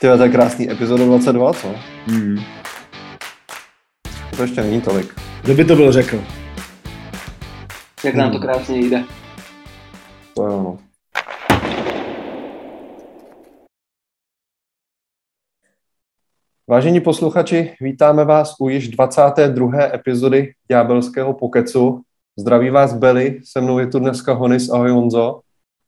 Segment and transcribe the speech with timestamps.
[0.00, 1.74] Ty to je krásný epizoda 22, co?
[2.06, 2.38] Hmm.
[4.36, 5.14] To ještě není tolik.
[5.42, 6.24] Kdo by to byl řekl?
[8.04, 9.04] Jak nám to krásně jde.
[10.34, 10.78] To je ono.
[16.68, 19.70] Vážení posluchači, vítáme vás u již 22.
[19.94, 22.02] epizody Ďábelského pokecu.
[22.38, 25.40] Zdraví vás Beli, se mnou je tu dneska Honis, ahoj Honzo.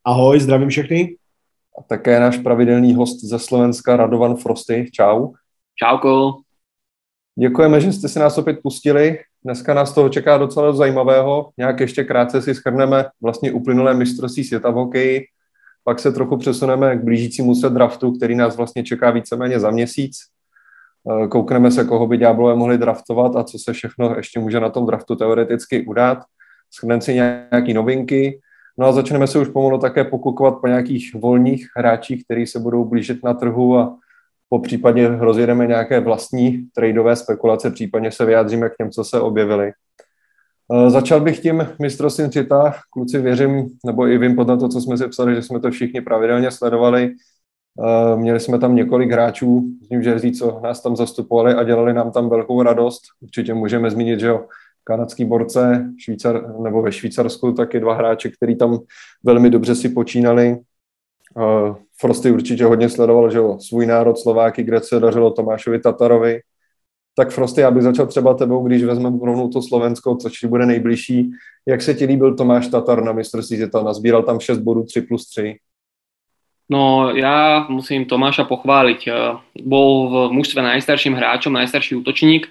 [0.04, 1.16] Ahoj, zdravím všechny.
[1.78, 4.90] A také náš pravidelný host ze Slovenska Radovan Frosty.
[4.92, 5.32] Čau.
[5.76, 6.32] Čauko.
[7.38, 9.18] Děkujeme, že jste si nás opět pustili.
[9.44, 11.50] Dneska nás toho čeká docela zajímavého.
[11.58, 15.24] Nějak ještě krátce si schrneme vlastně uplynulé mistrovství světa v hokeji.
[15.84, 20.16] Pak se trochu přesuneme k blížícímu se draftu, který nás vlastně čeká víceméně za měsíc.
[21.10, 24.70] Eh, koukneme se, koho by Ďáblové mohli draftovat a co se všechno ještě může na
[24.70, 26.18] tom draftu teoreticky udát.
[26.70, 28.40] Schrneme si nějaké novinky,
[28.80, 32.84] No a začneme se už pomalu také pokukovat po nějakých volných hráčích, kteří se budou
[32.84, 33.96] blížit na trhu a
[34.48, 39.72] po případě rozjedeme nějaké vlastní tradeové spekulace, případně se vyjádříme k těm, co se objevili.
[40.72, 42.74] E, začal bych tím mistrovstvím světa.
[42.90, 46.00] Kluci věřím, nebo i vím podle toho, co jsme si psali, že jsme to všichni
[46.00, 47.04] pravidelně sledovali.
[47.04, 51.94] E, měli jsme tam několik hráčů z New Jersey, co nás tam zastupovali a dělali
[51.94, 53.02] nám tam velkou radost.
[53.20, 54.44] Určitě můžeme zmínit, že jo,
[54.84, 58.78] kanadský borce, Švýcar, nebo ve Švýcarsku taky dva hráče, který tam
[59.24, 60.56] velmi dobře si počínali.
[61.36, 66.40] Uh, Frosty určitě hodně sledoval, že jo, svůj národ Slováky, kde se dařilo Tomášovi Tatarovi.
[67.14, 71.30] Tak Frosty, aby začal třeba tebou, když vezmeme rovnou to Slovensko, což ti bude nejbližší.
[71.68, 73.82] Jak se ti líbil Tomáš Tatar na mistrovství světa?
[73.82, 75.56] Nazbíral tam 6 bodů 3 plus 3.
[76.70, 79.10] No ja musím Tomáša pochváliť.
[79.66, 82.46] Bol v mužstve najstarším hráčom, najstarší útočník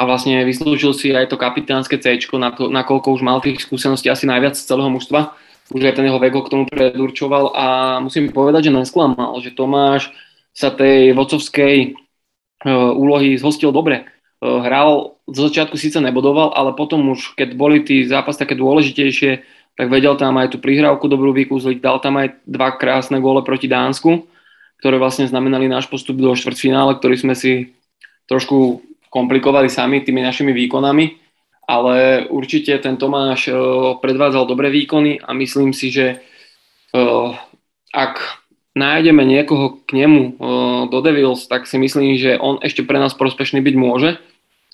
[0.00, 2.16] a vlastne vyslúžil si aj to kapitánske C,
[2.56, 5.36] nakoľko už mal tých skúseností asi najviac z celého mužstva.
[5.76, 7.66] Už aj ten jeho vek ho k tomu predurčoval a
[8.00, 10.08] musím povedať, že nesklamal, že Tomáš
[10.56, 14.08] sa tej vocovskej uh, úlohy zhostil dobre.
[14.40, 19.44] Uh, hral, zo začiatku síce nebodoval, ale potom už, keď boli tí zápas také dôležitejšie,
[19.76, 23.68] tak vedel tam aj tú prihrávku dobrú vykúzliť, dal tam aj dva krásne góle proti
[23.68, 24.26] Dánsku,
[24.80, 27.76] ktoré vlastne znamenali náš postup do štvrtfinále, ktorý sme si
[28.26, 28.80] trošku
[29.10, 31.18] komplikovali sami tými našimi výkonami,
[31.66, 33.58] ale určite ten Tomáš uh,
[33.98, 36.22] predvádzal dobré výkony a myslím si, že
[36.94, 37.34] uh,
[37.90, 38.42] ak
[38.74, 40.34] nájdeme niekoho k nemu uh,
[40.86, 44.18] do Devils, tak si myslím, že on ešte pre nás prospešný byť môže,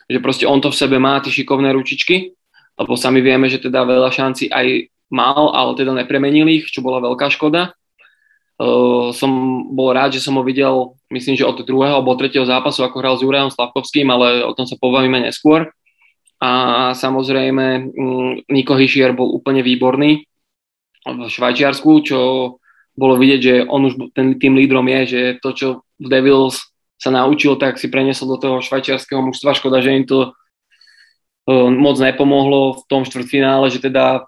[0.06, 2.36] že proste on to v sebe má, tie šikovné ručičky,
[2.76, 7.00] lebo sami vieme, že teda veľa šanci aj mal, ale teda nepremenil ich, čo bola
[7.00, 7.72] veľká škoda.
[8.56, 9.28] Uh, som
[9.76, 13.14] bol rád, že som ho videl, myslím, že od druhého alebo tretieho zápasu, ako hral
[13.20, 15.68] s Jurajom Slavkovským, ale o tom sa pobavíme neskôr.
[16.40, 16.50] A
[16.96, 20.24] samozrejme, um, Niko Hischier bol úplne výborný
[21.04, 22.18] v Švajčiarsku, čo
[22.96, 25.68] bolo vidieť, že on už ten, tým lídrom je, že to, čo
[26.00, 29.52] v Devils sa naučil, tak si preniesol do toho švajčiarského mužstva.
[29.52, 34.24] Škoda, že im to uh, moc nepomohlo v tom štvrtfinále, že teda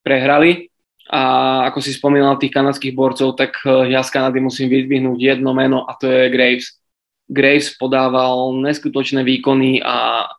[0.00, 0.72] prehrali,
[1.06, 1.22] a
[1.70, 5.86] ako si spomínal tých kanadských borcov, tak eh, ja z Kanady musím vyzdvihnúť jedno meno
[5.86, 6.82] a to je Graves.
[7.26, 10.30] Graves podával neskutočné výkony a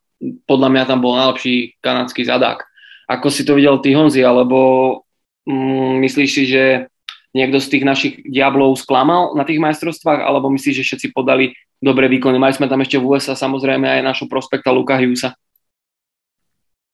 [0.47, 2.63] podľa mňa tam bol najlepší kanadský zadák.
[3.07, 5.01] Ako si to videl ty Honzi, alebo
[5.47, 6.91] mm, myslíš si, že
[7.31, 12.09] niekto z tých našich diablov sklamal na tých majstrovstvách, alebo myslíš, že všetci podali dobré
[12.11, 12.41] výkony?
[12.41, 15.37] Mali sme tam ešte v USA samozrejme aj našu prospekta Luka Hughesa.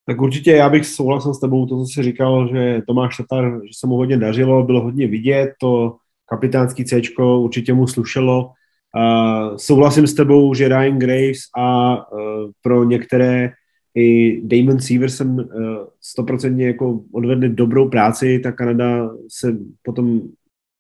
[0.06, 3.72] Tak určitě já bych souhlasil s tebou, to, co jsi říkal, že Tomáš Tatar, že
[3.80, 5.96] se mu hodně dařilo, bylo hodně vidět, to
[6.30, 8.52] kapitánský C určitě mu slušelo.
[8.96, 12.20] Uh, souhlasím s tebou, že Ryan Graves a uh,
[12.62, 13.52] pro některé
[13.96, 15.46] i Damon Severson uh,
[16.02, 20.22] stoprocentně jako odvedli dobrou práci, ta Kanada se potom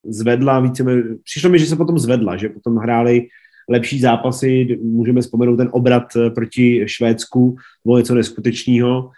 [0.05, 0.83] zvedla více,
[1.23, 3.27] přišlo mi, že se potom zvedla, že potom hráli
[3.69, 9.11] lepší zápasy, můžeme vzpomenout ten obrat eh, proti Švédsku, bylo něco neskutečného.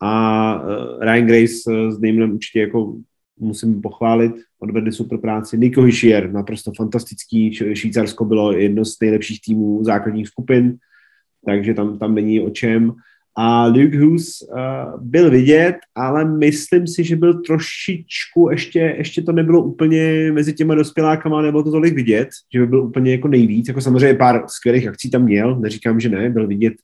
[0.00, 0.62] A
[1.00, 2.96] eh, Ryan Grace eh, s Damonem určitě jako
[3.38, 5.58] musím pochválit, odvedli super práci.
[5.58, 10.76] Nico Hischier, naprosto fantastický, Švýcarsko bylo jedno z nejlepších týmů základních skupin,
[11.46, 12.92] takže tam, tam není o čem.
[13.36, 19.32] A Luke Hughes uh, byl vidět, ale myslím si, že byl trošičku, ještě, ještě to
[19.32, 23.68] nebylo úplně mezi těma dospělákama, nebo to tolik vidět, že by byl úplně jako nejvíc.
[23.68, 26.74] Jako samozřejmě pár skvělých akcí tam měl, neříkám, že ne, byl vidět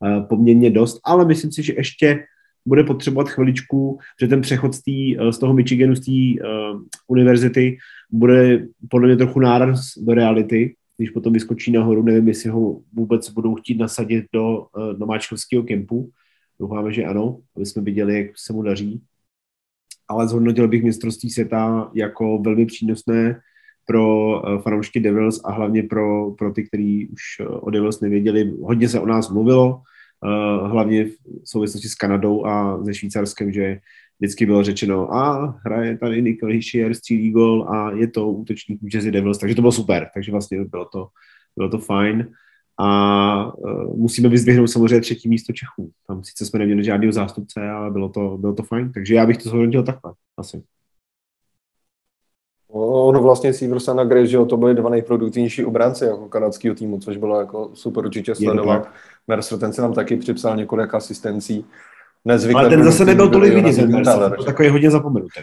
[0.00, 2.24] uh, poměrně dost, ale myslím si, že ještě
[2.66, 7.76] bude potřebovat chviličku, že ten přechod z, tý, z toho Michiganu, z té uh, univerzity,
[8.10, 13.30] bude podle mě trochu náraz do reality, když potom vyskočí nahoru, nevím, jestli ho vůbec
[13.30, 16.10] budou chtít nasadit do uh, nováčkovského kempu.
[16.60, 19.02] Doufáme, že ano, aby jsme viděli, jak se mu daří.
[20.08, 23.40] Ale zhodnotil bych mistrovství světa jako velmi přínosné.
[23.86, 28.52] pro fanoušky Devils a hlavně pro, pro ty, kteří už o Devils nevěděli.
[28.62, 29.82] Hodně se o nás mluvilo,
[30.62, 31.14] hlavně v
[31.44, 33.78] souvislosti s Kanadou a se Švýcarskem, že
[34.22, 39.10] vždycky bylo řečeno, a hraje tady Nick Hischier, střílí gol a je to útočník Jersey
[39.10, 41.08] Devils, takže to bylo super, takže vlastně bylo to,
[41.56, 42.30] bylo to fajn.
[42.78, 45.90] A uh, musíme vyzdvihnout samozřejmě třetí místo Čechů.
[46.06, 48.92] Tam sice jsme neměli žádného zástupce, ale bylo to, bylo to fajn.
[48.92, 50.62] Takže já bych to zhodnotil takhle, asi.
[52.68, 57.16] Ono vlastně Severson a Grace, že to byly dva nejproduktivnější obránci jako kanadského týmu, což
[57.16, 58.88] bylo jako super určitě sledovat.
[59.28, 61.64] Mercer, ten se nám taky připsal několik asistencí.
[62.24, 65.40] Nezvykle Ale ten zase nebyl tolik vidět, ten Mercer, to takový hodně zapomenutý.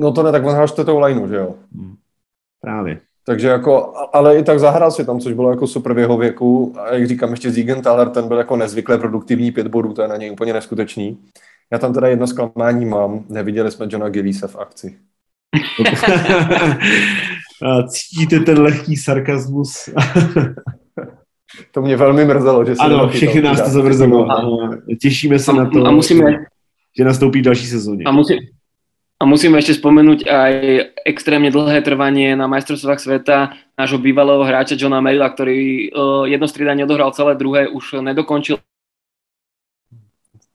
[0.00, 1.54] No to ne, tak on hrál čtvrtou lineu, že jo?
[1.74, 1.94] Hmm.
[2.60, 3.00] Právě.
[3.26, 6.74] Takže jako, ale i tak zahrál si tam, což bylo jako super v jeho věku.
[6.78, 10.16] A jak říkám, ještě Ziegenthaler, ten byl jako nezvykle produktivní pět bodů, to je na
[10.16, 11.18] něj úplně neskutečný.
[11.72, 14.98] Já tam teda jedno zklamání mám, neviděli jsme Johna Gillise v akci.
[17.88, 19.88] Cítíte ten lehký sarkazmus?
[21.70, 24.28] to mě velmi mrzelo, že se Ano, všechny nás to zamrzelo.
[25.00, 26.44] Těšíme se a, na to, a musíme,
[26.98, 28.04] že nastoupí další sezóně.
[28.06, 28.38] A musí,
[29.20, 30.52] a musíme ešte spomenúť aj
[31.04, 36.88] extrémne dlhé trvanie na majstrovstvách sveta nášho bývalého hráča Johna Merilla, ktorý uh, jedno striedanie
[36.88, 38.56] odohral celé, druhé už nedokončil.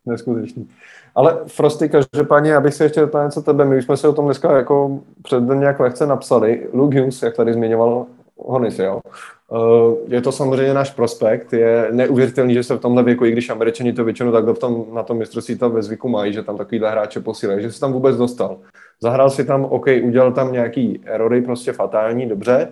[0.06, 0.65] Neskutečný.
[1.15, 4.25] Ale Frosty, každopádně, abych se ještě doplnil co tebe, my už jsme se o tom
[4.25, 6.68] dneska jako před nějak lehce napsali.
[6.74, 8.06] Luke Hughes, jak tady zmiňoval
[8.38, 9.02] Honis, jo.
[9.50, 13.50] Uh, je to samozřejmě náš prospekt, je neuvěřitelný, že se v tomhle věku, i když
[13.50, 16.58] američani to většinou tak v tom, na tom mistrovství tam ve zvyku mají, že tam
[16.58, 18.58] takovýhle hráče posílají, že se tam vůbec dostal.
[19.02, 22.72] Zahrál si tam, OK, udělal tam nějaký erory, prostě fatální, dobře,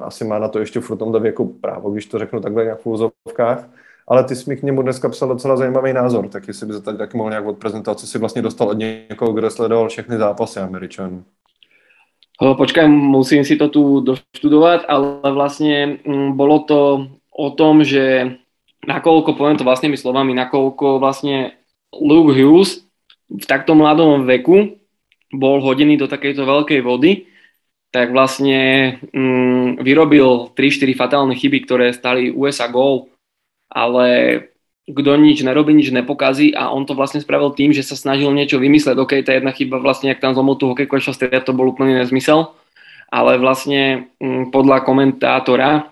[0.00, 2.86] asi má na to ještě v tomhle věku právo, když to řeknu takhle nějak v
[2.86, 3.68] úzovkách,
[4.08, 6.80] ale ty jsi mi k němu dneska psal docela zajímavý názor, tak jestli by se
[6.80, 10.60] tady taky mohl nějak odprezentovat, co si vlastně dostal od někoho, kdo sledoval všechny zápasy
[10.60, 11.24] Američanů.
[12.40, 16.80] Počkaj, musím si to tu doštudovať, ale vlastne mm, bolo to
[17.28, 18.36] o tom, že
[18.88, 21.52] nakoľko, poviem to vlastnými slovami, nakoľko vlastne
[21.92, 22.80] Luke Hughes
[23.28, 24.80] v takto mladom veku
[25.30, 27.28] bol hodený do takejto veľkej vody,
[27.92, 33.12] tak vlastne mm, vyrobil 3-4 fatálne chyby, ktoré stali USA gól,
[33.68, 34.49] ale
[34.90, 38.58] kto nič nerobí, nič nepokazí a on to vlastne spravil tým, že sa snažil niečo
[38.58, 38.96] vymysleť.
[38.98, 42.52] OK, tá jedna chyba vlastne, ak tam zlomil tú hokejku striedať, to bol úplný nezmysel,
[43.10, 45.90] ale vlastne m, mm, podľa komentátora,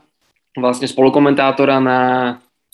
[0.58, 2.00] vlastne spolukomentátora na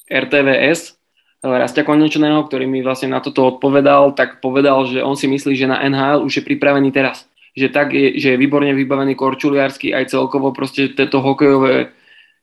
[0.09, 0.97] RTVS,
[1.45, 5.69] Rastia Konečného, ktorý mi vlastne na toto odpovedal, tak povedal, že on si myslí, že
[5.69, 7.29] na NHL už je pripravený teraz.
[7.53, 11.93] Že, tak je, že je výborne vybavený korčuliarsky aj celkovo proste toto hokejové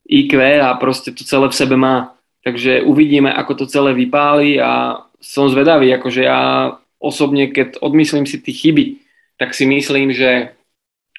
[0.06, 5.04] IQ a proste to celé v sebe má Takže uvidíme, ako to celé vypáli a
[5.22, 8.98] som zvedavý, akože ja osobne, keď odmyslím si tie chyby,
[9.38, 10.58] tak si myslím, že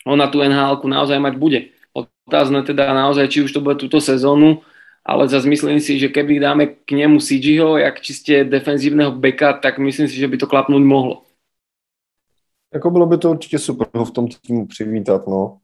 [0.06, 1.60] on na tú nhl naozaj mať bude.
[2.26, 4.62] Otázne teda naozaj, či už to bude túto sezónu,
[5.06, 9.78] ale zase myslím si, že keby dáme k nemu CGho, jak čistě defenzívneho beka, tak
[9.78, 11.22] myslím si, že by to klapnúť mohlo.
[12.74, 15.58] Jako bylo by to určitě super ho v tom týmu přivítat, no.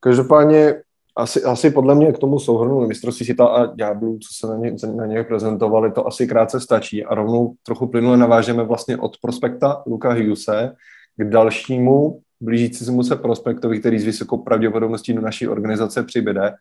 [0.00, 0.74] Každopádně
[1.16, 4.74] asi, asi podle mě k tomu souhrnu mistrovství světa a ďáblů, co se na ně,
[4.96, 7.04] na ně prezentovali, to asi krátce stačí.
[7.04, 10.72] A rovnou trochu plynule navážeme vlastně od prospekta Luka Hughese
[11.16, 16.52] k dalšímu blížícímu se prospektovi, který s vysokou pravděpodobností do naší organizace přibyde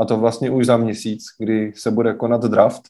[0.00, 2.82] a to vlastně už za měsíc, kdy se bude konat draft.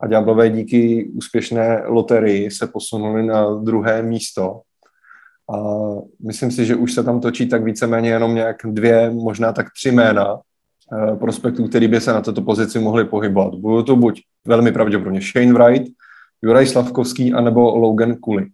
[0.00, 4.60] A ďáblové díky úspěšné loterii se posunuli na druhé místo.
[5.54, 5.58] A
[6.26, 9.92] myslím si, že už se tam točí tak víceméně jenom nějak dvě, možná tak tři
[9.92, 10.40] jména,
[11.18, 13.54] prospektů, který by se na této pozici mohli pohybovat.
[13.54, 15.92] Budou to buď velmi pravděpodobně Shane Wright,
[16.42, 18.46] Juraj Slavkovský, anebo Logan Kuli.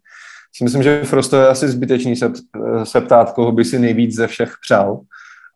[0.57, 4.15] Si myslím, že Frosto je asi zbytečný se, eh, se ptát, koho by si nejvíc
[4.15, 5.01] ze všech přál,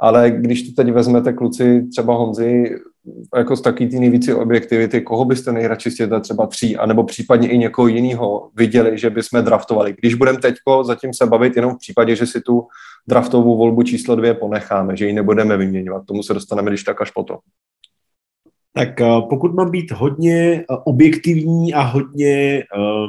[0.01, 2.79] ale když to teď vezmete kluci třeba Honzi,
[3.37, 7.59] jako z taky ty nejvíce objektivity, koho byste nejradši z třeba tří, anebo případně i
[7.59, 9.95] někoho jiného viděli, že bychom draftovali.
[9.99, 12.67] Když budeme teďko zatím se bavit jenom v případě, že si tu
[13.09, 16.07] draftovou volbu číslo dvě ponecháme, že ji nebudeme vyměňovat.
[16.07, 17.39] Tomu se dostaneme když tak až potom.
[18.77, 23.07] Tak eh, pokud mám být hodně eh, objektivní a hodně, eh,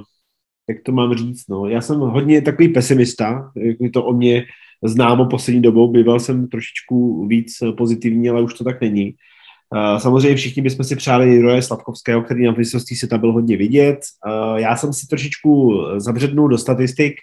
[0.69, 4.45] jak to mám říct, no, já jsem hodně takový pesimista, jak mi to o mě
[4.83, 9.15] známo poslední dobou, býval jsem trošičku víc pozitivní, ale už to tak není.
[9.97, 13.99] Samozřejmě všichni bychom si přáli Roje Slavkovského, který na vysostí se tam byl hodně vidět.
[14.55, 17.13] Já jsem si trošičku zabřednul do statistik,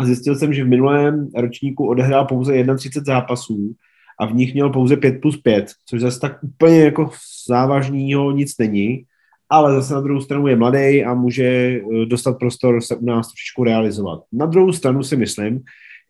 [0.00, 3.74] a zjistil jsem, že v minulém ročníku odehrál pouze 31 zápasů
[4.20, 7.10] a v nich měl pouze 5 plus 5, což zase tak úplně jako
[7.48, 9.04] závažného nic není,
[9.50, 13.28] ale zase na druhou stranu je mladý a může eh, dostat prostor se u nás
[13.28, 14.20] trošičku realizovat.
[14.32, 15.60] Na druhou stranu si myslím,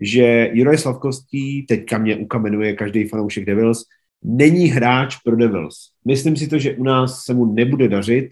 [0.00, 3.85] že Juraj Slavkovský, teďka mě ukamenuje každý fanoušek Devils,
[4.23, 5.76] není hráč pro Devils.
[6.04, 8.30] Myslím si to, že u nás se mu nebude dařit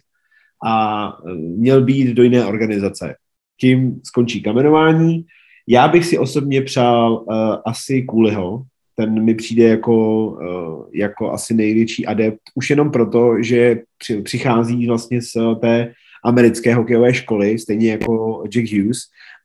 [0.67, 3.15] a e, měl být do jiné organizace.
[3.61, 5.25] Tím skončí kamenování.
[5.71, 7.35] Já bych si osobně přál uh,
[7.67, 8.63] asi Kůliho,
[8.95, 14.87] ten mi přijde jako, uh, jako asi největší adept, už jenom proto, že při, přichází
[14.87, 15.93] vlastně z té
[16.25, 18.99] americké hokejové školy, stejně jako Jack Hughes,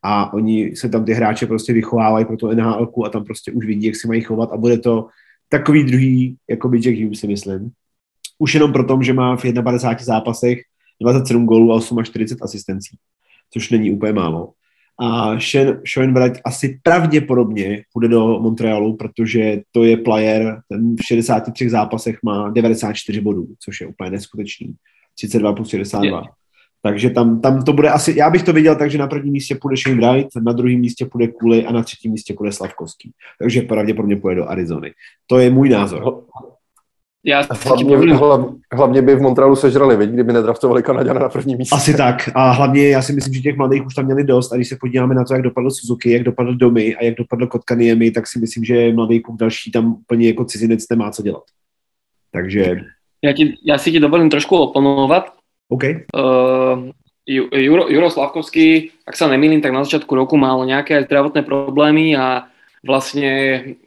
[0.04, 3.66] a oni se tam ty hráče prostě vychovávají pro to NHL a tam prostě už
[3.66, 5.08] vidí, jak si mají chovat a bude to
[5.50, 7.72] takový druhý, jako by Jack Hughes si myslím.
[8.40, 10.60] Už jenom proto, že má v 51 zápasech
[11.02, 12.98] 27 gólů a 48 asistencí,
[13.54, 14.54] což není úplně málo.
[15.02, 15.40] A
[15.86, 22.18] Sean Wright asi pravděpodobně půjde do Montrealu, protože to je player, ten v 63 zápasech
[22.24, 24.76] má 94 bodů, což je úplně neskutečný.
[25.16, 26.20] 32 plus 62.
[26.20, 26.28] Je.
[26.86, 29.56] Takže tam, tam to bude asi, já bych to viděl tak, že na prvním místě
[29.56, 33.12] půjde Shane Wright, na druhém místě půjde Kuli a na třetím místě půjde Slavkovský.
[33.40, 34.94] Takže pravděpodobně půjde do Arizony.
[35.28, 36.24] To je můj názor.
[37.26, 41.76] Já hlavně, hlavně, hlavně, by v Montrealu sežrali, viď, kdyby nedraftovali Kanaděna na první místě.
[41.76, 42.30] Asi tak.
[42.36, 44.52] A hlavně já si myslím, že těch mladých už tam měli dost.
[44.52, 47.48] A když se podíváme na to, jak dopadl Suzuki, jak dopadl Domy a jak dopadl
[47.48, 51.44] Kotkaniemi, tak si myslím, že mladý klub další tam úplně jako cizinec nemá co dělat.
[52.32, 52.76] Takže...
[53.22, 55.32] Já, ti, já si ti dovolím trošku oponovat.
[55.70, 55.84] OK.
[55.84, 56.92] Uh,
[57.56, 62.52] Juro, Juro Slavkovský, ak sa nemýlim, tak na začiatku roku mal nejaké zdravotné problémy a
[62.84, 63.32] vlastne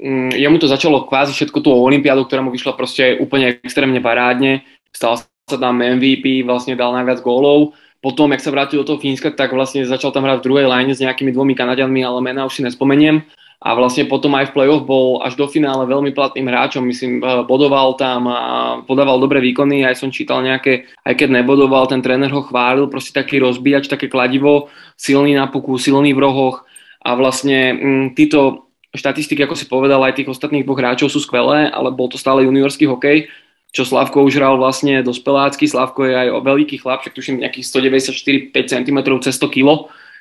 [0.00, 4.65] um, jemu to začalo kvázi všetko tú olympiádu, ktorá mu vyšla proste úplne extrémne parádne.
[4.91, 7.76] Stal sa tam MVP, vlastne dal najviac gólov.
[8.00, 10.93] Potom, jak sa vrátil do toho Fínska, tak vlastne začal tam hrať v druhej line
[10.93, 13.25] s nejakými dvomi Kanadianmi, ale mena už si nespomeniem
[13.57, 17.43] a vlastne potom aj v play-off bol až do finále veľmi platným hráčom, myslím, eh,
[17.49, 18.41] bodoval tam a
[18.85, 23.17] podával dobré výkony, aj som čítal nejaké, aj keď nebodoval, ten tréner ho chválil, proste
[23.17, 24.69] taký rozbíjač, také kladivo,
[25.00, 26.69] silný na puku, silný v rohoch
[27.00, 28.65] a vlastne m, mm, títo
[28.97, 32.43] štatistiky, ako si povedal, aj tých ostatných dvoch hráčov sú skvelé, ale bol to stále
[32.43, 33.29] juniorský hokej,
[33.76, 37.67] čo Slavko už hral vlastne dospelácky, Slavko je aj o veľký chlap, však tuším nejakých
[37.69, 39.69] 194 5 cm cez 100 kg,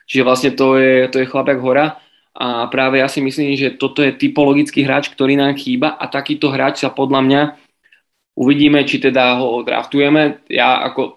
[0.06, 1.98] čiže vlastne to je, to je chlap jak hora.
[2.36, 6.52] A práve ja si myslím, že toto je typologický hráč, ktorý nám chýba a takýto
[6.52, 7.42] hráč sa podľa mňa
[8.36, 10.44] uvidíme, či teda ho draftujeme.
[10.52, 11.16] Ja ako,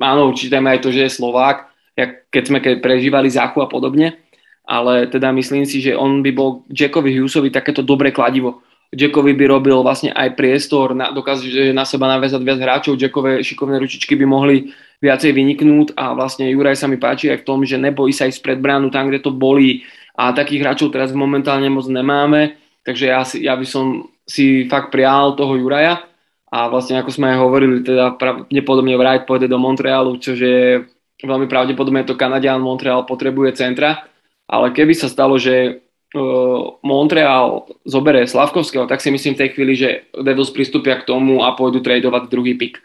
[0.00, 4.23] áno, určite aj to, že je Slovák, jak keď sme keď prežívali záchu a podobne,
[4.64, 8.64] ale teda myslím si, že on by bol Jackovi Hughesovi takéto dobré kladivo.
[8.94, 13.76] Jackovi by robil vlastne aj priestor, na, dokáže na seba naviazať viac hráčov, Jackové šikovné
[13.82, 14.70] ručičky by mohli
[15.02, 18.40] viacej vyniknúť a vlastne Juraj sa mi páči aj v tom, že nebojí sa ísť
[18.40, 19.82] pred bránu tam, kde to bolí,
[20.14, 22.54] a takých hráčov teraz momentálne moc nemáme,
[22.86, 26.06] takže ja, si, ja by som si fakt prial toho Juraja.
[26.54, 30.86] A vlastne ako sme aj hovorili, teda pravdepodobne Wright pôjde do Montrealu, čo je
[31.18, 34.06] veľmi pravdepodobne to Kanadian Montreal potrebuje centra,
[34.48, 35.80] ale keby sa stalo, že
[36.14, 41.44] uh, Montreal zobere Slavkovského, tak si myslím v tej chvíli, že Devils pristúpia k tomu
[41.44, 42.78] a pôjdu tradovať druhý pick.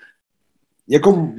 [0.89, 1.29] Jako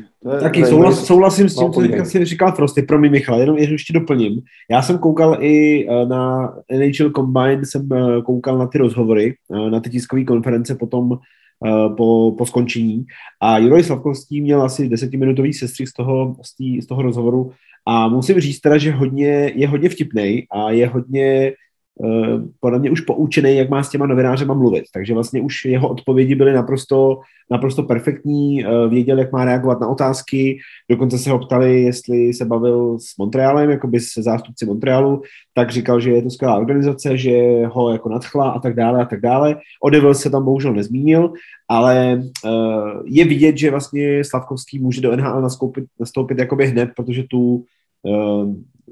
[0.40, 3.58] Taky souhlas, souhlasím s tím, no, co teďka si říkal Frosty, pro mě Michal, jenom
[3.58, 4.40] ještě doplním.
[4.70, 9.34] Já jsem koukal i eh, na NHL Combine, jsem eh, koukal na ty rozhovory,
[9.70, 11.18] na ty tiskové konference potom
[11.96, 13.04] po, po skončení.
[13.40, 17.52] A Juroj Slavkovský měl asi desetiminutový sestřih z toho, z, tý, z toho rozhovoru
[17.90, 21.52] a musím říct teda, že hodně, je hodně vtipný a je hodně
[22.04, 24.84] Eh, podle mě už poučený, jak má s těma novinářema mluvit.
[24.94, 27.20] Takže vlastně už jeho odpovědi byly naprosto,
[27.50, 30.58] naprosto perfektní, eh, věděl, jak má reagovat na otázky,
[30.90, 35.22] dokonce se ho ptali, jestli se bavil s Montrealem, jako by se zástupci Montrealu,
[35.54, 39.04] tak říkal, že je to skvělá organizace, že ho jako nadchla a tak dále a
[39.04, 39.56] tak dále.
[39.82, 41.32] O Devil se tam bohužel nezmínil,
[41.68, 47.22] ale uh, je vidět, že vlastně Slavkovský může do NHL nastoupit, nastoupit jakoby hned, protože
[47.30, 47.64] tu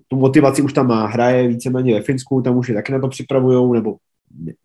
[0.09, 3.09] tu motivaci už tam má, hraje víceméně ve Finsku, tam už je taky na to
[3.09, 3.97] připravujou, nebo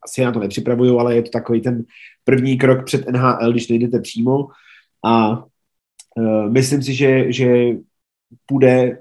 [0.03, 1.83] asi na to nepřipravují, ale je to takový ten
[2.23, 4.47] první krok před NHL, když nejdete přímo
[5.05, 5.43] a
[6.17, 7.67] uh, myslím si, že, že
[8.45, 8.97] půjde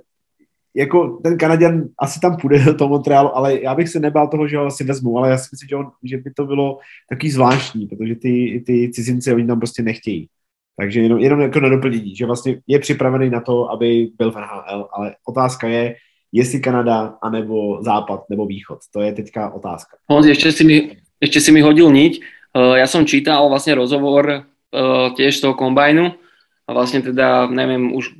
[0.75, 4.49] jako ten Kanaděn asi tam půjde do toho Montrealu, ale já bych se nebál toho,
[4.49, 7.30] že ho asi vezmu, ale já si myslím, že, on, že by to bylo takový
[7.30, 10.28] zvláštní, protože ty, ty cizinci oni tam prostě nechtějí.
[10.76, 14.37] Takže jenom, jenom jako na doplnění, že vlastně je připravený na to, aby byl v
[14.37, 15.95] NHL, ale otázka je,
[16.33, 18.79] jestli Kanada, anebo Západ, nebo Východ.
[18.93, 19.97] To je teďka otázka.
[20.09, 20.76] Honzi, ešte si mi,
[21.21, 22.12] ešte si mi hodil niť.
[22.57, 26.17] Uh, ja som čítal vlastne rozhovor uh, tiež z toho kombajnu
[26.64, 28.17] a vlastne teda, neviem už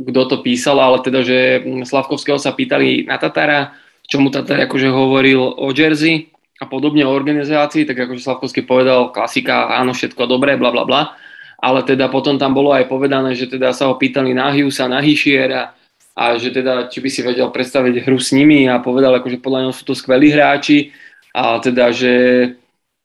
[0.00, 3.76] kto to písal, ale teda, že Slavkovského sa pýtali na Tatara,
[4.08, 9.12] čo mu Tatar akože hovoril o Jersey a podobne o organizácii, tak akože Slavkovský povedal
[9.12, 11.12] klasika, áno, všetko dobré, bla bla bla,
[11.60, 15.04] ale teda potom tam bolo aj povedané, že teda sa ho pýtali na Hughesa, na
[15.04, 15.76] Hischiera,
[16.16, 19.60] a že teda, či by si vedel predstaviť hru s nimi a povedal, že podľa
[19.64, 20.92] neho sú to skvelí hráči
[21.32, 22.12] a teda, že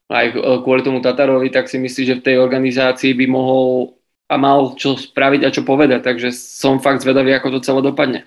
[0.09, 0.35] aj
[0.65, 3.95] kvôli tomu Tatarovi, tak si myslí, že v tej organizácii by mohol
[4.25, 8.24] a mal čo spraviť a čo povedať, takže som fakt zvedavý, ako to celé dopadne.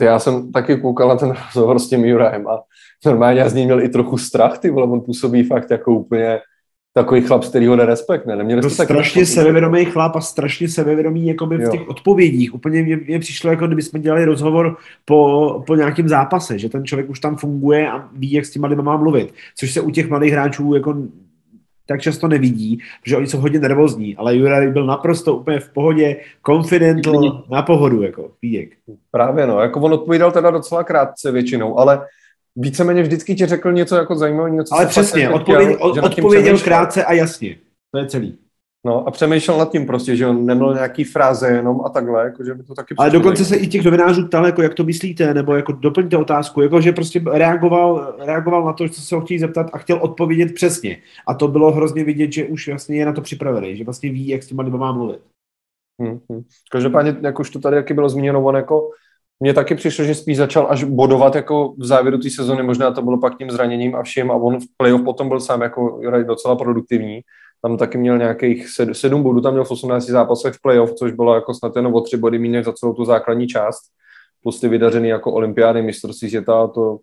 [0.00, 2.62] Já jsem taky koukal na ten rozhovor s tím Jurajem a
[3.06, 6.40] normálně já z ní měl i trochu strach, ty vole, on působí fakt jako úplně
[6.96, 8.36] takový chlap, z kterého nerespekt, ne?
[8.36, 12.54] Neměli to strašně sebevědomý chlap a strašně sebevědomý jako by v těch odpovědích.
[12.54, 16.84] Úplně mě, mě přišlo, jako kdyby jsme dělali rozhovor po, po nějakém zápase, že ten
[16.84, 19.34] člověk už tam funguje a ví, jak s těma lidma má mluvit.
[19.56, 20.96] Což se u těch mladých hráčů jako
[21.88, 26.16] tak často nevidí, protože oni jsou hodně nervózní, ale Juraj byl naprosto úplně v pohodě,
[26.46, 27.06] confident,
[27.50, 28.68] na pohodu, jako Vídek.
[29.10, 32.06] Právě no, jako on odpovídal teda docela krátce většinou, ale
[32.56, 34.56] víceméně vždycky ti řekl něco jako zajímavého.
[34.56, 37.56] Něco ale přesně, jako odpověděl, chtěl, odpověděl krátce a jasně,
[37.90, 38.38] to je celý.
[38.86, 42.44] No a přemýšlel nad tím prostě, že on neměl nějaký fráze jenom a takhle, jako
[42.44, 45.34] že by to taky Ale dokonce se i těch novinářů ptal, jako jak to myslíte,
[45.34, 49.40] nebo jako doplňte otázku, jako že prostě reagoval, reagoval na to, co se ho chtějí
[49.40, 50.98] zeptat a chtěl odpovědět přesně.
[51.26, 54.28] A to bylo hrozně vidět, že už vlastně je na to připravený, že vlastně ví,
[54.28, 55.20] jak s těma lidma má mluvit.
[56.02, 56.42] Hmm, hmm.
[56.70, 58.90] Každopádně, jak už to tady jaký bylo zmíněno, on jako
[59.40, 63.02] mně taky přišlo, že spíš začal až bodovat jako v závěru té sezony, možná to
[63.02, 66.56] bylo pak tím zraněním a vším a on v playoff potom byl sám jako docela
[66.56, 67.20] produktivní.
[67.62, 71.34] Tam taky měl nějakých sedm bodů, tam měl v 18 zápasech v playoff, což bylo
[71.34, 73.82] jako snad jenom o tři body méně za celou tu základní část,
[74.42, 76.98] plus ty vydařený jako olympiády, mistrovství světa, to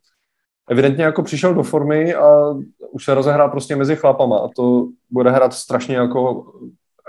[0.70, 2.56] evidentně jako přišel do formy a
[2.92, 6.52] už se rozehrál prostě mezi chlapama a to bude hrát strašně jako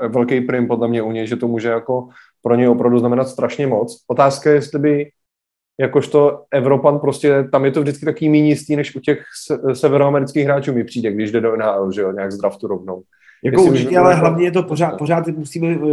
[0.08, 2.08] velký prim podle mě u něj, že to může jako
[2.44, 4.04] pro něj opravdu znamenat strašně moc.
[4.08, 5.10] Otázka je, jestli by
[5.80, 9.24] jakožto Evropan prostě, tam je to vždycky taký méně jistý, než u těch
[9.72, 13.02] severoamerických hráčů mi přijde, když jde do NHL, že jo, nějak z draftu rovnou.
[13.44, 15.90] Jako Jestli určitě, ale hlavně je to pořád, pořád musíme uh,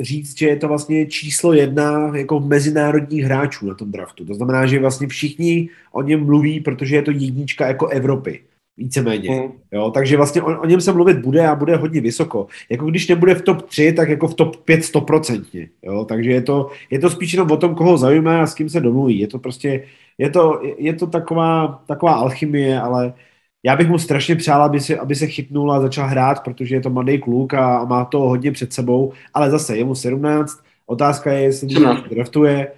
[0.00, 4.24] říct, že je to vlastně číslo jedna jako mezinárodních hráčů na tom draftu.
[4.24, 8.40] To znamená, že vlastně všichni o něm mluví, protože je to jednička jako Evropy.
[8.76, 9.30] Víceméně.
[9.30, 9.52] Mm.
[9.72, 12.46] Jo, takže vlastně o, o, něm se mluvit bude a bude hodně vysoko.
[12.70, 15.68] Jako když nebude v top 3, tak jako v top 5 stoprocentně.
[15.82, 18.68] Jo, takže je to, je to spíš jenom o tom, koho zajímá a s kým
[18.68, 19.18] se domluví.
[19.18, 19.84] Je to prostě,
[20.18, 23.14] je to, je to taková, taková alchymie, ale
[23.62, 26.80] já bych mu strašně přál, aby se, aby se chytnul a začal hrát, protože je
[26.80, 30.64] to mladý kluk a, a má to hodně před sebou, ale zase je mu 17,
[30.86, 31.68] otázka je, jestli
[32.10, 32.72] draftuje,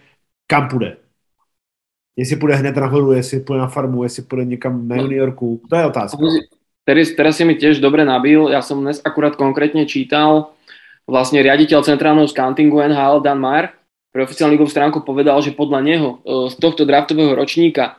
[0.46, 0.96] kam půjde.
[2.16, 5.86] Jestli půjde hned nahoru, jestli půjde na farmu, jestli půjde někam na juniorku, to je
[5.86, 6.18] otázka.
[6.86, 10.54] Teraz, teraz si mi tiež dobre nabil, ja som dnes akurát konkrétne čítal,
[11.02, 13.74] vlastne riaditeľ centrálneho scountingu NHL Dan Mayer
[14.14, 17.98] pre oficiálnu ligovú stránku povedal, že podľa neho e, z tohto draftového ročníka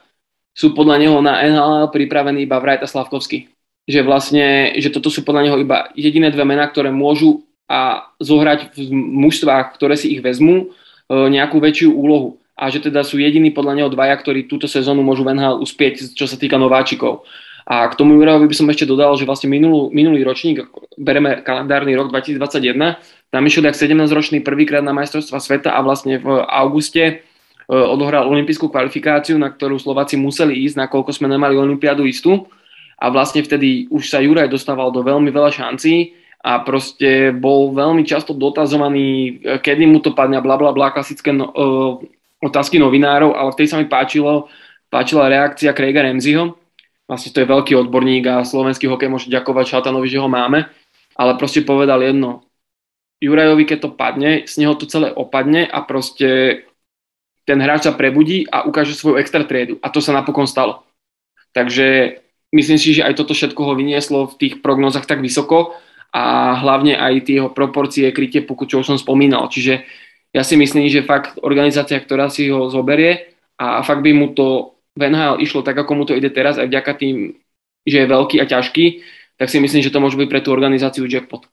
[0.55, 3.51] sú podľa neho na NHL pripravení iba Wright a Slavkovský.
[3.91, 8.71] Že vlastne, že toto sú podľa neho iba jediné dve mená, ktoré môžu a zohrať
[8.71, 10.71] v mužstvách, ktoré si ich vezmú,
[11.11, 12.39] e, nejakú väčšiu úlohu.
[12.57, 16.17] A že teda sú jediní podľa neho dvaja, ktorí túto sezónu môžu v NHL uspieť,
[16.17, 17.23] čo sa týka nováčikov.
[17.69, 20.65] A k tomu Jurajovi by som ešte dodal, že vlastne minulý, minulý ročník,
[20.97, 22.97] bereme kalendárny rok 2021,
[23.29, 27.27] tam išiel jak 17-ročný prvýkrát na majstrovstva sveta a vlastne v auguste
[27.67, 32.47] Eh, odohral olympijskú kvalifikáciu, na ktorú Slováci museli ísť, nakoľko sme nemali olympiádu istú.
[32.95, 36.15] A vlastne vtedy už sa Juraj dostával do veľmi veľa šancí
[36.47, 41.35] a proste bol veľmi často dotazovaný, eh, kedy mu to padne, bla bla bla, klasické
[41.35, 41.93] no, uh,
[42.43, 44.51] otázky novinárov, ale vtedy sa mi páčilo,
[44.93, 46.57] páčila reakcia Craiga Remziho.
[47.07, 50.67] Vlastne to je veľký odborník a slovenský hokej môže ďakovať Šatanovi, že ho máme,
[51.15, 52.43] ale proste povedal jedno.
[53.17, 56.61] Jurajovi, keď to padne, z neho to celé opadne a proste
[57.47, 59.79] ten hráč sa prebudí a ukáže svoju extra triedu.
[59.81, 60.83] A to sa napokon stalo.
[61.55, 62.19] Takže
[62.53, 65.73] myslím si, že aj toto všetko ho vynieslo v tých prognozách tak vysoko
[66.11, 69.47] a hlavne aj tie jeho proporcie krytie puku, čo už som spomínal.
[69.47, 69.87] Čiže
[70.33, 74.77] ja si myslím, že fakt organizácia, ktorá si ho zoberie a fakt by mu to
[74.97, 77.37] v NHL išlo tak, ako mu to ide teraz, aj vďaka tým,
[77.85, 78.85] že je veľký a ťažký,
[79.37, 81.45] tak si myslím, že to môže byť pre tú organizáciu jackpot.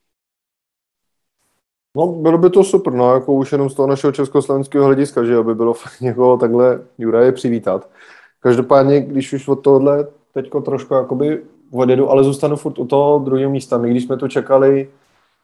[1.96, 5.36] No, bylo by to super, no, jako už jenom z toho našeho československého hlediska, že
[5.36, 7.90] aby bylo někoho takhle Juraje přivítat.
[8.40, 13.50] Každopádně, když už od tohohle teďko trošku jakoby odjedu, ale zůstanu furt u toho druhého
[13.50, 13.78] místa.
[13.78, 14.90] My, když jsme tu čekali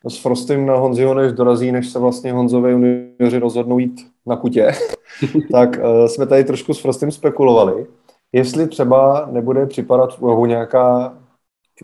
[0.08, 4.72] s Frostym na Honziho, než dorazí, než se vlastně Honzové junioři rozhodnou jít na kutě,
[5.52, 7.86] tak uh, jsme tady trošku s Frostym spekulovali,
[8.32, 11.16] jestli třeba nebude připadat v úvahu nějaká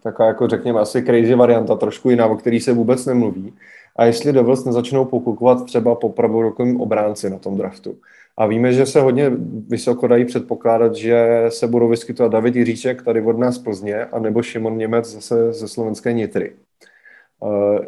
[0.03, 3.55] taková, jako řekněme, asi crazy varianta, trošku jiná, o který se vůbec nemluví,
[3.97, 7.97] a jestli Devils nezačnou pokukovat třeba po pravorukovém obránci na tom draftu.
[8.39, 9.33] A víme, že se hodně
[9.69, 14.19] vysoko dají předpokládat, že se budou vyskytovat David Jiříček tady od nás z Plzně, a
[14.19, 16.53] nebo Šimon Němec zase ze slovenské Nitry.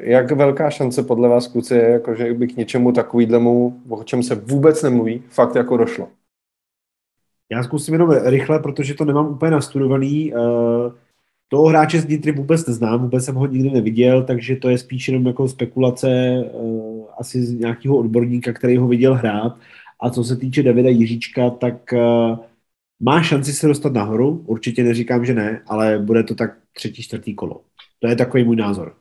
[0.01, 4.23] Jak velká šance podle vás, kluci, je, jako, že by k něčemu takovýhlemu, o čem
[4.23, 6.09] se vůbec nemluví, fakt jako došlo?
[7.53, 10.33] Já zkusím jenom rychle, protože to nemám úplně nastudovaný.
[11.49, 15.09] Toho hráče z Nitry vůbec neznám, vůbec jsem ho nikdy neviděl, takže to je spíš
[15.09, 16.09] jenom jako spekulace
[17.19, 19.57] asi z nějakého odborníka, který ho viděl hrát.
[20.01, 21.95] A co se týče Davida Jiříčka, tak
[23.01, 27.35] má šanci se dostat nahoru, určitě neříkám, že ne, ale bude to tak třetí, čtvrtý
[27.35, 27.61] kolo.
[27.99, 28.95] To je takový můj názor.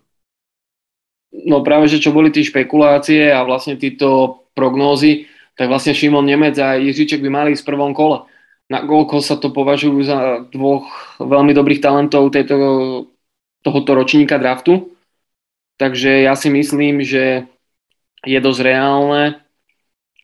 [1.33, 5.27] No práve, že čo boli tie špekulácie a vlastne títo prognózy,
[5.59, 8.23] tak vlastne Šimon Nemec a Jiříček by mali ísť v prvom kole.
[8.67, 10.17] Na Golko sa to považujú za
[10.51, 10.87] dvoch
[11.19, 12.55] veľmi dobrých talentov tejto,
[13.63, 14.91] tohoto ročníka draftu.
[15.77, 17.45] Takže ja si myslím, že
[18.25, 19.39] je dosť reálne,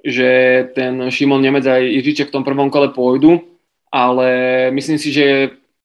[0.03, 3.43] že ten Šimon Nemec a Jiříček v tom prvom kole pôjdu,
[3.93, 5.25] ale myslím si, že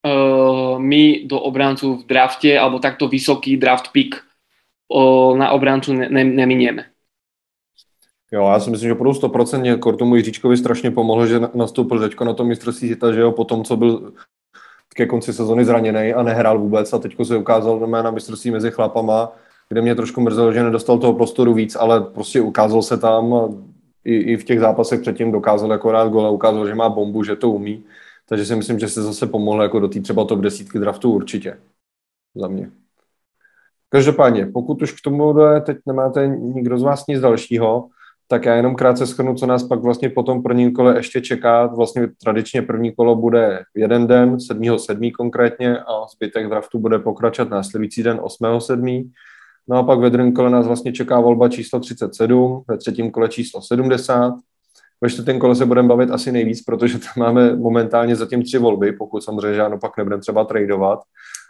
[0.03, 4.28] uh, my do obrancu v drafte, alebo takto vysoký draft pick
[4.91, 6.85] o, na obráncu ne, ne, neminieme.
[8.31, 12.33] Jo, já si myslím, že budou 100% Kortomu Jiříčkovi strašně pomohlo, že nastoupil teďko na
[12.33, 14.13] tom mistrovství světa, že jo, po tom, co byl
[14.95, 19.31] ke konci sezony zraněný a nehrál vůbec a teďko se ukázal na mistrovství mezi chlapama,
[19.69, 23.33] kde mě trošku mrzelo, že nedostal toho prostoru víc, ale prostě ukázal se tam
[24.03, 27.23] i, i v těch zápasech předtím dokázal jako rád gol a ukázal, že má bombu,
[27.23, 27.83] že to umí.
[28.29, 31.57] Takže si myslím, že se zase pomohl jako do té třeba top desítky draftu určitě.
[32.35, 32.71] Za mě.
[33.89, 37.87] Každopádně, pokud už k tomu teď nemáte nikdo z vás nic dalšího,
[38.27, 41.65] tak já jenom krátce schrnu, co nás pak vlastně po tom prvním kole ještě čeká.
[41.65, 45.11] Vlastně tradičně první kolo bude jeden den, 7.7.
[45.11, 49.09] konkrétně, a zbytek draftu bude pokračovat následující den 8.7.
[49.67, 53.29] No a pak ve druhém kole nás vlastně čeká volba číslo 37, ve třetím kole
[53.29, 54.33] číslo 70.
[55.01, 58.91] Ve čtvrtém kole se budeme bavit asi nejvíc, protože tam máme momentálně zatím tři volby,
[58.91, 60.99] pokud samozřejmě žádnou pak nebudeme třeba tradovat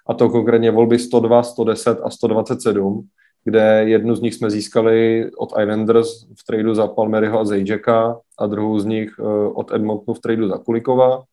[0.09, 3.07] a to konkrétně volby 102, 110 a 127,
[3.43, 8.47] kde jednu z nich jsme získali od Islanders v tradu za Palmeryho a Zajčeka a
[8.47, 11.23] druhou z nich eh, od Edmontonu v tradu za Kulikova.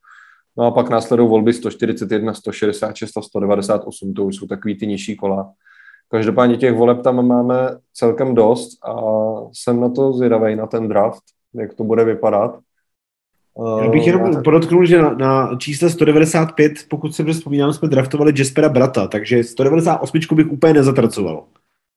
[0.57, 5.17] No a pak následují volby 141, 166 a 198, to už jsou takový ty nižší
[5.17, 5.53] kola.
[6.09, 8.95] Každopádně těch voleb tam máme celkem dost a
[9.53, 11.23] jsem na to zvědavý, na ten draft,
[11.55, 12.59] jak to bude vypadat.
[13.83, 18.69] Já bych jenom podotknul, že na, na čísle 195, pokud se vzpomínám, jsme draftovali Jespera
[18.69, 21.45] Brata, takže 198 bych úplně nezatracoval.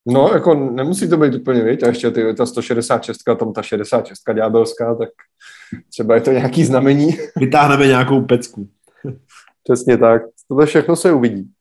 [0.08, 4.24] No, jako nemusí to být úplně, víc, a ještě ty, ta 166, tam ta 66
[4.36, 5.10] ďábelská, tak
[5.90, 7.18] třeba je to nějaký znamení.
[7.38, 8.68] Vytáhneme nějakou pecku.
[9.64, 10.22] Přesně tak.
[10.48, 11.52] Tohle všechno se uvidí.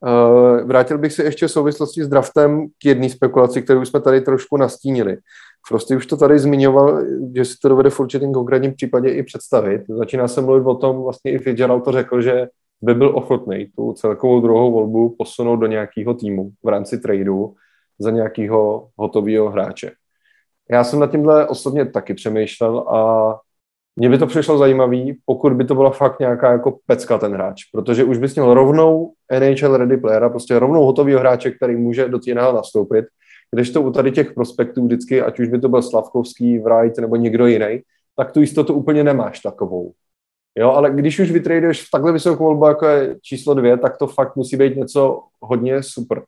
[0.00, 4.20] Uh, vrátil bych se ještě v souvislosti s draftem k jedné spekulaci, kterou jsme tady
[4.20, 5.16] trošku nastínili.
[5.68, 7.02] Prostě už to tady zmiňoval,
[7.36, 9.82] že si to dovede v určitém konkrétním případě i představit.
[9.88, 12.48] Začíná se mluvit o tom, vlastně i Fitzgerald to řekl, že
[12.82, 17.54] by byl ochotný tu celkovou druhou volbu posunout do nějakého týmu v rámci tradu
[17.98, 19.90] za nějakého hotového hráče.
[20.70, 23.38] Já jsem nad tímhle osobně taky přemýšlel a
[23.96, 27.64] mně by to přišlo zajímavý, pokud by to byla fakt nějaká jako pecka ten hráč,
[27.72, 32.18] protože už bys měl rovnou NHL ready playera, prostě rovnou hotovýho hráče, který může do
[32.18, 33.04] té nastoupit
[33.54, 37.16] když to u tady těch prospektů vždycky, ať už by to byl Slavkovský, Wright nebo
[37.16, 37.80] někdo jiný,
[38.16, 39.92] tak tu jistotu úplně nemáš takovou.
[40.58, 44.06] Jo, ale když už vytraduješ v takhle vysokou volbu, jako je číslo dvě, tak to
[44.06, 46.22] fakt musí být něco hodně super.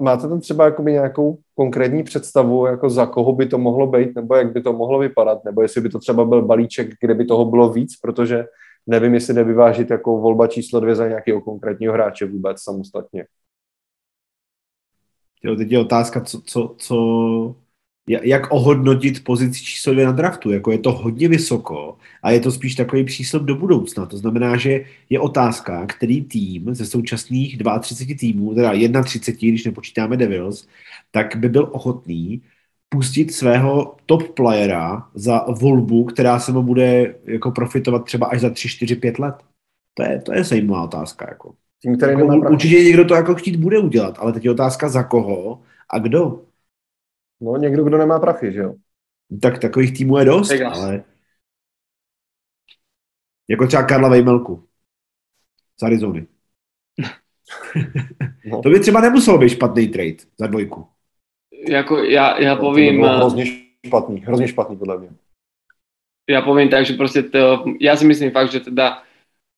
[0.00, 4.34] Máte tam třeba jakoby nějakou konkrétní představu, jako za koho by to mohlo být, nebo
[4.34, 7.44] jak by to mohlo vypadat, nebo jestli by to třeba byl balíček, kde by toho
[7.44, 8.44] bylo víc, protože
[8.86, 13.26] nevím, jestli nevyvážit jako volba číslo dvě za nějakého konkrétního hráče vůbec samostatně.
[15.46, 17.56] Jo, teď je otázka, co, co, co,
[18.08, 20.50] jak ohodnotit pozici číslo dvě na draftu.
[20.52, 24.06] Jako je to hodně vysoko a je to spíš takový příslip do budoucna.
[24.06, 30.16] To znamená, že je otázka, který tým ze současných 32 týmů, teda 31, když nepočítáme
[30.16, 30.68] Devils,
[31.10, 32.42] tak by byl ochotný
[32.88, 38.50] pustit svého top playera za volbu, která se mu bude jako profitovat třeba až za
[38.50, 39.34] 3, 4, 5 let.
[39.94, 41.26] To je, to je zajímavá otázka.
[41.28, 41.54] Jako.
[41.82, 44.88] Tím, který jako, nemá určitě někdo to jako chtít bude udělat, ale teď je otázka
[44.88, 46.44] za koho a kdo.
[47.40, 48.74] No někdo, kdo nemá prachy, že jo?
[49.42, 51.04] Tak takových týmů je dost, tak ale
[53.48, 54.68] jako třeba Karla Vejmelku
[55.80, 56.26] z Arizony.
[58.46, 58.62] no.
[58.62, 60.86] to by třeba nemuselo být špatný trade za dvojku.
[61.68, 63.02] Jako já, já povím...
[63.02, 63.46] To hrozně
[63.86, 65.08] špatný, hrozně špatný podle mě.
[66.30, 69.05] Já povím tak, že prostě to, já si myslím fakt, že teda Eh,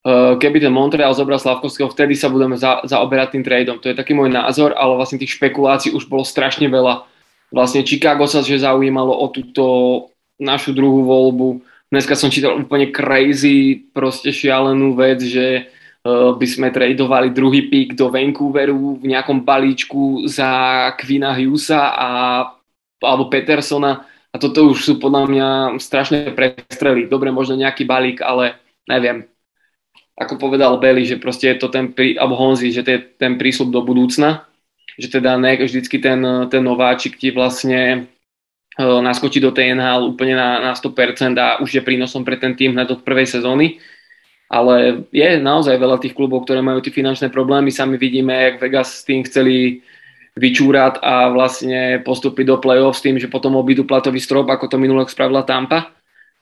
[0.06, 3.78] keby ten Montreal zobral Slavkovského, vtedy sa budeme za, zaoberať tým tradeom.
[3.82, 7.04] To je taký môj názor, ale vlastne tých špekulácií už bolo strašne veľa.
[7.48, 9.64] Vlastne Chicago sa že zaujímalo o túto
[10.38, 11.64] našu druhú voľbu.
[11.88, 15.72] Dneska som čítal úplne crazy, proste šialenú vec, že
[16.08, 20.48] by sme tradovali druhý pík do Vancouveru v nejakom balíčku za
[20.96, 22.10] Quina Hughesa a,
[23.02, 25.48] alebo Petersona a toto už sú podľa mňa
[25.80, 27.08] strašné prestrely.
[27.08, 29.24] Dobre, možno nejaký balík, ale neviem.
[30.18, 33.70] Ako povedal Belly, že proste je to ten, alebo Honzi, že to je ten prísľub
[33.70, 34.50] do budúcna,
[34.98, 36.18] že teda ne vždycky ten,
[36.50, 38.10] ten nováčik ti vlastne
[38.82, 42.58] uh, naskočí do tej NHL úplne na, na 100% a už je prínosom pre ten
[42.58, 43.78] tým hneď od prvej sezóny
[44.48, 47.68] ale je naozaj veľa tých klubov, ktoré majú tie finančné problémy.
[47.68, 49.84] Sami vidíme, jak Vegas s tým chceli
[50.40, 54.80] vyčúrať a vlastne postúpiť do play-off s tým, že potom obídu platový strop, ako to
[54.80, 55.92] minulý spravila Tampa.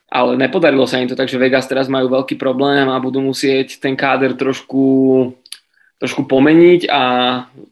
[0.06, 3.98] Ale nepodarilo sa im to, takže Vegas teraz majú veľký problém a budú musieť ten
[3.98, 4.84] káder trošku,
[5.98, 7.02] trošku pomeniť a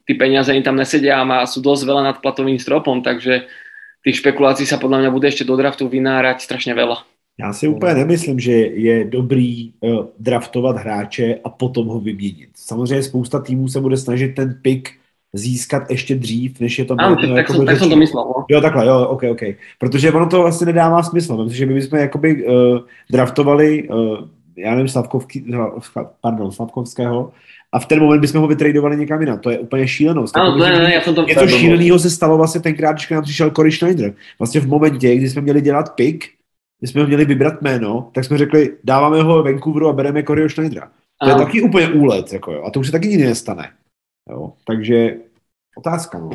[0.03, 3.47] tí peniaze im tam nesedia a má, sú dosť veľa nad platovým stropom, takže
[4.03, 7.07] tých špekulácií sa podľa mňa bude ešte do draftu vynárať strašne veľa.
[7.39, 12.49] Já si úplně nemyslím, že je dobrý uh, draftovat hráče a potom ho vyměnit.
[12.55, 14.89] Samozřejmě spousta týmů se bude snažit ten pick
[15.37, 16.95] získat ještě dřív, než je to...
[16.99, 18.25] Ano, tak, jako tak, tak jsem to myslel.
[18.25, 18.45] No.
[18.49, 19.41] Jo, takhle, jo, ok, ok.
[19.79, 21.43] Protože ono to vlastně nedává smysl.
[21.43, 22.79] Myslím, že my bychom jakoby uh,
[23.11, 24.17] draftovali, uh,
[24.57, 25.45] já nevím, Slavkovský,
[26.21, 27.31] pardon, Slavkovského,
[27.71, 29.39] a v ten moment bychom ho vytradovali někam jinam.
[29.39, 30.37] To je úplně šílenost.
[30.37, 33.23] Ano, to je, ne, já jsem to něco šíleného se stalo vlastně tenkrát, když nám
[33.23, 34.13] přišel Corey Schneider.
[34.39, 36.25] Vlastně v momentě, kdy jsme měli dělat pick,
[36.81, 40.89] my jsme měli vybrat jméno, tak jsme řekli, dáváme ho Vancouveru a bereme Coreyho Schneidera.
[41.23, 42.63] To je taky úplně úlet, jako jo.
[42.63, 43.69] A to už se taky nikdy nestane.
[44.29, 44.53] Jo.
[44.67, 45.15] Takže
[45.77, 46.29] otázka, no.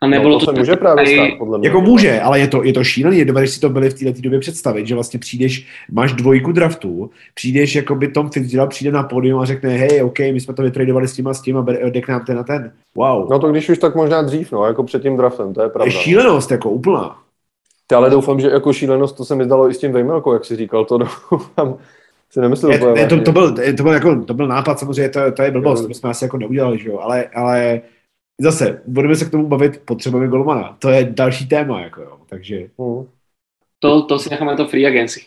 [0.00, 1.68] A nebylo no, to, to se může právě stát, podle mě.
[1.68, 4.20] Jako může, ale je to, je to šílený, je dobré si to byli v této
[4.20, 9.02] době představit, že vlastně přijdeš, máš dvojku draftu, přijdeš, jako by Tom Fitzgerald přijde na
[9.02, 11.64] pódium a řekne, hej, OK, my jsme to vytradovali s tím a s tím a
[11.84, 12.72] jde k nám ten na ten.
[12.94, 13.30] Wow.
[13.30, 15.94] No to když už tak možná dřív, no, jako před tím draftem, to je pravda.
[15.94, 17.18] Je šílenost, jako úplná.
[17.86, 20.44] Ty ale doufám, že jako šílenost, to se mi zdalo i s tím Vejmelkou, jak
[20.44, 20.98] jsi říkal, to
[21.30, 21.76] doufám,
[22.30, 25.32] si nemyslel je, je, to, to, byl, to, byl jako, to byl nápad, samozřejmě to,
[25.32, 27.80] to je blbost, to bychom asi jako neudělali, že jo, ale, ale
[28.40, 32.68] zase, budeme se k tomu bavit, potřebujeme golmana, to je další téma, jako jo, takže...
[32.78, 33.06] Mm.
[33.78, 35.20] To, to si necháme to free agency.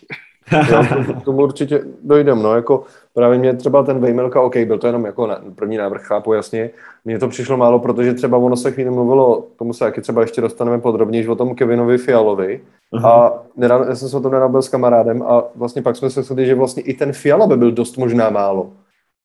[0.72, 4.88] Já to, tomu určitě dojdem, no, jako právě mě třeba ten Vejmelka, OK, byl to
[4.88, 6.70] jenom jako na, první návrh, chápu jasně,
[7.06, 10.42] mně to přišlo málo, protože třeba ono se chvíli mluvilo, tomu se taky třeba ještě
[10.42, 12.62] dostaneme podrobněji, o tom Kevinovi Fialovi,
[12.94, 13.08] uh-huh.
[13.08, 16.24] a nedávno, já jsem se o tom nedávno s kamarádem a vlastně pak jsme se
[16.24, 18.72] shodli, že vlastně i ten Fiala by byl dost možná málo.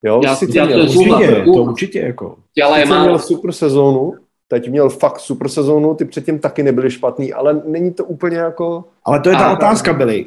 [0.03, 2.37] Jo, já, Sice já měl, to, určitě, to určitě jako.
[2.57, 3.05] Je málo.
[3.05, 4.15] měl super sezónu,
[4.49, 8.85] teď měl fakt super sezónu, ty předtím taky nebyly špatný, ale není to úplně jako...
[9.05, 10.27] Ale to je ta a, otázka, byly.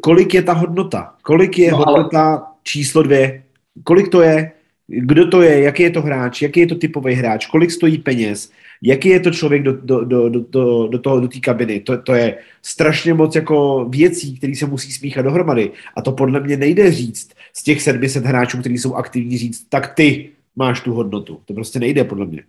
[0.00, 1.14] Kolik je ta hodnota?
[1.22, 2.42] Kolik je no, hodnota ale...
[2.62, 3.42] číslo dvě?
[3.84, 4.52] Kolik to je?
[4.88, 5.60] Kdo to je?
[5.60, 6.42] Jaký je to hráč?
[6.42, 7.46] Jaký je to typový hráč?
[7.46, 8.52] Kolik stojí peněz?
[8.82, 11.80] Jaký je to člověk do, do, do, do, do, toho, do té kabiny?
[11.80, 15.70] To, to je strašně moc jako věcí, které se musí smíchat dohromady.
[15.96, 19.94] A to podle mě nejde říct z těch 700 hráčů, kteří jsou aktivní, říct, tak
[19.94, 21.40] ty máš tu hodnotu.
[21.44, 22.42] To prostě nejde podle mě.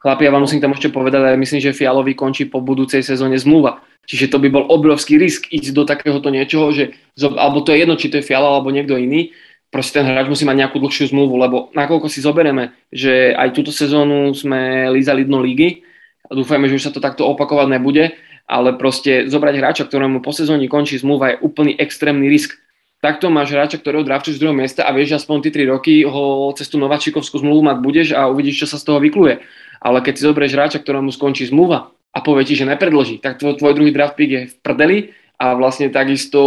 [0.00, 3.36] Chlapi, ja vám musím tam ešte povedať, ale myslím, že Fialovi končí po budúcej sezóne
[3.36, 3.84] zmluva.
[4.08, 8.00] Čiže to by bol obrovský risk ísť do takéhoto niečoho, že, alebo to je jedno,
[8.00, 9.36] či to je Fiala alebo niekto iný,
[9.70, 13.70] proste ten hráč musí mať nejakú dlhšiu zmluvu, lebo nakoľko si zoberieme, že aj túto
[13.70, 15.86] sezónu sme lízali dno ligy
[16.26, 18.12] a dúfajme, že už sa to takto opakovať nebude,
[18.50, 22.58] ale proste zobrať hráča, ktorému po sezóne končí zmluva je úplný extrémny risk.
[23.00, 26.04] Takto máš hráča, ktorého draftuješ z druhého miesta a vieš, že aspoň ty 3 roky
[26.04, 29.40] ho cez tú nováčikovskú zmluvu mať budeš a uvidíš, čo sa z toho vykluje
[29.80, 33.56] ale keď si zoberieš hráča, ktorému skončí zmluva a povie ti, že nepredloží, tak tvoj,
[33.56, 34.98] tvoj druhý draft pick je v prdeli
[35.40, 36.40] a vlastne takisto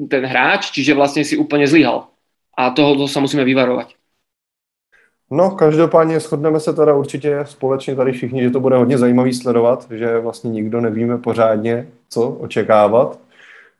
[0.00, 2.08] ten hráč, čiže vlastne si úplne zlyhal.
[2.58, 3.94] A toho, sa musíme vyvarovať.
[5.30, 9.86] No, každopádně shodneme se teda určitě společně tady všichni, že to bude hodně zajímavý sledovat,
[9.90, 13.18] že vlastně nikdo nevíme pořádně, co očekávat.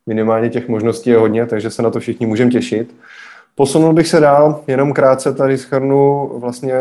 [0.07, 2.95] Minimálně těch možností je hodně, takže se na to všichni můžeme těšit.
[3.55, 6.75] Posunul bych se dál, jenom krátce tady schrnu, vlastně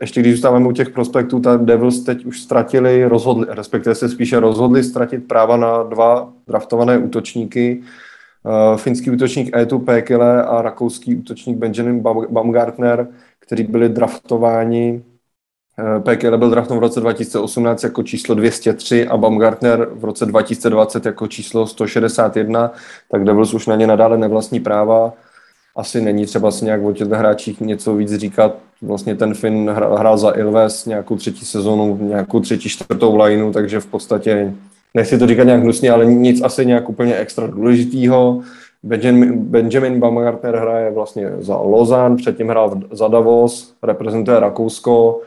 [0.00, 4.40] ještě když zůstáváme u těch prospektů, ta Devils teď už ztratili, rozhodli, respektive se spíše
[4.40, 7.82] rozhodli ztratit práva na dva draftované útočníky,
[8.76, 15.02] finský útočník Etu Pekele a rakouský útočník Benjamin Baumgartner, kteří byli draftováni
[15.96, 21.06] uh, Pekele byl draftován v roce 2018 jako číslo 203 a Baumgartner v roce 2020
[21.06, 22.72] jako číslo 161,
[23.10, 25.12] tak Devils už na ně nadále nevlastní práva
[25.76, 28.56] asi není třeba si nějak o těch hráčích něco víc říkat.
[28.82, 33.80] Vlastně ten Finn hrál, hrál za Ilves nějakou třetí sezonu, nějakou třetí, čtvrtou lineu, takže
[33.80, 34.54] v podstatě,
[34.96, 38.40] nechci to říkat nějak hnusně, ale nic asi nějak úplně extra důležitýho.
[39.32, 45.20] Benjamin, Baumgartner hraje vlastně za Lozan, předtím hrál za Davos, reprezentuje Rakousko,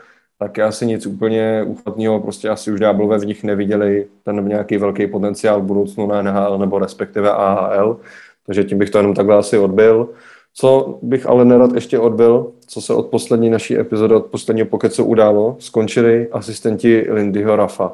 [0.56, 5.06] je asi nic úplně úchvatného, prostě asi už Ďáblové v nich neviděli ten nějaký velký
[5.06, 7.96] potenciál v budoucnu na NHL nebo respektive AHL,
[8.46, 10.08] takže tím bych to jenom takhle asi odbil.
[10.54, 15.04] Co bych ale nerad ještě odbil, co se od poslední naší epizody, od posledního pokecu
[15.04, 17.92] událo, skončili asistenti Lindyho Rafa.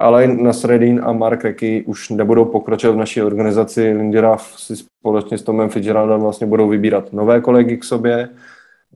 [0.00, 3.92] Alain Nasreddin a Mark Reky už nebudou pokračovat v naší organizaci.
[3.92, 8.28] Lindy Raff si společně s Tomem Fitzgeraldem vlastně budou vybírat nové kolegy k sobě.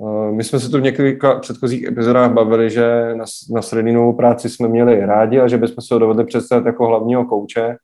[0.00, 4.50] Eh, my jsme se tu v několika předchozích epizodách bavili, že na, na Sredinovou práci
[4.50, 7.76] jsme měli rádi a že bychom se ho dovedli představit jako hlavního kouče.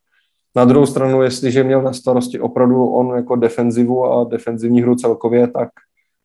[0.57, 5.48] Na druhou stranu, jestliže měl na starosti opravdu on jako defenzivu a defenzivní hru celkově,
[5.48, 5.68] tak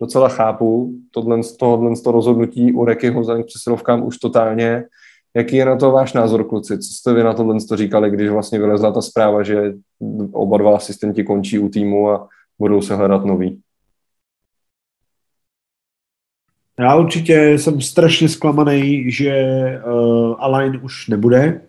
[0.02, 4.84] docela chápu tohle, tohohle to rozhodnutí u Rekyho k přesilovkám už totálně.
[5.40, 6.78] Jaký je na to váš názor, kluci?
[6.78, 9.74] Co jste vy na tohle to říkali, když vlastně vylezla ta zpráva, že
[10.32, 12.28] oba dva asistenti končí u týmu a
[12.60, 13.60] budou se hledat nový?
[16.80, 19.34] Já určitě jsem strašně zklamaný, že
[19.86, 21.62] uh, Alain už nebude,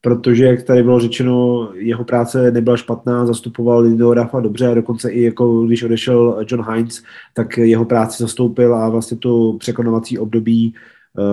[0.00, 5.10] protože, jak tady bylo řečeno, jeho práce nebyla špatná, zastupoval Lido Rafa dobře a dokonce
[5.10, 7.02] i jako když odešel John Hines,
[7.34, 10.74] tak jeho práci zastoupil a vlastně to překonovací období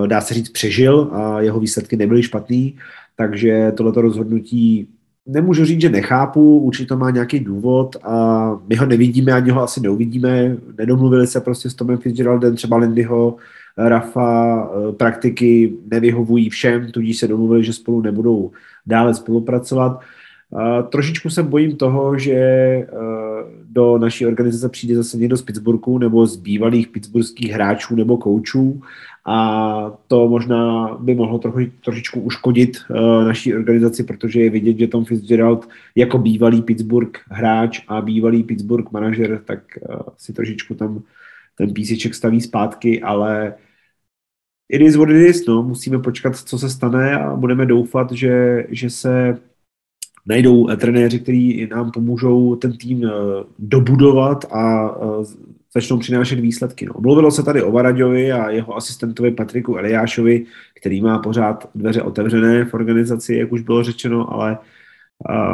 [0.06, 2.76] dá se říct přežil a jeho výsledky nebyly špatný,
[3.16, 4.88] takže tohleto rozhodnutí
[5.26, 9.62] nemůžu říct, že nechápu, určitě to má nějaký důvod a my ho nevidíme, ani ho
[9.62, 10.56] asi neuvidíme.
[10.78, 13.36] Nedomluvili se prostě s Tomem Fitzgeraldem, třeba Lindyho,
[13.76, 18.50] Rafa, eh, praktiky nevyhovují všem, tudíž se domluvili, že spolu nebudou
[18.86, 20.00] dále spolupracovat.
[20.88, 22.86] Trošičku se bojím toho, že eh,
[23.64, 28.82] do naší organizace přijde zase někdo z Pittsburghu nebo z bývalých pittsburghských hráčů nebo koučů
[29.26, 34.86] a to možná by mohlo trochu, trošičku uškodit uh, naší organizaci, protože je vidět, že
[34.86, 41.02] Tom Fitzgerald jako bývalý Pittsburgh hráč a bývalý Pittsburgh manažer, tak uh, si trošičku tam
[41.54, 43.54] ten píseček staví zpátky, ale
[44.68, 45.62] it is what it is, no.
[45.62, 49.38] musíme počkat, co se stane a budeme doufat, že, že se
[50.30, 53.10] najdou trenéři, kteří nám pomůžou ten tým uh,
[53.58, 54.62] dobudovat a
[54.96, 55.26] uh,
[55.74, 56.86] začnou přinášet výsledky.
[56.86, 56.94] No.
[57.02, 60.46] Mluvilo se tady o Varaďovi a jeho asistentovi Patriku Eliášovi,
[60.78, 64.58] který má pořád dveře otevřené v organizaci, jak už bylo řečeno, ale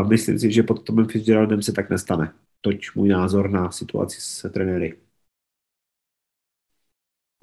[0.09, 2.33] myslím si, že pod Tomem Fitzgeraldem se tak nestane.
[2.61, 4.97] Toť můj názor na situaci s trenéry.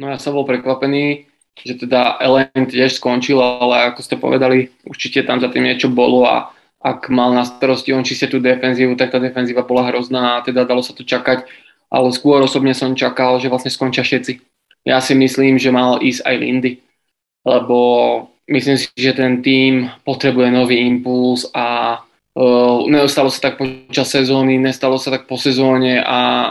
[0.01, 5.21] No ja som bol prekvapený, že teda Ellen tiež skončil, ale ako ste povedali, určite
[5.21, 6.49] tam za tým niečo bolo a
[6.83, 10.67] ak mal na starosti on čiste tú defenzívu, tak tá defenzíva bola hrozná a teda
[10.67, 11.47] dalo sa to čakať
[11.93, 14.41] ale skôr osobne som čakal, že vlastne skončia všetci.
[14.89, 16.71] Ja si myslím, že mal ísť aj Lindy,
[17.45, 17.77] lebo
[18.49, 24.57] myslím si, že ten tým potrebuje nový impuls a uh, nestalo sa tak počas sezóny,
[24.57, 26.49] nestalo sa tak po sezóne a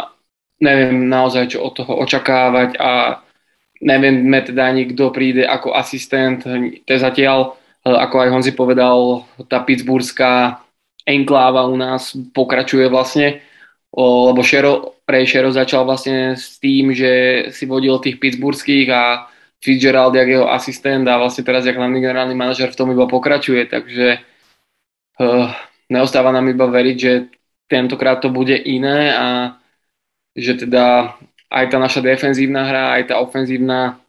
[0.63, 3.19] neviem naozaj, čo od toho očakávať a
[3.83, 6.47] nevieme teda ani, príde ako asistent.
[6.87, 10.63] To je zatiaľ, ako aj Honzi povedal, tá pittsburghská
[11.03, 13.43] enkláva u nás pokračuje vlastne
[13.97, 19.29] lebo Shero, Ray Shero začal vlastne s tým, že si vodil tých pittsburghských a
[19.63, 23.69] Fitzgerald jak jeho asistent a vlastne teraz jak hlavný generálny manažer v tom iba pokračuje,
[23.69, 24.19] takže
[25.21, 25.53] uh,
[25.93, 27.13] neostáva nám iba veriť, že
[27.69, 29.29] tentokrát to bude iné a
[30.35, 31.15] že teda
[31.53, 34.01] aj tá naša defenzívna hra, aj tá ofenzívna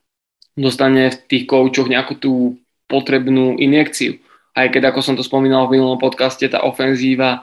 [0.56, 2.34] dostane v tých koučoch nejakú tú
[2.94, 4.22] potrebnú injekciu.
[4.54, 7.42] Aj keď, ako som to spomínal v minulom podcaste, tá ofenzíva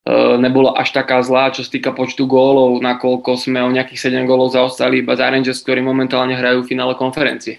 [0.00, 4.24] E, nebola až taká zlá, čo sa týka počtu gólov, nakoľko sme o nejakých 7
[4.24, 7.56] gólov zaostali iba za Rangers, ktorí momentálně hrajú v finále konferencie.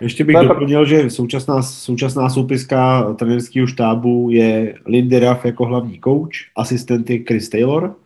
[0.00, 6.36] Ještě bych doplnil, že současná, současná soupiska trenerského štábu je Lindy Ruff jako hlavní coach,
[6.56, 7.96] asistent je Chris Taylor,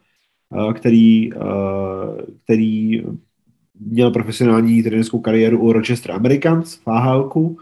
[0.55, 1.39] e, který, e,
[2.45, 3.03] který
[3.87, 7.55] měl profesionální trenerskou kariéru u Rochester Americans v AHL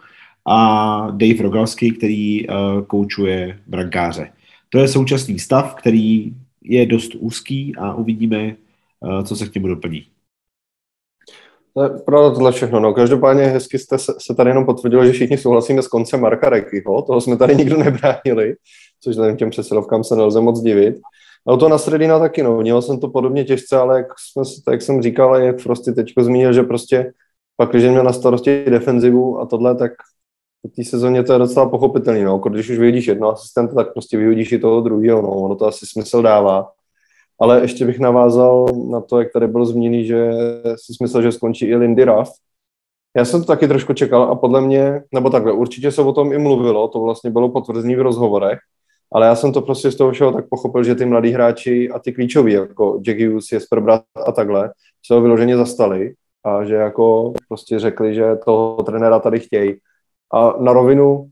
[0.47, 2.47] a Dave Rogalsky, který
[2.87, 4.31] koučuje brankáře.
[4.69, 9.69] To je současný stav, který je dost úzký a uvidíme, eh, co se k němu
[9.69, 10.07] doplní.
[11.75, 12.81] To je pravda tohle všechno.
[12.81, 12.95] No.
[12.95, 17.03] Každopádně hezky jste se, se tady jenom potvrdili, že všichni souhlasíme s koncem Marka Rekyho.
[17.03, 18.55] Toho jsme tady nikdo nebránili,
[19.01, 20.97] což vzhledem těm přesilovkám se nelze moc divit.
[21.47, 22.57] Ale to na Sredina taky, no.
[22.57, 26.53] Měl jsem to podobně těžce, ale jak, jsme, jak jsem říkal, jak prostě teďko zmínil,
[26.53, 27.13] že prostě
[27.57, 29.93] pak, když měl na starosti defenzivu a tohle, tak
[30.67, 32.23] v té sezóně to je docela pochopitelný.
[32.23, 32.39] No.
[32.39, 35.23] Když už vyhodíš jedno asistenta, tak prostě vyhodíš i toho druhého.
[35.23, 35.29] No.
[35.29, 36.73] Ono to asi smysl dává.
[37.41, 40.31] Ale ještě bych navázal na to, jak tady bylo zmíněný, že
[40.77, 42.31] si smysl, že skončí i Lindy Ruff.
[43.17, 46.33] Já jsem to taky trošku čekal a podle mě, nebo takhle, určitě se o tom
[46.33, 48.59] i mluvilo, to vlastně bylo potvrzené v rozhovorech,
[49.13, 51.99] ale já jsem to prostě z toho všeho tak pochopil, že ty mladí hráči a
[51.99, 54.73] ty klíčoví, jako Jack Hughes, Jesper Brat a takhle,
[55.07, 59.75] se ho vyloženě zastali a že jako prostě řekli, že toho trenéra tady chtějí.
[60.35, 61.31] A na rovinu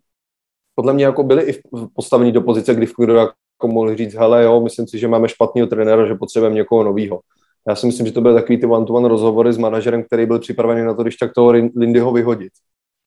[0.75, 1.61] podle mě jako byli i
[1.95, 3.35] postavení do pozice, kdy kdo jako
[3.67, 7.21] mohl říct, hele jo, myslím si, že máme špatného trenéra, že potřebujeme někoho nového.
[7.69, 10.83] Já si myslím, že to byly takový ty one-to-one rozhovory s manažerem, který byl připravený
[10.83, 12.53] na to, když tak toho Lindyho vyhodit.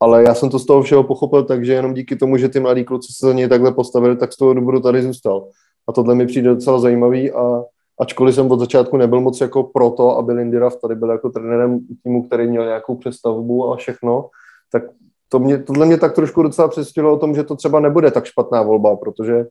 [0.01, 2.59] Ale já jsem to z toho všeho pochopil tak, že jenom díky tomu, že ty
[2.59, 5.47] mladí kluci se za něj takhle postavili, tak z toho důvodu tady zůstal.
[5.87, 7.63] A tohle mi přijde docela zajímavý a
[7.99, 11.79] ačkoliv jsem od začátku nebyl moc jako proto, aby Lindy Ruff tady byl jako trenérem
[12.03, 14.29] týmu, který měl nějakou přestavbu a všechno,
[14.71, 14.83] tak
[15.29, 18.25] to mě, tohle mě tak trošku docela přesvědčilo o tom, že to třeba nebude tak
[18.25, 19.45] špatná volba, protože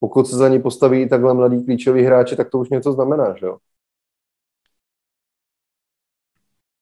[0.00, 3.46] pokud se za ní postaví takhle mladý klíčový hráči, tak to už něco znamená, že
[3.46, 3.56] jo?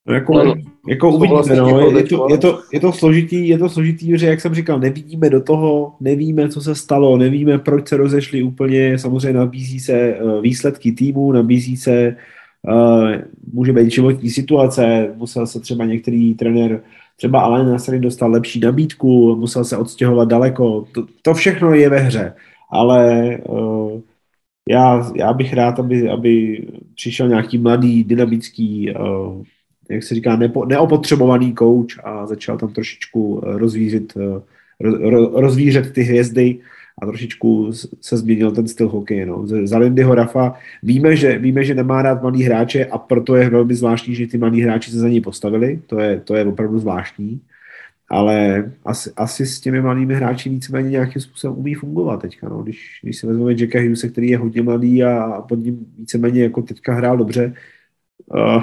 [0.06, 0.54] No jako, no,
[0.88, 1.80] jako uvidíme, vlastně no.
[1.80, 5.30] Je, to, je, to, je, to složitý, je to složitý, že jak jsem říkal, nevidíme
[5.30, 10.40] do toho, nevíme, co se stalo, nevíme, proč se rozešli úplně, samozřejmě nabízí se eh,
[10.40, 12.16] výsledky týmu, nabízí se,
[12.68, 13.10] uh,
[13.52, 16.82] může být životní situace, musel se třeba některý trenér,
[17.16, 21.98] třeba Alain Nassery dostal lepší nabídku, musel se odstěhovat daleko, to, to všechno je ve
[21.98, 22.34] hře,
[22.70, 24.00] ale uh,
[24.68, 29.42] já, já bych rád, aby, aby přišel nějaký mladý, dynamický uh,
[29.92, 34.40] jak se říká, nepo, neopotřebovaný kouč a začal tam trošičku eh, rozvířit, eh,
[35.40, 36.58] rozvířet ty hvězdy
[37.02, 39.26] a trošičku se změnil ten styl hokeje.
[39.26, 39.46] No.
[39.64, 43.74] Za Lindyho Rafa víme že, víme, že nemá rád malý hráče a proto je velmi
[43.74, 45.80] zvláštní, že ty malí hráči se za něj postavili.
[45.86, 47.40] To je, to je opravdu zvláštní.
[48.08, 52.48] Ale asi, asi s těmi malými hráči víceméně nějakým způsobem umí fungovat teďka.
[52.48, 52.62] No.
[52.62, 56.62] Když, když se vezmeme Jacka Hughes, který je hodně mladý a pod ním víceméně jako
[56.62, 57.54] teďka hrál dobře,
[58.26, 58.62] uh,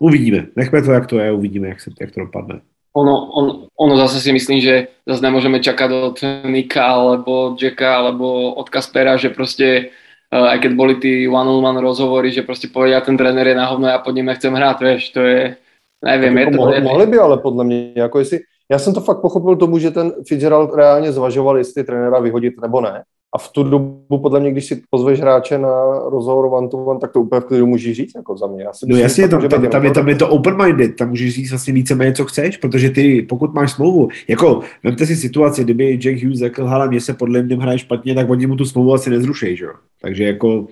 [0.00, 0.46] Uvidíme.
[0.56, 2.60] Nechme to, jak to je, uvidíme, jak, se, jak to dopadne.
[2.96, 6.18] Ono, on, ono zase si myslím, že zase nemôžeme čakať od
[6.50, 9.90] Nika alebo Jacka alebo od Kaspera, že prostě
[10.32, 13.88] uh, aj keď boli ty one-on-one rozhovory, že prostě povedia, ten trenér je na hovno,
[13.88, 15.56] já pod ním nechcem hrát, vieš, to je,
[16.04, 16.62] nevím, jako je to...
[16.62, 18.40] Mohli, mohli by, ale podle mě, jako jestli,
[18.70, 22.80] já jsem to fakt pochopil tomu, že ten Fitzgerald reálně zvažoval, jestli trenéra vyhodit nebo
[22.80, 23.02] ne.
[23.34, 27.00] A v tu dobu, podle mě, když si pozveš hráče na rozhovor one to one,
[27.00, 28.62] tak to úplně v klidu můžeš říct, jako za mě.
[28.62, 31.34] Já si no myslím, jasně, tam, tam, tam, je, tam je to open-minded, tam můžeš
[31.34, 35.98] říct vlastně víceméně, co chceš, protože ty, pokud máš smlouvu, jako, vemte si situaci, kdyby
[36.02, 38.94] Jack Hughes řekl, hele, mě se podle mě hraje špatně, tak oni mu tu smlouvu
[38.94, 39.72] asi nezrušej, že jo?
[40.02, 40.66] Takže jako,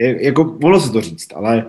[0.00, 1.66] je, jako, mohlo se to říct, ale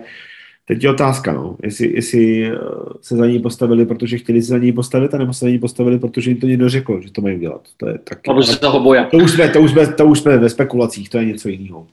[0.64, 2.58] Teď je otázka, no, jestli, jestli eh,
[3.00, 5.98] se za ní postavili, protože chtěli se za ní postavit, nebo se za ní postavili,
[5.98, 7.68] protože jim to někdo řekl, že to mají dělat.
[7.76, 9.04] To je taky, Nebo se toho boja.
[9.04, 11.86] To už, jsme, to, už jsme, to už jsme ve spekulacích, to je něco jiného.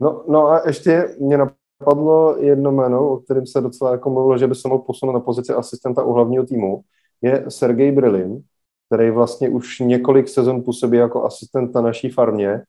[0.00, 4.46] No, no a ještě mě napadlo jedno jméno, o kterém se docela jako mluvilo, že
[4.46, 6.80] by se mohl posunout na pozici asistenta u hlavního týmu,
[7.22, 8.42] je Sergej Brilin,
[8.86, 12.62] který vlastně už několik sezon působí jako asistent na naší farmě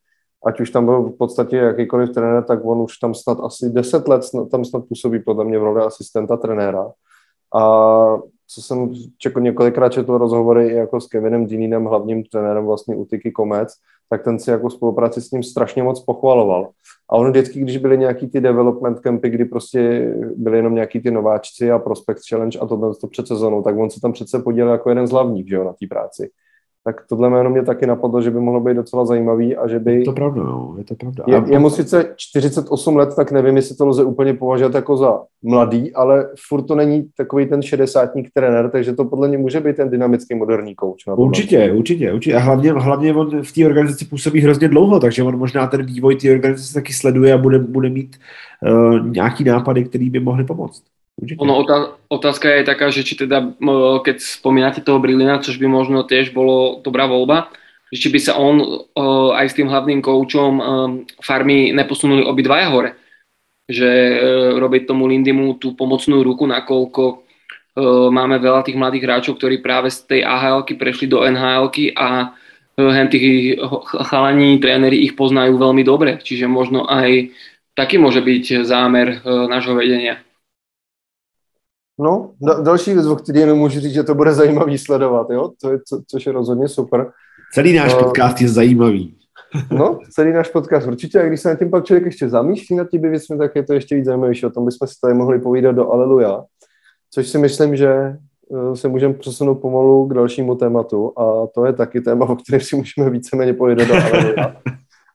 [0.45, 4.07] ať už tam byl v podstatě jakýkoliv trenér, tak on už tam snad asi 10
[4.07, 4.21] let
[4.51, 6.91] tam snad působí podle mě v roli asistenta trenéra.
[7.55, 8.17] A
[8.47, 13.31] co jsem čekal, několikrát četl rozhovory jako s Kevinem Dininem, hlavním trenérem vlastně u Tiki
[13.31, 13.73] Komec,
[14.09, 16.69] tak ten si jako spolupráci s ním strašně moc pochvaloval.
[17.09, 21.11] A on vždycky, když byly nějaký ty development campy, kdy prostě byly jenom nějaký ty
[21.11, 24.71] nováčci a Prospect Challenge a to, to před sezónou, tak on se tam přece podělil
[24.71, 26.29] jako jeden z hlavních, že jo, na té práci
[26.83, 29.93] tak tohle jméno mě taky napadlo, že by mohlo být docela zajímavý a že by...
[29.93, 31.23] Je to pravda, no, je to pravda.
[31.27, 35.19] Je, je mu sice 48 let, tak nevím, jestli to lze úplně považovat jako za
[35.43, 39.75] mladý, ale furt to není takový ten šedesátník trenér, takže to podle mě může být
[39.75, 41.03] ten dynamický moderní kouč.
[41.15, 42.35] Určitě, určitě, určitě.
[42.35, 46.15] A hlavně, hlavně on v té organizaci působí hrozně dlouho, takže on možná ten vývoj
[46.15, 48.15] té organizace taky sleduje a bude, bude mít
[48.71, 50.83] uh, nějaký nápady, které by mohly pomoct.
[51.19, 51.39] Určite.
[51.43, 51.53] Ono,
[52.07, 53.43] otázka je taká, že či teda,
[54.07, 57.51] keď spomínate toho Brilina, což by možno tiež bolo dobrá voľba,
[57.91, 58.87] že či by sa on
[59.35, 60.51] aj s tým hlavným koučom
[61.19, 62.91] farmy neposunuli obidvaja hore.
[63.69, 64.17] Že e,
[64.57, 67.15] robiť tomu Lindimu tú pomocnú ruku, nakoľko e,
[68.09, 72.33] máme veľa tých mladých hráčov, ktorí práve z tej ahl prešli do nhl a
[72.79, 73.59] hen tých
[74.09, 76.17] chalaní tréneri ich poznajú veľmi dobre.
[76.17, 77.29] Čiže možno aj
[77.77, 80.17] taký môže byť zámer nášho vedenia.
[81.99, 85.51] No, da, další věc, o který jenom můžu říct, že to bude zajímavý sledovat, jo?
[85.61, 87.11] To je, co, což je rozhodně super.
[87.53, 89.15] Celý náš uh, podcast je zajímavý.
[89.71, 92.89] no, celý náš podcast určitě, a když se na tím pak člověk ještě zamýšlí nad
[92.89, 94.45] těmi věcmi, tak je to ještě víc zajímavější.
[94.45, 96.43] O tom bychom si tady mohli povídat do Aleluja,
[97.11, 101.73] což si myslím, že eh, se můžeme přesunout pomalu k dalšímu tématu a to je
[101.73, 104.55] taky téma, o kterém si můžeme víceméně povídat do Aleluja.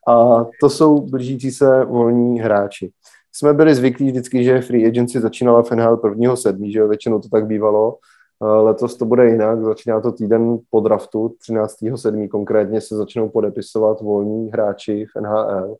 [0.09, 2.91] A to jsou blížící se volní hráči
[3.37, 6.37] jsme byli zvyklí vždycky, že free agency začínala v NHL 1.
[6.37, 6.70] 7.
[6.70, 7.99] že většinou to tak bývalo.
[8.43, 12.28] Eh, letos to bude jinak, začíná to týden po draftu, 13.7.
[12.28, 15.76] konkrétně se začnou podepisovat volní hráči v NHL.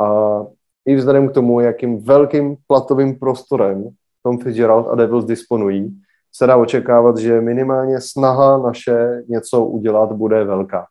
[0.00, 0.40] A
[0.86, 3.88] i vzhledem k tomu, jakým velkým platovým prostorem
[4.22, 6.00] Tom Fitzgerald a Devils disponují,
[6.32, 10.86] se dá očekávat, že minimálně snaha naše něco udělat bude velká.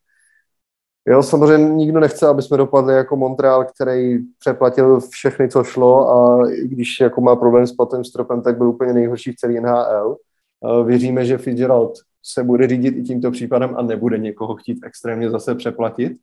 [1.07, 6.49] Jo, samozřejmě nikdo nechce, aby jsme dopadli jako Montreal, který přeplatil všechny, co šlo a
[6.51, 10.17] i když jako má problém s platem stropem, tak byl úplně nejhorší v celé NHL.
[10.85, 11.93] Věříme, že Fitzgerald
[12.23, 16.13] se bude řídit i tímto případem a nebude někoho chtít extrémně zase přeplatit,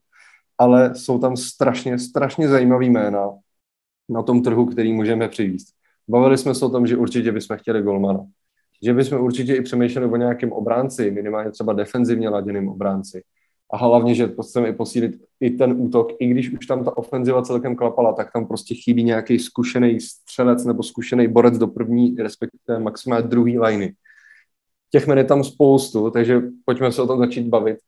[0.59, 3.29] ale jsou tam strašně, strašně zajímavý jména
[4.09, 5.75] na tom trhu, který můžeme přivízt.
[6.09, 8.27] Bavili jsme se o tom, že určitě bychom chtěli golmana.
[8.83, 13.23] Že bychom určitě i přemýšleli o nějakém obránci, minimálně třeba defenzivně laděným obránci.
[13.73, 17.43] A hlavně, že chceme i posílit i ten útok, i když už tam ta ofenziva
[17.43, 22.79] celkem klapala, tak tam prostě chybí nějaký zkušený střelec nebo zkušený borec do první, respektive
[22.79, 23.93] maximálně druhý liney.
[24.91, 27.79] Těch men je tam spoustu, takže pojďme se o tom začít bavit.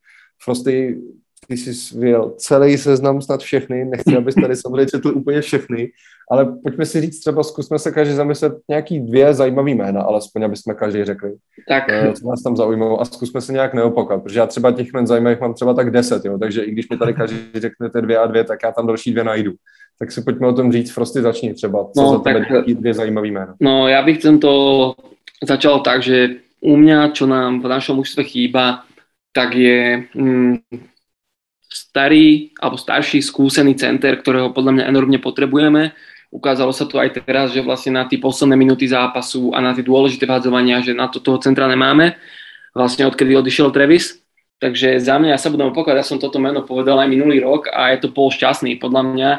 [0.45, 1.03] Frosty
[1.49, 5.91] ty jsi vyjel celý seznam snad všechny, nechci, abys tady samozřejmě četl úplně všechny,
[6.31, 10.57] ale pojďme si říct třeba, zkusme se každý zamyslet nějaký dvě zajímavý jména, alespoň, aby
[10.57, 11.33] jsme každý řekli,
[11.69, 11.85] tak.
[11.89, 15.07] Eh, co nás tam zaujmou a zkusme se nějak neopakovat, protože já třeba těch jmen
[15.07, 18.27] zajímavých mám třeba tak deset, jo, takže i když mi tady každý řeknete dvě a
[18.27, 19.53] dvě, tak já tam další dvě najdu.
[19.99, 22.95] Tak si pojďme o tom říct, Frosty začni třeba, co no, za tebe tak, dvě
[22.95, 23.55] zajímavý jména.
[23.61, 24.95] No, já bych tento
[25.45, 26.29] začal tak, že
[26.61, 28.83] u mě, čo nám v našom mužstve chýba,
[29.33, 30.57] tak je mm,
[31.73, 35.97] starý alebo starší skúsený center, ktorého podľa mňa enormne potrebujeme.
[36.33, 39.85] Ukázalo sa to aj teraz, že vlastne na tie posledné minúty zápasu a na tie
[39.85, 42.17] dôležité vhadzovania, že na to toho centra nemáme.
[42.73, 44.21] Vlastne odkedy odišiel Travis.
[44.57, 47.67] Takže za mňa, ja sa budem opakovať, ja som toto meno povedal aj minulý rok
[47.69, 48.79] a je to Paul Šťastný.
[48.79, 49.31] Podľa mňa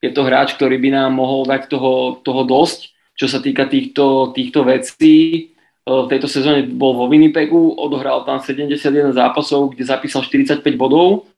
[0.00, 4.30] je to hráč, ktorý by nám mohol dať toho, toho dosť, čo sa týka týchto,
[4.32, 5.50] týchto vecí.
[5.82, 11.28] V tejto sezóne bol vo Winnipegu, odohral tam 71 zápasov, kde zapísal 45 bodov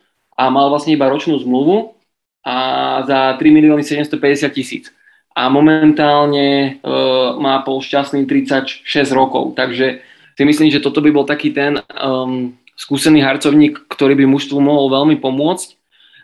[0.41, 1.93] a mal vlastne iba ročnú zmluvu
[2.41, 2.57] a
[3.05, 4.89] za 3 milióny 750 tisíc.
[5.37, 10.01] A momentálne uh, má Paul Šťastný 36 rokov, takže
[10.35, 14.89] si myslím, že toto by bol taký ten um, skúsený harcovník, ktorý by mužstvu mohol
[14.89, 15.77] veľmi pomôcť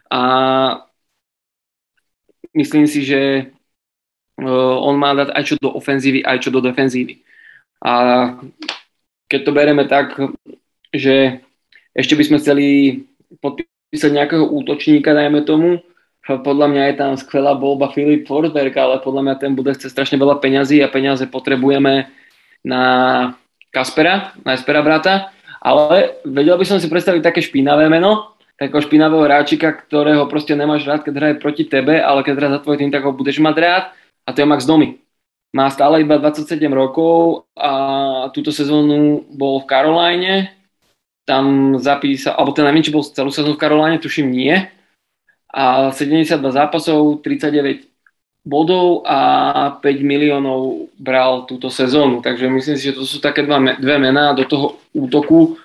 [0.08, 0.22] a
[2.56, 3.52] myslím si, že
[4.40, 7.20] uh, on má dať aj čo do ofenzívy, aj čo do defenzívy.
[7.84, 7.92] A
[9.28, 10.16] keď to bereme tak,
[10.96, 11.44] že
[11.92, 12.66] ešte by sme chceli
[13.44, 15.80] podpísať písať nejakého útočníka, dajme tomu,
[16.26, 20.20] podľa mňa je tam skvelá bolba Filip Forsberg, ale podľa mňa ten bude chce strašne
[20.20, 22.12] veľa peňazí a peniaze potrebujeme
[22.66, 22.82] na
[23.70, 25.30] Kaspera, na Espera brata,
[25.62, 30.82] ale vedel by som si predstaviť také špinavé meno, takého špinavého hráčika, ktorého proste nemáš
[30.82, 33.56] rád, keď hraje proti tebe, ale keď hraje za tvoj tým, tak ho budeš mať
[33.62, 33.84] rád
[34.26, 34.98] a to je Max Domi.
[35.54, 37.72] Má stále iba 27 rokov a
[38.34, 40.55] túto sezónu bol v Caroline,
[41.26, 44.54] tam zapísal, alebo ten najmenší bol celú sezónu v Karoláne, tuším nie.
[45.50, 47.90] A 72 zápasov, 39
[48.46, 49.18] bodov a
[49.82, 52.22] 5 miliónov bral túto sezónu.
[52.22, 55.58] Takže myslím si, že to sú také dva, dve mená do toho útoku,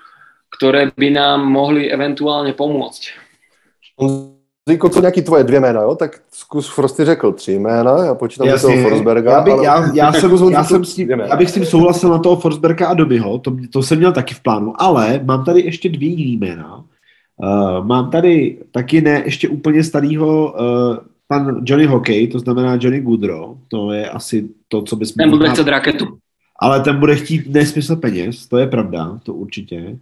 [0.50, 3.02] ktoré by nám mohli eventuálne pomôcť.
[4.68, 5.94] Zíko, co nějaký tvoje dvě jména, jo?
[5.94, 9.32] tak zkus Frosty řekl tři jména, já počítám Jasně, toho Forsberga.
[9.32, 9.64] Já, bych, ale...
[9.64, 12.88] já, já, jsem, já, jsem s tím, já bych s tím souhlasil na toho Forsberga
[12.88, 16.36] a Dobyho, to, to jsem měl taky v plánu, ale mám tady ještě dvě jiný
[16.36, 16.84] jména.
[17.36, 20.96] Uh, mám tady taky ne ještě úplně starýho uh,
[21.28, 25.14] pan Johnny Hockey, to znamená Johnny Goodrow, to je asi to, co bychom...
[25.18, 26.06] Ten bude chcet raketu.
[26.60, 29.98] Ale ten bude chtít nesmysl peněz, to je pravda, to určitě.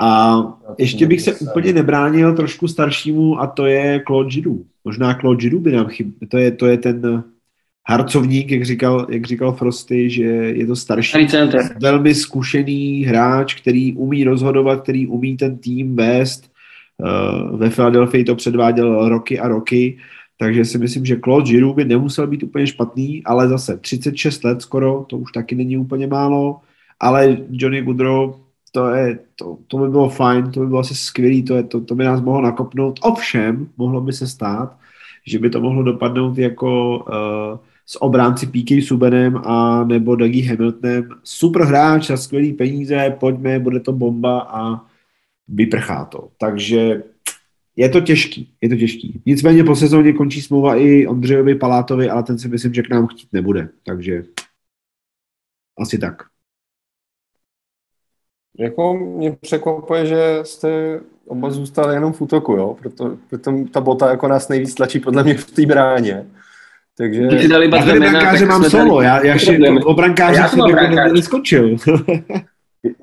[0.00, 0.42] A
[0.78, 4.66] ještě bych se úplně nebránil trošku staršímu a to je Claude Giroux.
[4.84, 6.28] Možná Claude Giroux by nám chyběl.
[6.28, 7.24] To je, to je ten
[7.88, 11.26] harcovník, jak říkal, jak říkal Frosty, že je to starší,
[11.80, 16.50] velmi zkušený hráč, který umí rozhodovat, který umí ten tým vést.
[17.04, 19.98] Eh, ve Philadelphia to předváděl roky a roky,
[20.38, 24.62] takže si myslím, že Claude Giroux by nemusel být úplně špatný, ale zase 36 let
[24.62, 26.60] skoro, to už taky není úplně málo,
[27.00, 28.34] ale Johnny Goodrow
[28.70, 31.80] to, je, to, to by bylo fajn, to by bylo asi skvělý, to, je, to,
[31.80, 33.00] to by nás mohlo nakopnout.
[33.02, 34.78] Ovšem, mohlo by se stát,
[35.26, 41.08] že by to mohlo dopadnout jako uh, s obránci PK Subenem a nebo Dougie Hamiltonem.
[41.24, 44.80] Super hráč za skvělý peníze, pojďme, bude to bomba a
[45.48, 46.28] vyprchá to.
[46.38, 47.02] Takže
[47.76, 49.22] je to těžký, je to těžký.
[49.26, 53.06] Nicméně po sezóně končí smlouva i Ondřejovi Palátovi, ale ten si myslím, že k nám
[53.06, 53.68] chtít nebude.
[53.86, 54.24] Takže
[55.78, 56.22] asi tak.
[58.58, 62.76] Jako mě překvapuje, že jste oba zůstali jenom v útoku, jo?
[62.80, 66.26] Proto, proto ta bota jako nás nejvíc tlačí podle mě v té bráně.
[66.98, 67.22] Takže...
[67.22, 71.76] Když dali já tady brankáře mám solo, já, já ještě o brankáře jsem jako neskočil.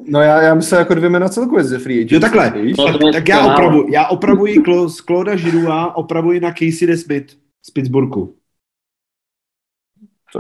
[0.08, 2.12] No já, já myslím jako dvě jména celkově ze free agent.
[2.12, 7.34] Jo takhle, tak, tak já, opravu, já opravuji z Clauda Žirua, opravuji na Casey DeSmith
[7.66, 8.34] z Pittsburghu.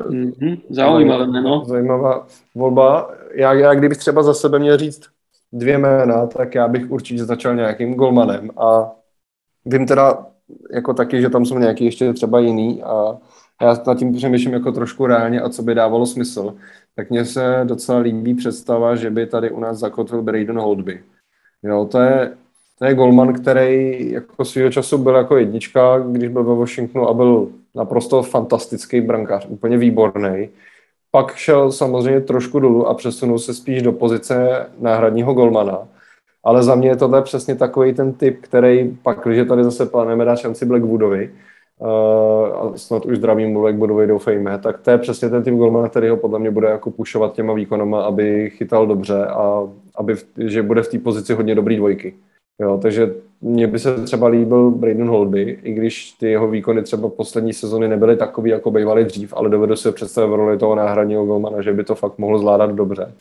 [0.03, 0.61] Mm-hmm.
[0.69, 1.65] Zaujímavé jméno.
[1.65, 3.11] Zajímavá volba.
[3.33, 5.01] Já, já kdybych třeba za sebe měl říct
[5.53, 8.91] dvě jména, tak já bych určitě začal nějakým golmanem a
[9.65, 10.25] vím teda
[10.73, 13.17] jako taky, že tam jsou nějaký ještě třeba jiný a
[13.61, 16.55] já nad tím přemýšlím jako trošku reálně a co by dávalo smysl.
[16.95, 21.03] Tak mně se docela líbí představa, že by tady u nás zakotvil Braden Holdby.
[21.63, 22.33] Jo, to je,
[22.79, 27.13] to je golman, který jako svýho času byl jako jednička, když byl ve Washingtonu a
[27.13, 30.49] byl naprosto fantastický brankář, úplně výborný.
[31.11, 35.87] Pak šel samozřejmě trošku dolů a přesunul se spíš do pozice náhradního golmana.
[36.43, 40.25] Ale za mě je tohle přesně takový ten typ, který pak, když tady zase plánujeme
[40.25, 41.31] dát šanci Blackwoodovi,
[41.79, 41.89] uh,
[42.57, 46.17] a snad už zdravím Blackwoodovi doufejme, tak to je přesně ten typ golmana, který ho
[46.17, 50.87] podle mě bude jako pušovat těma výkonama, aby chytal dobře a aby, že bude v
[50.87, 52.13] té pozici hodně dobrý dvojky.
[52.59, 57.09] Jo, takže mně by se třeba líbil Braden Holby, i když ty jeho výkony třeba
[57.09, 61.25] poslední sezony nebyly takový, jako bývaly dřív, ale dovedu si představit v roli toho náhradního
[61.25, 63.13] golmana, že by to fakt mohl zvládat dobře.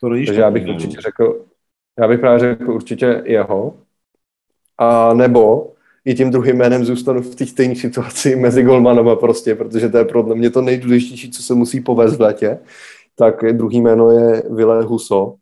[0.00, 1.44] To takže já bych ne, určitě řekl,
[1.98, 3.74] já bych právě řekl určitě jeho.
[4.78, 5.72] A nebo
[6.04, 10.04] i tím druhým jménem zůstanu v té stejné situaci mezi golmanama prostě, protože to je
[10.04, 12.58] pro mě to nejdůležitější, co se musí povést v letě.
[13.14, 15.34] Tak druhý jméno je Vile Huso,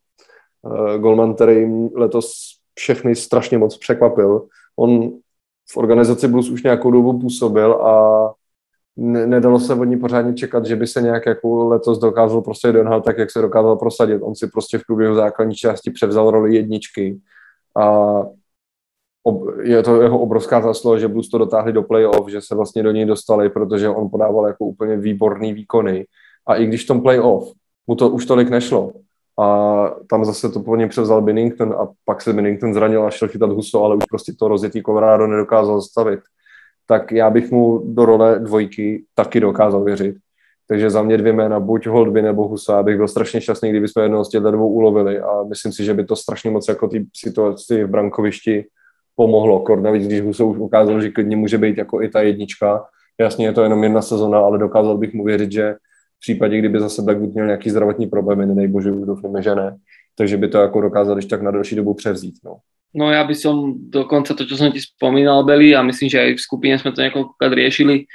[0.66, 2.32] eh, golman, který letos
[2.78, 4.46] všechny strašně moc překvapil.
[4.76, 5.10] On
[5.70, 8.34] v organizaci Blues už nějakou dobu působil a
[8.96, 12.72] ne, nedalo se od ní pořádně čekat, že by se nějak jako letos dokázal prostě
[12.72, 14.22] do tak, jak se dokázal prosadit.
[14.22, 17.18] On si prostě v průběhu základní části převzal roli jedničky
[17.76, 18.22] a
[19.24, 22.82] ob, je to jeho obrovská zásluha, že Blues to dotáhli do playoff, že se vlastně
[22.82, 26.06] do něj dostali, protože on podával jako úplně výborný výkony.
[26.46, 27.52] A i když v tom playoff
[27.86, 28.92] mu to už tolik nešlo,
[29.38, 33.28] a tam zase to po něm převzal Binnington a pak se Binnington zranil a šel
[33.28, 36.20] chytat Huso, ale už prostě to rozjetý Colorado nedokázal zastavit.
[36.86, 40.16] Tak já bych mu do role dvojky taky dokázal věřit.
[40.68, 43.88] Takže za mě dvě jména, buď Holdby nebo Husa, já bych byl strašně šťastný, kdyby
[43.88, 46.88] jsme jednoho z těchto dvou ulovili a myslím si, že by to strašně moc jako
[46.88, 48.64] té situaci v brankovišti
[49.16, 49.60] pomohlo.
[49.60, 52.84] Kor navíc, když Huso už ukázal, že klidně může být jako i ta jednička.
[53.20, 55.74] Jasně je to jenom jedna sezona, ale dokázal bych mu věřit, že
[56.16, 59.76] v případě, kdyby zase Blackwood měl nějaký zdravotní problémy, nedej bože, už doufáme, že ne,
[60.18, 62.34] takže by to jako dokázal když tak na další dobu převzít.
[62.44, 62.56] No.
[62.96, 66.40] No ja by som dokonca to, čo som ti spomínal, Beli, a myslím, že aj
[66.40, 68.08] v skupine sme to niekoľkokrát riešili,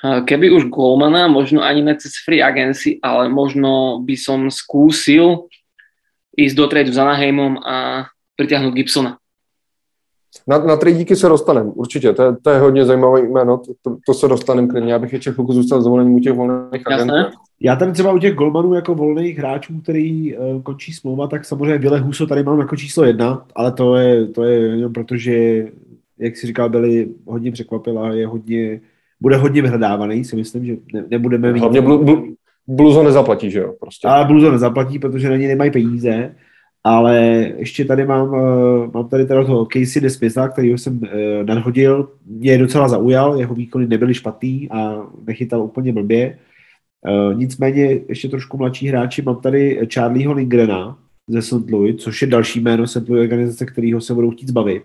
[0.00, 5.48] keby už Golmana, možno ani ne cez free agency, ale možno by som skúsil
[6.36, 9.19] ísť do trade s Anaheimom a pritiahnuť Gibsona.
[10.46, 13.96] Na, na díky se dostaneme, určitě, to je, to je hodně zajímavé jméno, to, to,
[14.06, 17.14] to se dostaneme klidně, já bych ještě chvilku zůstal zvolený u těch volných agentů.
[17.60, 21.78] Já tady třeba u těch golmanů jako volných hráčů, který uh, končí smlouva, tak samozřejmě
[21.78, 25.66] Vile Huso tady mám jako číslo jedna, ale to je, to je jenom proto, že,
[26.18, 28.80] jak si říkal, byli hodně překvapil a je hodně,
[29.20, 31.60] bude hodně vyhledávaný, si myslím, že ne, nebudeme mít...
[31.60, 32.34] Hlavně blu, blu,
[32.66, 33.74] Bluzo nezaplatí, že jo?
[33.80, 34.08] Prostě.
[34.08, 36.34] Ale Bluzo nezaplatí, protože na ně nemají peníze
[36.84, 37.16] ale
[37.56, 41.08] ještě tady mám, uh, mám tady teda toho Casey Desmitha, kterýho jsem uh,
[41.44, 42.08] nadhodil.
[42.26, 46.38] Mě docela zaujal, jeho výkony nebyly špatný a nechytal úplně blbě.
[47.08, 51.70] Uh, nicméně ještě trošku mladší hráči, mám tady Charlieho Lingrena ze St.
[51.70, 53.08] Louis, což je další jméno St.
[53.08, 54.82] Louis organizace, kterýho se budou chtít zbavit.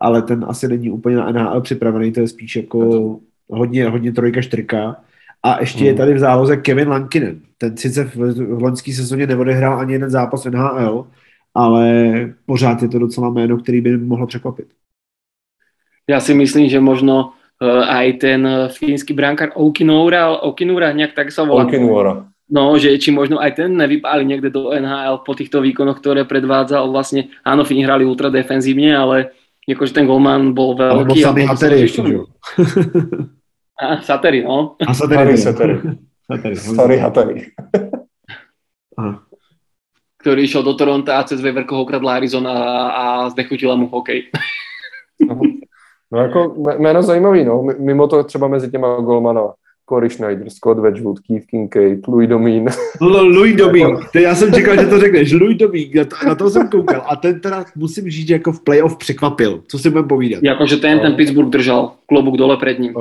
[0.00, 4.42] Ale ten asi není úplně na NHL připravený, to je spíš jako hodně, hodně trojka,
[4.42, 4.96] čtyřka.
[5.42, 5.86] A ještě hmm.
[5.86, 7.40] je tady v záloze Kevin Lankinen.
[7.58, 8.16] Ten sice v,
[8.56, 11.06] v loňské sezóně neodehrál ani jeden zápas NHL,
[11.54, 11.86] ale
[12.46, 14.66] pořád je to docela jméno, který by mohlo překvapit.
[16.10, 21.32] Já si myslím, že možno uh, aj ten uh, fínsky brankár Okinura, Okinura, nějak tak
[21.32, 21.64] sa volá.
[21.64, 22.24] Okinura.
[22.48, 26.88] No, že či možno aj ten nevypáli niekde do NHL po týchto výkonoch, ktoré predvádzal.
[26.88, 29.36] Vlastne, áno, Fíni hrali ultra defenzívne, ale
[29.68, 30.96] akože ten golman bol veľký.
[30.96, 32.24] Alebo samý Hatery ešte, že
[33.84, 34.80] A Satery, no.
[34.80, 35.36] A Satery.
[35.36, 35.76] Satery.
[36.56, 37.52] Sorry, Hatery
[40.18, 42.52] ktorý išiel do Toronto a cez Weverko ho ukradla Arizona
[42.90, 44.30] a znechutila mu hokej.
[46.12, 47.62] No jako jméno zajímavý, no.
[47.78, 49.42] Mimo to třeba mezi těma golmana.
[49.88, 52.68] Corey Schneider, Scott Wedgwood, Keith Kincaid, Louis Domin.
[53.00, 56.68] Louis Domin, já jsem čekal, že to řekneš, Louis Domin, na to, na to jsem
[56.68, 60.42] koukal a ten teda musím říct, že jako v playoff překvapil, co si budeme povídat.
[60.42, 62.94] Jakože ten, ten Pittsburgh držel, klobuk dole před ním.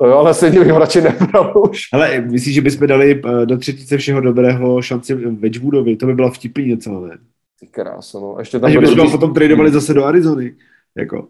[0.00, 1.80] To jo, ale stejně bych ho radši nebral už.
[1.92, 5.96] Ale myslíš, že bychom dali eh, do třetice všeho dobrého šanci Wedgwoodovi?
[5.96, 7.18] To by bylo vtipný docela, ne?
[7.60, 8.36] Ty krása, no.
[8.38, 10.54] Ještě tam A že bychom ho potom tradovali zase do Arizony.
[10.96, 11.28] Jako.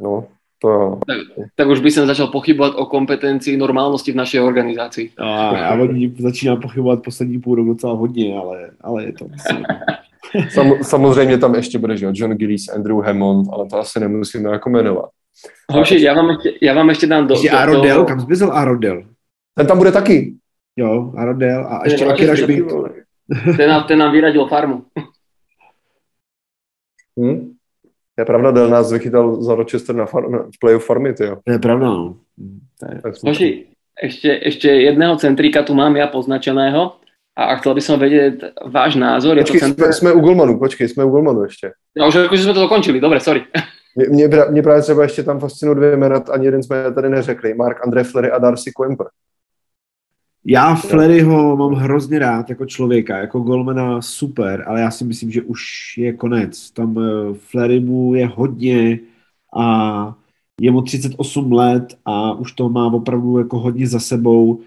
[0.00, 0.26] No,
[0.62, 0.98] to jo.
[1.06, 5.10] Tak, tak už by jsem začal pochybovat o kompetenci normálnosti v naší organizaci.
[5.18, 9.26] A já od ní začínám pochybovat poslední půl rok docela hodně, ale, ale je to.
[10.50, 14.70] Sam, samozřejmě tam ještě bude, že John Gillis, Andrew Hammond, ale to asi nemusíme jako
[14.70, 15.10] jmenovat.
[15.70, 17.34] Hoši, já vám ještě, já vám ještě dám do...
[17.34, 19.02] Ještě Arodel, kam zmizel Arodel?
[19.58, 20.34] Ten tam bude taky.
[20.76, 22.72] Jo, Arodel a ještě Akira Schmidt.
[23.56, 24.84] Ten nám, ten nám vyradil farmu.
[27.18, 27.52] Hmm?
[28.18, 31.36] Je pravda, Del nás vychytal za Rochester na farm, v playoff farmy, ty jo.
[31.48, 32.16] Je pravda, no.
[33.24, 37.00] Boži, ešte, ešte jedného centríka tu mám ja poznačeného
[37.36, 39.40] a chcel by som vedieť váš názor.
[39.40, 39.82] Počkej, je to centr...
[39.84, 41.72] jsme, jsme u Golmanu, počkej, jsme u Golmanu ještě.
[41.96, 43.44] No už že jsme to dokončili, dobre, sorry.
[44.08, 47.54] Mě, mě, mě právě třeba ještě tam fascinují dvě jména, ani jeden jsme tady neřekli.
[47.54, 49.06] Mark André Flery a Darcy Kemper.
[50.44, 55.42] Já Fleryho mám hrozně rád jako člověka, jako golmana super, ale já si myslím, že
[55.42, 55.62] už
[55.98, 56.70] je konec.
[56.70, 58.98] Tam eh, Flery mu je hodně
[59.56, 60.14] a
[60.60, 64.60] je mu 38 let a už to má opravdu jako hodně za sebou.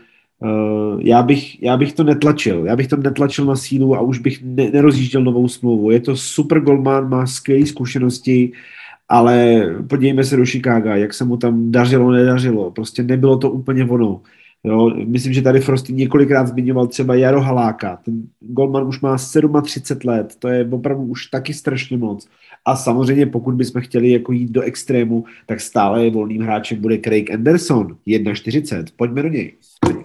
[0.43, 4.19] Eh, já bych, já bych to netlačil, já bych to netlačil na sílu a už
[4.19, 5.91] bych ne, nerozjížděl novou smlouvu.
[5.91, 8.51] Je to super golman, má skvělé zkušenosti,
[9.09, 12.71] ale podívejme se do Chicaga, jak se mu tam dařilo, nedařilo.
[12.71, 14.21] Prostě nebylo to úplně ono.
[14.63, 17.99] Jo, myslím, že tady Frosty několikrát zmiňoval třeba Jaro Haláka.
[18.05, 19.17] Ten Goldman už má
[19.61, 22.27] 37 let, to je opravdu už taky strašně moc.
[22.65, 27.31] A samozřejmě, pokud bychom chtěli jako jít do extrému, tak stále volným hráčem bude Craig
[27.31, 28.85] Anderson, 1,40.
[28.95, 29.53] Pojďme do něj.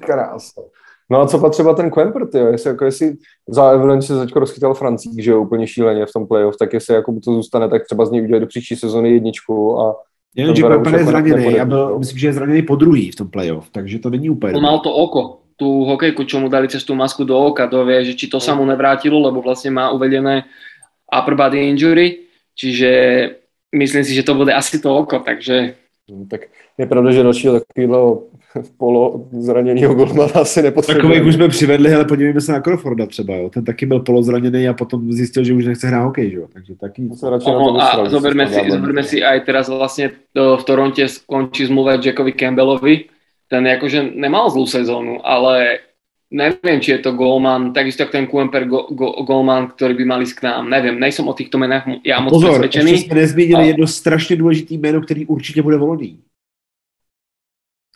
[0.00, 0.62] Krásno.
[1.10, 3.16] No a co pak třeba ten Quemper, ty, jestli, jako jestli
[3.48, 6.94] za Avalanche se teď rozchytal Francík, že jo, úplně šíleně v tom playoff, tak jestli
[6.94, 9.96] jako to zůstane, tak třeba z něj udělat do příští sezóny jedničku a
[10.36, 13.16] Jen, že Quemper je jako zraněný a byl, myslím, že je zraněný po druhý v
[13.16, 14.54] tom playoff, takže to není úplně.
[14.54, 17.82] On mal to oko, tu hokejku, čo mu dali cez tú masku do oka, to
[17.84, 20.46] vie, že či to sa mu nevrátilo, lebo vlastne má uvedené
[21.10, 22.90] upper body injury, čiže
[23.74, 25.74] myslím si, že to bude asi to oko, takže...
[26.10, 26.46] No, tak
[26.78, 28.30] je pravda, že dalšího takového
[28.78, 31.02] polo zraněného golmana asi nepotřebuje.
[31.02, 33.50] Takových už jsme přivedli, ale podívejme se na Crawforda třeba, jo.
[33.50, 36.46] Ten taky byl polozraněný a potom zjistil, že už nechce hrát hokej, jo.
[36.52, 37.08] Takže taky...
[37.14, 41.08] Se radši no, na to a zoberme si, zoberme si aj teraz vlastně v Toronte
[41.08, 43.04] skončí zmluva Jackovi Campbellovi.
[43.48, 45.78] Ten jakože nemal zlou sezónu, ale
[46.30, 50.24] neviem, či je to Golman, takisto jak ten Kuemper go, go, Golman, ktorý by mali
[50.28, 50.68] k nám.
[50.68, 52.92] Neviem, nejsem o týchto menách já moc Pozor, přesvědčený.
[52.92, 53.66] Pozor, jsme nezmínili a...
[53.66, 56.18] jedno strašně důležité jméno, který určitě bude volný.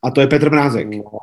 [0.03, 0.88] A to je Petr Mrázek.
[0.88, 1.18] No.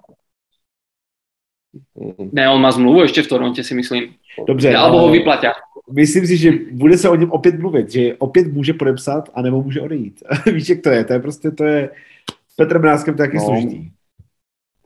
[2.32, 4.14] Ne, on má zmluvu ještě v Toronte, si myslím.
[4.48, 4.76] Dobře.
[4.76, 5.48] Alebo ho vyplatí.
[5.92, 9.64] Myslím si, že bude se o něm opět mluvit, že opět může podepsat a nebo
[9.64, 10.24] může odejít.
[10.54, 11.04] Víš, jak to je?
[11.04, 11.90] To je prostě, to je
[12.58, 13.46] Petr Mrázkem taky no.
[13.46, 13.90] složitý.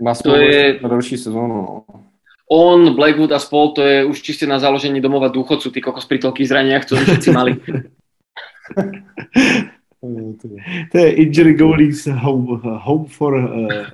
[0.02, 0.80] Má to je...
[0.84, 1.56] na další sezónu.
[1.56, 1.84] No.
[2.52, 6.20] On, Blackwood a spol, to je už čistě na založení domova důchodců, ty kokos pri
[6.20, 7.56] toľkých zraniach, co všetci mali.
[10.92, 13.86] to je Injury Goalies home, home for uh,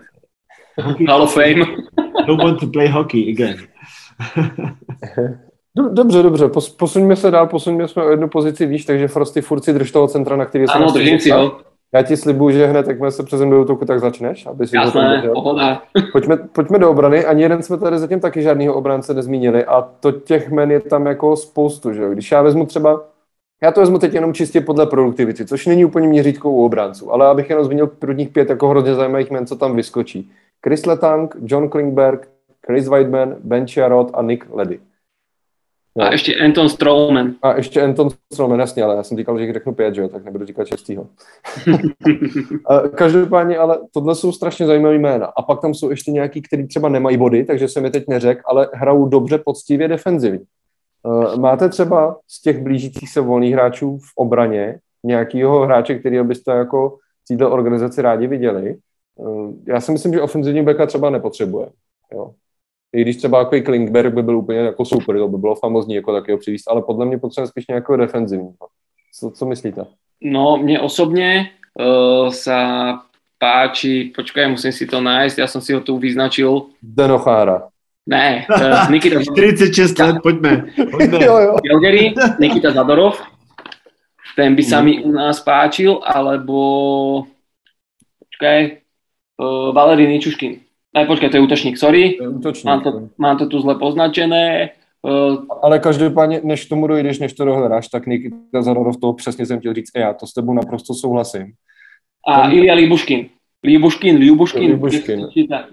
[1.08, 1.66] Hall of Fame.
[2.28, 3.58] no one to play hockey again.
[5.94, 9.74] Dobře, dobře, posuňme se dál, posuňme jsme o jednu pozici výš, takže Frosty furt si
[9.74, 11.60] drž toho centra, na který jsem Ano, držím si ho.
[11.94, 14.46] Já ti slibuju, že hned, jak se přezem do útoku, tak začneš.
[14.46, 15.82] Aby si Jasné, pohoda.
[16.12, 17.26] Pojďme, pojďme do obrany.
[17.26, 21.06] Ani jeden jsme tady zatím taky žádného obránce nezmínili a to těch men je tam
[21.06, 21.94] jako spoustu.
[21.94, 22.10] Že?
[22.12, 23.02] Když já vezmu třeba
[23.64, 27.28] já to vezmu teď jenom čistě podle produktivity, což není úplně měřítkou u obránců, ale
[27.28, 30.32] abych jenom zmínil prvních pět jako hrozně zajímavých men, co tam vyskočí.
[30.66, 32.30] Chris Letang, John Klingberg,
[32.66, 34.80] Chris Weidman, Ben Chiarot a Nick Ledy.
[35.96, 36.06] No.
[36.06, 37.34] A ještě Anton Strollman.
[37.42, 40.08] A ještě Anton Strollman, jasně, ale já jsem říkal, že jich řeknu pět, že jo,
[40.08, 41.08] tak nebudu říkat šestýho.
[42.96, 45.26] Každopádně, ale tohle jsou strašně zajímavé jména.
[45.26, 48.42] A pak tam jsou ještě nějaký, kteří třeba nemají body, takže jsem je teď neřekl,
[48.46, 50.46] ale hrajou dobře poctivě defenzivně.
[51.06, 56.52] Eh, máte třeba z těch blížících se volných hráčů v obraně nějakého hráče, který byste
[56.52, 58.76] jako cíl organizaci rádi viděli?
[59.20, 61.68] Eh, já si myslím, že ofenzivní beka třeba nepotřebuje.
[62.14, 62.32] Jo.
[62.94, 66.14] I když třeba jako Klingberg by byl úplně jako super, to by bylo famozní jako
[66.14, 68.54] taky přivíst, ale podle mě potřebuje spíš nějakého defenzivního.
[69.14, 69.86] Co, co myslíte?
[70.22, 73.00] No, mně osobně uh, sa
[73.40, 76.62] páči, počkaj, musím si to nájsť, já jsem si ho tu vyznačil.
[76.84, 77.70] Denochára.
[78.10, 79.22] Ne, uh, Nikita...
[79.22, 80.66] 46 let, pojďme.
[80.92, 81.26] pojďme.
[81.26, 81.56] jo, jo.
[82.40, 83.22] Nikita Zadorov,
[84.36, 86.58] ten by sa mi u nás páčil, alebo
[88.26, 88.82] počkaj,
[89.38, 90.58] uh, Valery Ničuškin.
[90.96, 92.18] Ne, počkej, to je útočník, sorry.
[92.18, 92.66] To je útočník.
[92.66, 94.74] Mám, to, mám to tu zle poznačené.
[95.06, 99.60] Uh, ale každopádně, než tomu dojdeš, než to dohledáš, tak Nikita Zadorov to přesně jsem
[99.60, 101.54] chtěl říct já, to s tebou naprosto souhlasím.
[102.28, 102.58] A Ten...
[102.58, 103.30] Ilja Líbuškin.
[103.64, 104.72] Líbuškin, Líbuškin.
[104.72, 105.20] Líbuškin.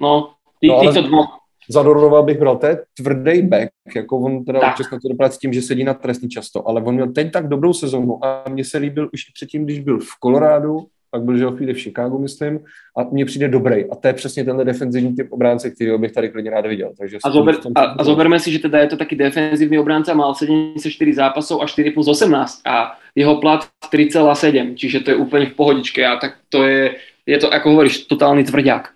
[0.00, 0.30] No,
[0.60, 1.02] ty, no, ale...
[1.02, 1.45] dvoch.
[1.70, 4.70] Zadorova bych bral, to je tvrdý back, jako on teda tak.
[4.70, 7.32] občas na to dopadá s tím, že sedí na trestní často, ale on měl teď
[7.32, 11.38] tak dobrou sezonu a mně se líbil už předtím, když byl v Kolorádu, pak byl,
[11.38, 12.60] že chvíli v Chicagu, myslím,
[12.98, 13.90] a mně přijde dobrý.
[13.90, 16.92] A to je přesně tenhle defenzivní typ obránce, který bych tady klidně rád viděl.
[16.98, 20.34] Takže a, zober, a, a zoberme si, že teda je to taky defenzivní obránce, mal
[20.34, 23.60] 74 zápasov a 4 plus 18 a jeho plat
[23.92, 26.96] 3,7, čiže to je úplně v pohodičke a tak to je,
[27.26, 28.88] je to, jako hovoríš, totální tvrdák.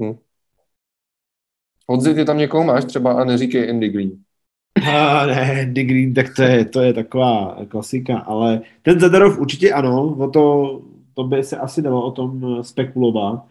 [0.00, 0.16] Hmm.
[1.92, 4.10] Hodzi, ty tam někoho máš třeba a neříkej Andy Green.
[4.92, 9.72] A ne, Andy Green, tak to je, to je taková klasika, ale ten Zadarov určitě
[9.72, 10.80] ano, o to,
[11.14, 13.44] to by se asi dalo o tom spekulovat.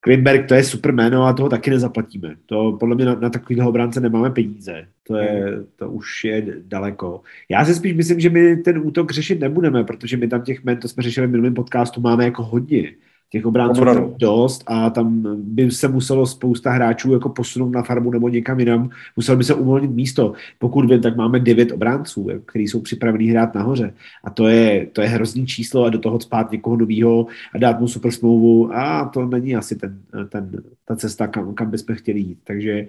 [0.00, 2.36] Klimberg, to je super jméno a toho taky nezaplatíme.
[2.46, 4.88] To podle mě na, na takovýhle obránce nemáme peníze.
[5.06, 7.20] To, je, to už je daleko.
[7.48, 10.78] Já si spíš myslím, že my ten útok řešit nebudeme, protože my tam těch men,
[10.78, 12.92] to jsme řešili v minulém podcastu, máme jako hodně
[13.32, 18.10] těch obránců je dost a tam by se muselo spousta hráčů jako posunout na farmu
[18.10, 20.32] nebo někam jinam, musel by se uvolnit místo.
[20.58, 25.02] Pokud vím, tak máme devět obránců, kteří jsou připravení hrát nahoře a to je, to
[25.02, 29.10] je hrozný číslo a do toho spát někoho nového a dát mu super smlouvu a
[29.14, 32.38] to není asi ten, ten, ta cesta, kam, kam bychom chtěli jít.
[32.44, 32.86] Takže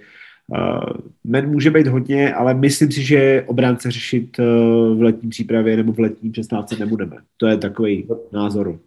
[0.47, 0.83] Uh,
[1.23, 5.93] men může být hodně, ale myslím si, že obránce řešit uh, v letní přípravě nebo
[5.93, 7.15] v letní přestávce nebudeme.
[7.37, 8.79] To je takový názor.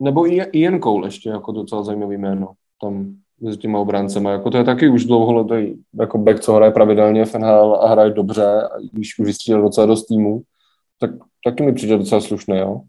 [0.00, 2.48] Nebo i Ian Cole ještě jako docela zajímavý jméno
[2.80, 4.30] tam mezi těma obráncema.
[4.30, 8.10] Jako to je taky už dlouholetý jako back, co hraje pravidelně v NHL a hraje
[8.10, 10.42] dobře, a když už vystřídal docela dost týmů,
[11.00, 11.10] tak
[11.44, 12.80] taky mi přijde docela slušný, jo.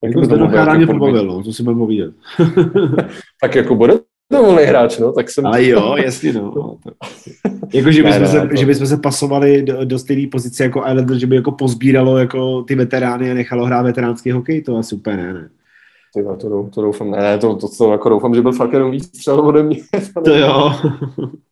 [0.00, 2.14] Taky jako to Chára mě pobavil, no, to si mám povídat.
[3.40, 3.94] tak jako bude
[4.30, 5.46] to volný hráč, no, tak jsem...
[5.46, 6.78] Ale jo, jasně, no.
[7.74, 11.20] jako, že bychom, ne, se, že bychom se pasovali do, do stejné pozice jako Islanders,
[11.20, 15.16] že by jako pozbíralo jako ty veterány a nechalo hrát veteránský hokej, to asi úplně
[15.16, 15.48] ne, ne.
[16.14, 18.90] Ty, to, to doufám, ne, ne to, to, to jako doufám, že byl fakt jenom
[18.90, 19.76] víc střel ode mě.
[20.24, 20.72] To jo.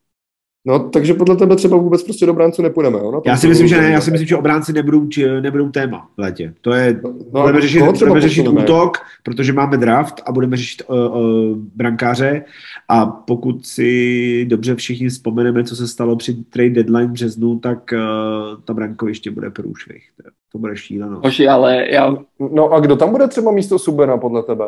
[0.66, 3.22] No, takže podle tebe třeba vůbec prostě do bráncu nepůjdeme, jo?
[3.26, 6.20] já si myslím, že ne, já si myslím, že obránci nebudou, či, nebudou téma v
[6.20, 6.54] létě.
[6.60, 10.82] To je, no, no budeme řešit, budeme řešit útok, protože máme draft a budeme řešit
[10.88, 12.44] uh, uh, brankáře
[12.88, 17.78] a pokud si dobře všichni vzpomeneme, co se stalo při trade deadline v březnu, tak
[17.92, 20.02] uh, ta brankoviště bude průšvih.
[20.16, 21.24] To, to bude šílenost.
[21.24, 22.16] Hoši, ale já...
[22.52, 24.64] No a kdo tam bude třeba místo Subena podle tebe?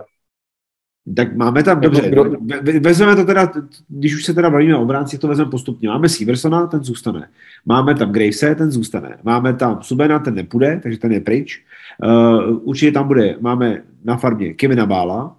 [1.16, 2.36] Tak máme tam, dobře, kdo...
[2.80, 3.52] vezmeme to teda,
[3.88, 5.88] když už se teda bavíme o obránci, to vezmeme postupně.
[5.88, 7.28] Máme Seversona, ten zůstane.
[7.66, 9.18] Máme tam Gravese, ten zůstane.
[9.22, 11.64] Máme tam Subena, ten nepůjde, takže ten je pryč.
[12.04, 15.36] Uh, určitě tam bude, máme na farmě Kevina Bála,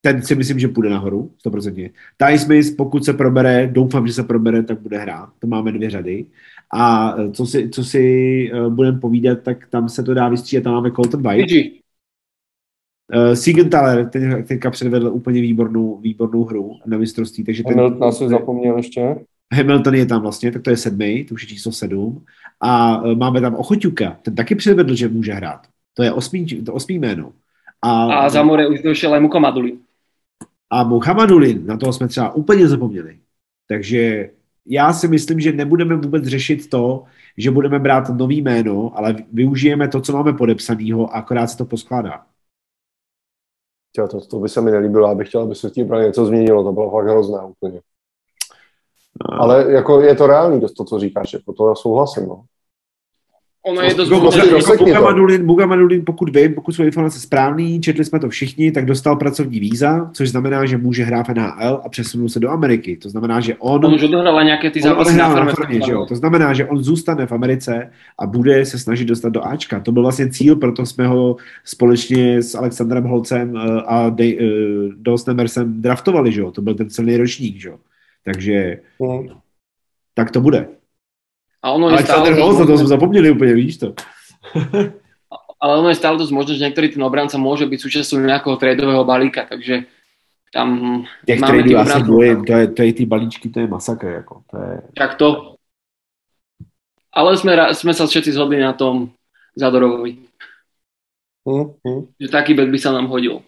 [0.00, 1.90] ten si myslím, že půjde nahoru, 100%.
[2.16, 5.28] Ty Smith, pokud se probere, doufám, že se probere, tak bude hrát.
[5.38, 6.26] To máme dvě řady.
[6.72, 10.64] A eh, co si, co si uh, budeme povídat, tak tam se to dá vystřídat,
[10.64, 11.79] tam máme Colton White.
[13.14, 17.44] Uh, Siegenthaler ten, teďka předvedl úplně výbornou, výbornou hru na mistrovství.
[17.44, 19.16] Takže ten, Hamilton asi zapomněl ještě.
[19.54, 22.24] Hamilton je tam vlastně, tak to je sedmý, to už je číslo sedm.
[22.60, 25.60] A uh, máme tam Ochoťuka, ten taky předvedl, že může hrát.
[25.94, 27.32] To je osmý, to osmý jméno.
[27.82, 29.78] A, a za more už došel i Muhammadulin.
[30.70, 33.16] A Muhammadulin, na toho jsme třeba úplně zapomněli.
[33.68, 34.30] Takže
[34.66, 37.04] já si myslím, že nebudeme vůbec řešit to,
[37.36, 41.64] že budeme brát nový jméno, ale využijeme to, co máme podepsaného a akorát se to
[41.64, 42.22] poskládá.
[43.92, 46.64] Tě, to, to by se mi nelíbilo, abych chtěl, aby se tím právě něco změnilo,
[46.64, 47.80] to bylo fakt hrozné úplně.
[49.30, 49.42] No.
[49.42, 52.42] Ale jako je to reálný dost to, co říkáš, jako to souhlasím, no.
[53.66, 54.08] Ono je dost
[55.42, 60.10] Bugamadulin, pokud vím, pokud jsou informace správný, četli jsme to všichni, tak dostal pracovní víza,
[60.12, 62.96] což znamená, že může hrát v NHL a přesunul se do Ameriky.
[62.96, 63.84] To znamená, že on...
[63.84, 66.06] On už odehrál nějaké ty zápasy na, na farmě, že jo?
[66.06, 69.80] To znamená, že on zůstane v Americe a bude se snažit dostat do Ačka.
[69.80, 74.92] To byl vlastně cíl, proto jsme ho společně s Alexandrem Holcem eh, a De- uh,
[74.96, 76.50] Dawsonem Mersem draftovali, že jo?
[76.50, 77.76] To byl ten celý ročník, že jo?
[78.24, 79.28] Takže mm.
[80.14, 80.79] tak to bude.
[81.62, 82.32] A ono je stále...
[82.34, 83.94] Holz, to sme zapomněli úplně, víš to.
[85.60, 89.04] ale ono je stále dosť možné, že některý ten obranca může být súčasťou nějakého tradového
[89.04, 89.84] balíka, takže
[90.52, 94.06] tam Těch máme tradů asi bojím, to je, to je ty balíčky, to je masakr,
[94.06, 94.82] jako, to je...
[94.96, 95.54] Tak to.
[97.12, 99.10] Ale jsme, jsme sa všetci zhodli na tom
[99.56, 100.16] Zadorovovi.
[101.42, 102.02] Hmm, hmm.
[102.20, 103.42] Že taký bet by sa nám hodil.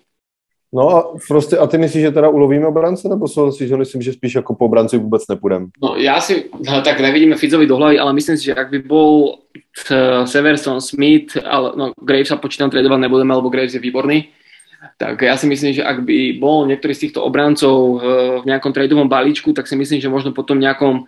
[0.74, 4.12] No a prostě, a ty myslíš, že teda ulovíme obrance, nebo si, že myslím, že
[4.12, 5.68] spíš jako po obranci vůbec nepůjdem?
[5.82, 6.50] No já si,
[6.84, 9.38] tak nevidíme Fidzovi do hlavy, ale myslím si, že ak by bol
[9.90, 14.32] eh, Severson, Smith, ale no, Graves sa počítam tradovať nebudeme, lebo Graves je výborný,
[14.96, 18.72] tak ja si myslím, že ak by bol niektorý z týchto obrancov eh, v nejakom
[18.72, 21.04] tradovom balíčku, tak si myslím, že možno potom nejakom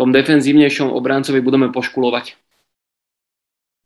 [0.00, 2.38] tom defenzívnejšom obrancovi budeme poškulovať.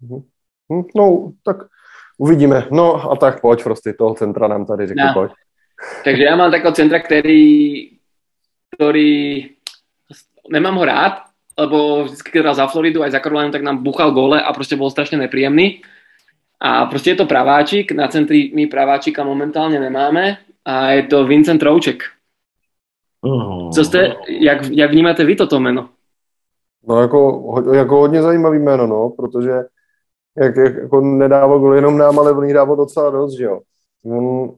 [0.05, 0.21] Mhm.
[0.65, 1.69] Hm, no, tak
[2.19, 2.67] Uvidíme.
[2.71, 5.13] No a tak pojď prostě, toho centra nám tady řekni, no.
[5.15, 5.33] pojď.
[6.05, 7.91] Takže já mám takového centra, který,
[8.77, 9.49] který
[10.51, 11.13] nemám ho rád,
[11.59, 14.91] lebo vždycky, hral za Floridu aj za Carolinu, tak nám buchal gole a prostě bol
[14.91, 15.83] strašne nepríjemný.
[16.61, 21.63] A prostě je to praváčik, na centri my praváčika momentálně nemáme a je to Vincent
[21.63, 22.03] Rouček.
[23.21, 23.71] Oh.
[23.71, 25.89] Co jste, jak, jak vnímáte vy toto jméno?
[26.89, 29.53] No jako, jako hodně zajímavý jméno, no, protože
[30.37, 33.61] jak, jak jako nedával gol jenom nám, ale on dával docela dost, že jo.
[34.05, 34.55] On,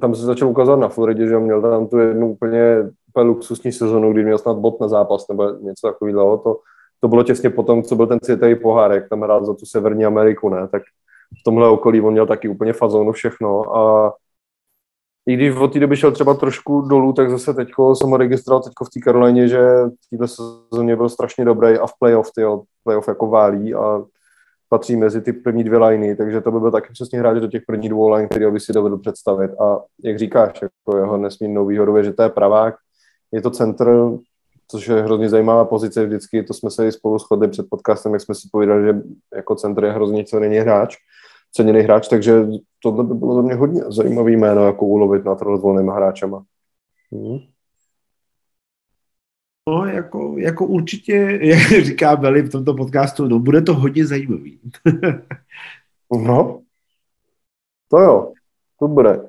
[0.00, 4.12] tam se začal ukázat na Floridě, že měl tam tu jednu úplně, úplně luxusní sezonu,
[4.12, 6.60] kdy měl snad bod na zápas nebo něco takového, to,
[7.00, 10.04] to bylo těsně potom, co byl ten světový pohár, jak tam hrál za tu Severní
[10.04, 10.82] Ameriku, ne, tak
[11.40, 14.12] v tomhle okolí on měl taky úplně fazonu všechno a
[15.28, 18.62] i když od té doby šel třeba trošku dolů, tak zase teď jsem ho registroval
[18.62, 22.62] teď v té Karolajně, že v této sezóně byl strašně dobrý a v playoff, tyjo,
[22.84, 24.02] playoff jako válí a
[24.68, 27.62] patří mezi ty první dvě liney, takže to by byl taky přesně hráč do těch
[27.66, 29.50] prvních dvou line, který by si dovedl představit.
[29.60, 32.74] A jak říkáš, jako jeho nesmírnou výhodou je, že to je pravák,
[33.32, 34.10] je to centr,
[34.68, 38.22] což je hrozně zajímavá pozice vždycky, to jsme se i spolu shodli před podcastem, jak
[38.22, 38.94] jsme si povídali, že
[39.36, 40.96] jako centr je hrozně ceněný hráč,
[41.52, 42.46] ceněný hráč, takže
[42.82, 46.44] tohle by bylo za mě hodně zajímavý jméno, jako ulovit na trhu s volnýma hráčema.
[47.12, 47.38] Hmm.
[49.68, 54.60] No, jako, jako určitě, jak říká Beli v tomto podcastu, no bude to hodně zajímavý.
[56.12, 56.62] no,
[57.90, 58.32] to jo,
[58.80, 59.28] to bude.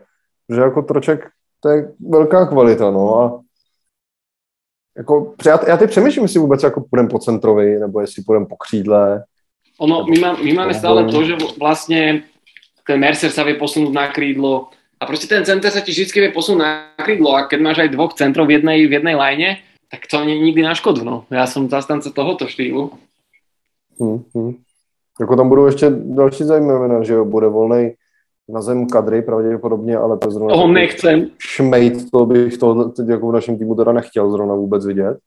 [0.55, 1.29] Že jako troček,
[1.59, 3.41] to je velká kvalita, no a
[4.97, 8.55] jako, já, já teď přemýšlím, jestli vůbec jako půjdem po centrovi, nebo jestli půjdem po
[8.55, 9.23] křídle.
[9.79, 12.23] Ono, my, má, my máme stále to, že vlastně
[12.88, 16.31] ten Mercer sa vie posunúť na krídlo a prostě ten center sa ti vždy vie
[16.31, 16.71] posunúť na
[17.03, 19.49] krídlo a keď máš aj dvoch centrov v jednej, v jednej line,
[19.91, 21.03] tak to není nikdy na škodu.
[21.03, 21.25] No.
[21.31, 22.91] Já jsem zastánce tohoto štýlu.
[24.01, 24.55] Hmm, hmm.
[25.19, 27.93] Jako tam budou ještě další zajímavé, že jo, bude volný
[28.49, 30.55] na zem kadry pravděpodobně, ale to zrovna...
[30.55, 31.27] Toho nechcem.
[31.38, 35.17] Šmejt, to bych to teď jako v našem týmu teda nechtěl zrovna vůbec vidět.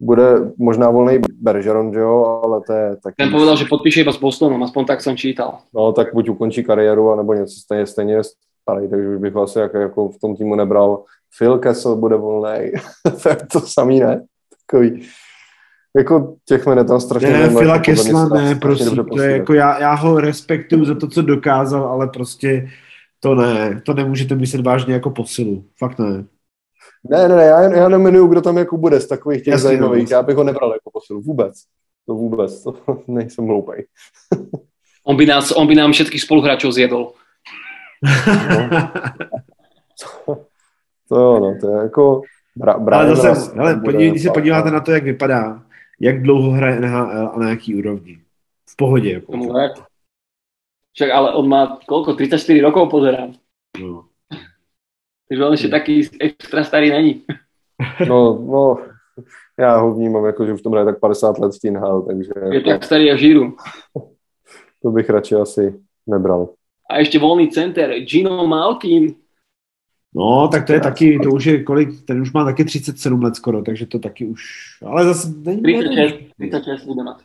[0.00, 3.14] Bude možná volný Bergeron, že jo, ale to je taky...
[3.16, 5.58] Ten povedal, že podpíše iba s Bostonem, aspoň tak jsem čítal.
[5.74, 8.16] No, tak buď ukončí kariéru, anebo něco stejně, stejně
[8.64, 11.04] starý, takže už bych asi jako, jako v tom týmu nebral.
[11.38, 12.72] Phil Kessel bude volný,
[13.22, 14.24] to je to samý, ne?
[14.66, 15.06] Takový
[15.96, 19.94] jako těch jmen tam strašně Ne, Fila Kesla ne, prostě, to je jako já, já
[19.94, 22.68] ho respektuju za to, co dokázal, ale prostě
[23.20, 26.24] to ne, to nemůžete myslet vážně jako posilu, fakt ne.
[27.10, 30.10] Ne, ne, ne, já, já nemenuju, kdo tam jako bude z takových těch Jasně, zajímavých,
[30.10, 30.16] no.
[30.16, 31.54] já bych ho nebral jako posilu, vůbec,
[32.06, 32.74] to vůbec, to
[33.06, 33.86] nejsem hloupej.
[35.04, 37.12] on, by nás, on by nám všetkých spoluhráčů zjedol.
[38.04, 38.90] No.
[40.00, 40.36] to,
[41.08, 42.22] to jo, no, to je jako...
[42.56, 45.62] Bra, ale zase, hele, podívej, když se podíváte na to, jak vypadá,
[46.00, 48.18] jak dlouho hraje NHL a na jaký úrovni.
[48.70, 49.12] V pohodě.
[49.12, 49.32] Jako.
[50.92, 52.14] Však ale on má kolko?
[52.14, 53.34] 34 rokov pozerám.
[53.80, 54.04] No.
[55.28, 57.22] Takže on ještě taky extra starý není.
[58.08, 58.78] No, no,
[59.58, 62.32] já ho vnímám jako, že už to hraje tak 50 let v NHL, takže...
[62.50, 63.56] Je tak starý jak žíru.
[64.82, 66.48] To bych radši asi nebral.
[66.94, 69.14] A ještě volný center, Gino Malkin.
[70.14, 73.36] No, tak to je taky, to už je kolik, ten už má taky 37 let
[73.36, 74.42] skoro, takže to taky už,
[74.86, 75.62] ale zase není...
[75.62, 77.22] 36, 36 bude mať.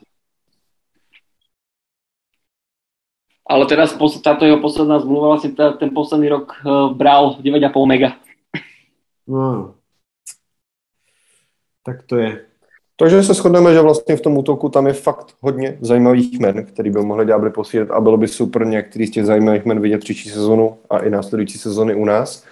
[3.50, 8.18] Ale teraz táto jeho posledná zmluva, vlastně ten posledný rok uh, bral 9,5 mega.
[9.28, 9.76] No,
[11.84, 12.49] tak to je.
[13.00, 16.90] Takže se shodneme, že vlastně v tom útoku tam je fakt hodně zajímavých men, který
[16.90, 20.30] by mohli Diabli posílit a bylo by super některý z těch zajímavých men vidět příští
[20.30, 22.44] sezonu a i následující sezony u nás.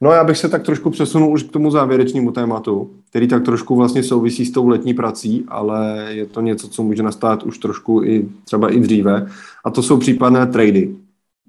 [0.00, 3.76] No já bych se tak trošku přesunul už k tomu závěrečnému tématu, který tak trošku
[3.76, 8.02] vlastně souvisí s tou letní prací, ale je to něco, co může nastat už trošku
[8.04, 9.26] i třeba i dříve.
[9.64, 10.94] A to jsou případné trady.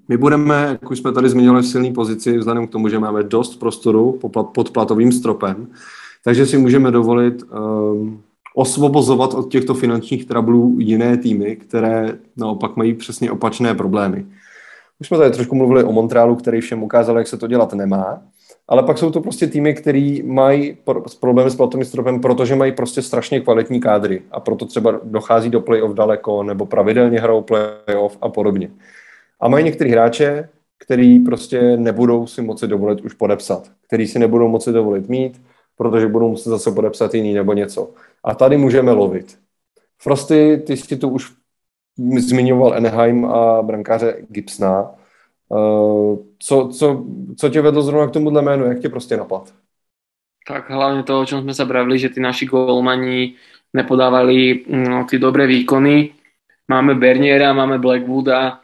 [0.08, 3.22] My budeme, jak už jsme tady zmiňovali, v silné pozici, vzhledem k tomu, že máme
[3.22, 4.18] dost prostoru
[4.54, 5.66] pod platovým stropem,
[6.24, 8.20] takže si můžeme dovolit um,
[8.54, 14.26] osvobozovat od těchto finančních trablů jiné týmy, které naopak mají přesně opačné problémy.
[15.00, 18.22] Už jsme tady trošku mluvili o Montrealu, který všem ukázal, jak se to dělat nemá.
[18.68, 20.76] Ale pak jsou to prostě týmy, který mají
[21.20, 25.60] problémy s platovým stropem, protože mají prostě strašně kvalitní kádry a proto třeba dochází do
[25.60, 28.70] playoff daleko nebo pravidelně hrajou playoff a podobně.
[29.40, 30.48] A mají některý hráče,
[30.78, 35.40] který prostě nebudou si moci dovolit už podepsat, který si nebudou moci dovolit mít,
[35.80, 37.90] protože budou muset zase podepsat jiný nebo něco.
[38.24, 39.38] A tady můžeme lovit.
[39.98, 41.32] Frosty, ty jsi tu už
[42.18, 44.90] zmiňoval Anaheim a brankáře Gibsona.
[45.48, 47.04] Uh, co, co,
[47.36, 48.64] co tě vedlo zrovna k tomuhle jménu?
[48.64, 49.54] Jak tě prostě napad?
[50.48, 53.34] Tak hlavně to, o čom jsme se bavili, že ty naši golmani
[53.72, 56.12] nepodávali no, ty dobré výkony.
[56.68, 58.60] Máme Berniera, máme Blackwooda,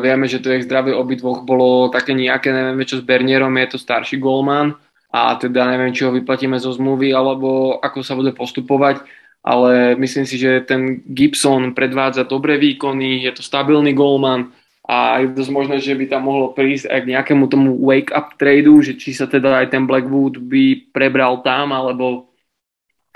[0.00, 3.78] vieme, že to ich zdravie obidvoch bolo také nejaké, nevieme čo s Bernierom, je to
[3.78, 4.72] starší golman
[5.16, 9.00] a teda neviem, či ho vyplatíme zo zmluvy alebo ako sa bude postupovať,
[9.40, 14.52] ale myslím si, že ten Gibson predvádza dobré výkony, je to stabilný golman,
[14.86, 18.78] a je dosť možné, že by tam mohlo prísť aj k nejakému tomu wake-up tradu,
[18.86, 22.30] že či sa teda aj ten Blackwood by prebral tam, alebo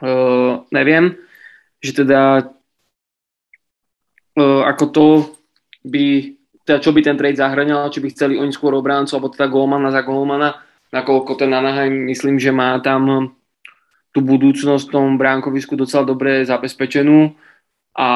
[0.03, 1.15] uh, neviem,
[1.79, 2.51] že teda
[4.35, 5.07] uh, ako to
[5.87, 6.35] by,
[6.67, 9.95] teda čo by ten trade zahrňal, či by chceli oni skôr obráncu, alebo teda golmana
[9.95, 10.59] za golmana,
[10.91, 13.35] nakoľko ten Anaheim myslím, že má tam
[14.11, 17.31] tú budúcnosť v tom bránkovisku docela dobre zabezpečenú
[17.95, 18.09] a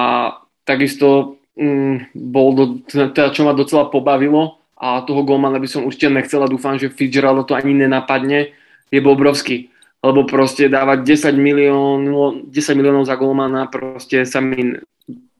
[0.67, 6.11] takisto mm, bol do, teda, čo ma docela pobavilo a toho golmana by som určite
[6.11, 8.51] nechcel a dúfam, že Fitzgerald to ani nenapadne,
[8.91, 9.71] je Bobrovský.
[10.05, 14.77] Lebo proste dávať 10 miliónov, 10 miliónov za golmana proste sa mi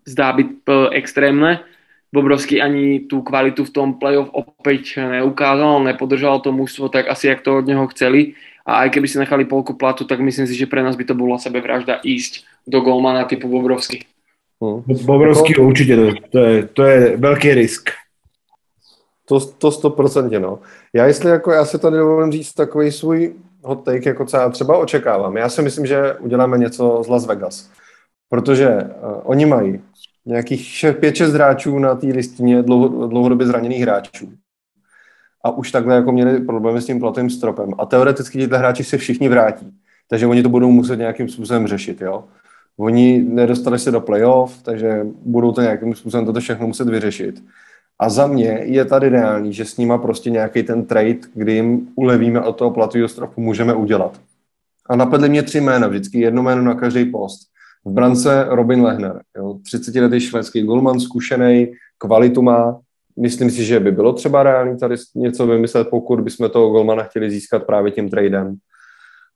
[0.09, 1.61] zdá byť e, extrémne.
[2.15, 7.43] Bobrovský ani tú kvalitu v tom playoff opäť neukázal, nepodržal to mužstvo tak asi, jak
[7.43, 8.39] to od neho chceli.
[8.63, 11.15] A aj keby si nechali polku platu, tak myslím si, že pre nás by to
[11.19, 14.07] bola sebevražda ísť do golmana typu Bobrovský.
[14.63, 14.81] Hmm.
[14.87, 15.63] Bobrovský jako...
[15.63, 16.13] určitě ne.
[16.31, 17.91] To je, to je velký risk.
[19.25, 20.59] To, to 100% no.
[20.93, 24.49] Já jestli jako, já si tady dovolím říct takový svůj hot take, jako co já
[24.49, 25.37] třeba očekávám.
[25.37, 27.71] Já si myslím, že uděláme něco z Las Vegas.
[28.29, 29.81] Protože uh, oni mají
[30.27, 34.33] nějakých 5-6 hráčů na té listině dlouho, dlouhodobě zraněných hráčů.
[35.45, 37.71] A už takhle jako měli problémy s tím platovým stropem.
[37.79, 39.73] A teoreticky tyhle hráči se všichni vrátí.
[40.09, 42.25] Takže oni to budou muset nějakým způsobem řešit, jo.
[42.77, 47.43] Oni nedostali se do playoff, takže budou to nějakým způsobem toto všechno muset vyřešit.
[47.99, 51.89] A za mě je tady reálný, že s nima prostě nějaký ten trade, kdy jim
[51.95, 54.21] ulevíme od toho platového stropu, můžeme udělat.
[54.89, 57.54] A napadly mě tři jména, vždycky jedno jméno na každý post.
[57.85, 62.81] V brance Robin Lehner, jo, 30-letý švédský golman, zkušený, kvalitu má.
[63.21, 67.31] Myslím si, že by bylo třeba reálný tady něco vymyslet, pokud bychom toho golmana chtěli
[67.31, 68.57] získat právě tím tradem.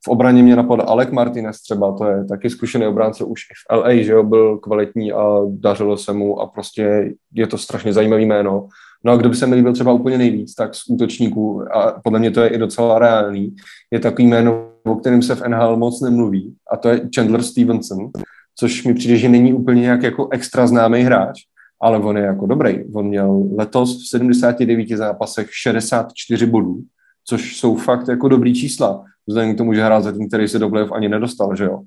[0.05, 3.95] V obraně mě napadl Alec Martinez třeba, to je taky zkušený obránce už v LA,
[3.95, 8.69] že jo, byl kvalitní a dařilo se mu a prostě je to strašně zajímavý jméno.
[9.05, 12.19] No a kdo by se mi líbil třeba úplně nejvíc, tak z útočníků, a podle
[12.19, 13.57] mě to je i docela reálný,
[13.91, 17.99] je takový jméno, o kterém se v NHL moc nemluví, a to je Chandler Stevenson,
[18.61, 21.41] což mi přijde, že není úplně nějak jako extra známý hráč,
[21.81, 22.85] ale on je jako dobrý.
[22.95, 26.81] On měl letos v 79 zápasech 64 bodů,
[27.25, 30.59] což jsou fakt jako dobrý čísla vzhledem k tomu, že hrál za tým, který se
[30.59, 31.81] do playoff ani nedostal, že jo.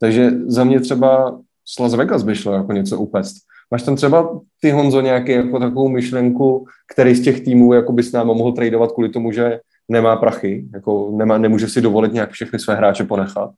[0.00, 3.36] Takže za mě třeba z Las Vegas by šlo jako něco upést.
[3.70, 8.02] Máš tam třeba ty, Honzo, nějaký jako takovou myšlenku, který z těch týmů jako by
[8.02, 12.30] s náma mohl tradovat kvůli tomu, že nemá prachy, jako nemá, nemůže si dovolit nějak
[12.30, 13.50] všechny své hráče ponechat?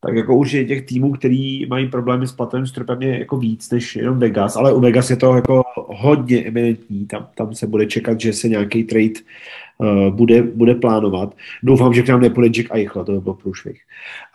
[0.00, 3.70] Tak jako už je těch týmů, který mají problémy s platovým stropem je jako víc
[3.70, 7.86] než jenom Vegas, ale u Vegas je to jako hodně eminentní, tam, tam se bude
[7.86, 9.20] čekat, že se nějaký trade
[9.78, 11.34] uh, bude, bude plánovat.
[11.62, 13.80] Doufám, že k nám nepůjde Jack Eichel, to by byl průšvih.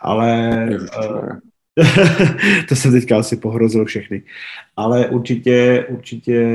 [0.00, 0.68] Ale
[1.10, 1.28] uh,
[2.68, 4.22] to jsem teďka asi pohrozil všechny.
[4.76, 6.46] Ale určitě, určitě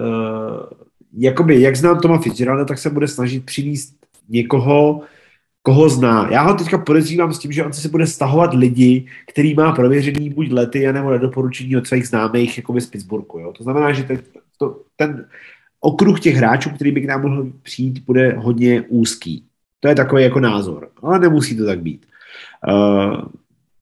[0.00, 0.60] uh,
[1.18, 3.94] jakoby, jak znám Toma Fitzgeralda, tak se bude snažit přinést
[4.28, 5.02] někoho,
[5.66, 6.28] koho zná.
[6.30, 10.30] Já ho teďka podezřívám s tím, že on se bude stahovat lidi, který má prověřený
[10.30, 13.38] buď lety, nebo nedoporučení od svých známých jako z Pittsburghu.
[13.38, 13.52] Jo?
[13.52, 14.18] To znamená, že ten,
[14.58, 15.26] to, ten
[15.80, 19.44] okruh těch hráčů, který by k nám mohl přijít, bude hodně úzký.
[19.80, 22.06] To je takový jako názor, ale nemusí to tak být.
[22.68, 23.22] Uh,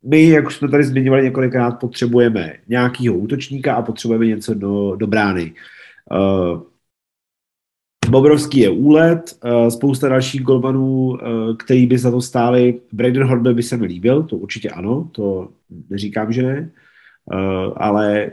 [0.03, 5.07] my, jak už jsme tady zmiňovali několikrát, potřebujeme nějakého útočníka a potřebujeme něco do, do
[5.07, 5.53] brány.
[6.11, 6.62] Uh,
[8.11, 11.18] Bobrovský je úlet, uh, spousta dalších golmanů, uh,
[11.57, 12.80] který by za to stáli.
[12.92, 15.48] Braden Horbe by se mi líbil, to určitě ano, to
[15.90, 16.70] neříkám, že ne.
[17.34, 18.30] Uh, ale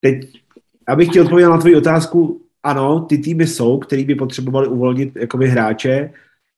[0.00, 0.40] teď,
[0.88, 5.48] abych ti odpověděl na tvoji otázku, ano, ty týmy jsou, který by potřebovali uvolnit jakoby
[5.48, 6.10] hráče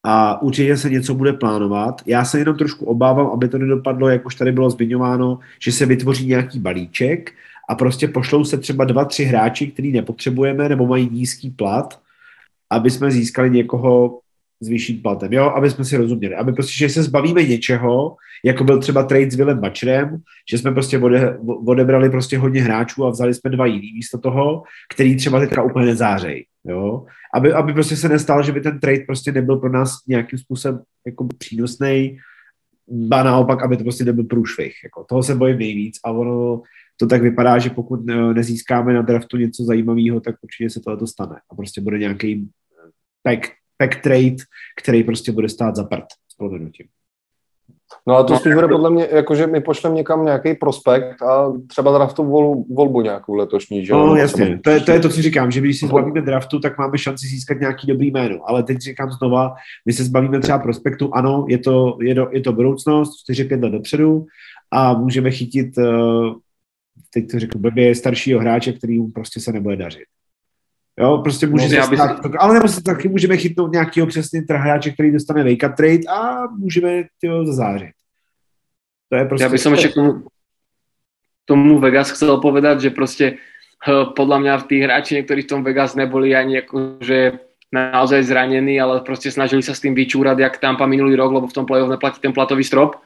[0.03, 2.01] a určitě se něco bude plánovat.
[2.05, 5.85] Já se jenom trošku obávám, aby to nedopadlo, jak už tady bylo zmiňováno, že se
[5.85, 7.31] vytvoří nějaký balíček
[7.69, 11.99] a prostě pošlou se třeba dva, tři hráči, který nepotřebujeme nebo mají nízký plat
[12.71, 14.19] aby jsme získali někoho
[14.61, 18.15] s vyšším platem, jo, aby jsme si rozuměli, aby prostě, že se zbavíme něčeho,
[18.45, 20.17] jako byl třeba trade s Willem Bačerem,
[20.51, 24.63] že jsme prostě ode, odebrali prostě hodně hráčů a vzali jsme dva jiný místo toho,
[24.93, 29.03] který třeba teďka úplně nezářej, jo, aby, aby prostě se nestalo, že by ten trade
[29.05, 32.17] prostě nebyl pro nás nějakým způsobem jako přínosný,
[33.11, 35.05] a naopak, aby to prostě nebyl průšvih, jako.
[35.09, 36.61] Toho se bojím nejvíc a ono
[36.97, 41.35] to tak vypadá, že pokud nezískáme na draftu něco zajímavého, tak určitě se tohle stane
[41.51, 42.49] a prostě bude nějaký
[43.23, 43.47] pack,
[43.77, 44.35] pack trade,
[44.81, 46.87] který prostě bude stát za prd s proměnutím.
[48.07, 51.53] No a to spíš bude podle mě, jako že my pošleme někam nějaký prospekt a
[51.67, 55.21] třeba draftu vol, volbu nějakou letošní, že No jasně, to je, to je to, co
[55.21, 58.77] říkám, že když si zbavíme draftu, tak máme šanci získat nějaký dobrý jméno, ale teď
[58.77, 59.53] říkám znova,
[59.85, 63.69] my se zbavíme třeba prospektu, ano, je to, je to, je to budoucnost, 4-5 let
[63.69, 64.25] dopředu
[64.71, 65.83] a můžeme chytit, eh,
[67.13, 70.05] teď to řeknu blbě, staršího hráče, který mu prostě se nebude dařit.
[70.99, 72.41] Jo, prostě může no, se stát, bych...
[72.41, 77.03] ale nebo si taky můžeme chytnout nějakého přesně trhráče, který dostane wake trade a můžeme
[77.21, 77.91] těho zazářit.
[79.09, 79.43] To je prostě...
[79.43, 80.23] Já bych ještě k tomu,
[81.45, 83.37] tomu Vegas chcel povedať, že prostě
[83.87, 87.39] podľa mňa v tých hráči niektorí v tom Vegas neboli ani akože
[87.71, 91.53] naozaj zranení, ale prostě snažili sa s tým vyčúrať, jak Tampa minulý rok, lebo v
[91.53, 92.99] tom playoff neplatí ten platový strop.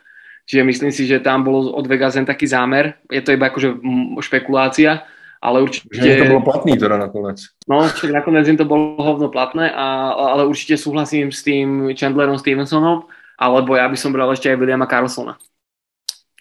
[0.49, 3.79] Čiže myslím si, že tam bol od Vegasen taký zámer, je to iba akože
[4.19, 5.05] špekulácia,
[5.43, 5.91] ale určite...
[5.91, 7.43] Že to bolo platný teda nakonec.
[7.67, 12.39] No, však nakoniec im to bolo hovno platné, a, ale určite súhlasím s tým Chandlerom
[12.39, 15.35] Stevensonom, alebo ja by som bral ešte aj Williama Carlsona.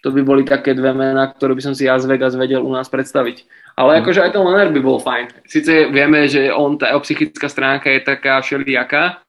[0.03, 2.71] To by boli také dve mená, ktoré by som si ja z Vegas vedel u
[2.71, 3.43] nás predstaviť.
[3.75, 3.99] Ale mm.
[4.03, 5.47] akože aj ten Leonard by bol fajn.
[5.47, 9.23] Sice vieme, že on, tá jeho psychická stránka je taká všelijaká,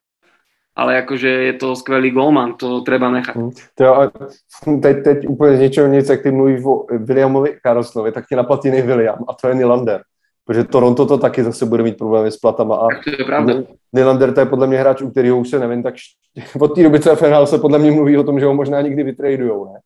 [0.75, 3.35] ale akože je to skvelý golman, to treba nechať.
[3.35, 3.51] Mm.
[3.75, 4.11] To,
[4.81, 8.61] teď, teď úplně z ničeho nic, jak ty mluvíš o Williamovi Carlsonovi, tak ti napadl
[8.65, 10.01] jiný William a to je Nylander.
[10.45, 12.75] Protože Toronto to taky zase bude mít problémy s platama.
[12.75, 13.53] A to je pravda.
[13.93, 15.95] Nylander to je podle mě hráč, u kterého už se nevím, tak
[16.59, 18.81] od té doby, co je FNL, se podle mě mluví o tom, že ho možná
[18.81, 19.79] nikdy vytradujou, ne?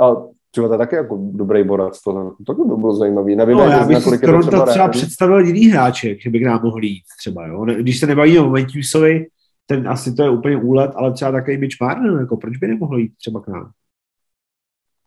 [0.00, 0.16] A
[0.50, 3.36] třeba to je taky jako dobrý borac, to, to by bylo zajímavý.
[3.36, 6.60] Nevím, no, já bych si Toronto třeba, třeba představil jiný hráček, že by k nám
[6.62, 7.64] mohl jít třeba, jo?
[7.64, 9.26] Když se nebaví o Matthewsovi,
[9.66, 12.98] ten asi to je úplně úlet, ale třeba takový Mitch Marner, jako proč by nemohl
[12.98, 13.70] jít třeba k nám?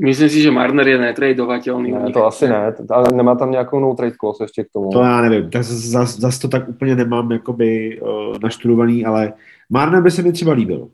[0.01, 1.91] Myslím si, že Marner je netradovatelný.
[1.91, 4.89] Ne, to asi ne, ale nemá tam nějakou no trade clause ještě k tomu.
[4.89, 9.33] To já nevím, tak zase zas to tak úplně nemám jakoby uh, naštudovaný, ale
[9.69, 10.89] Marner by se mi třeba líbil.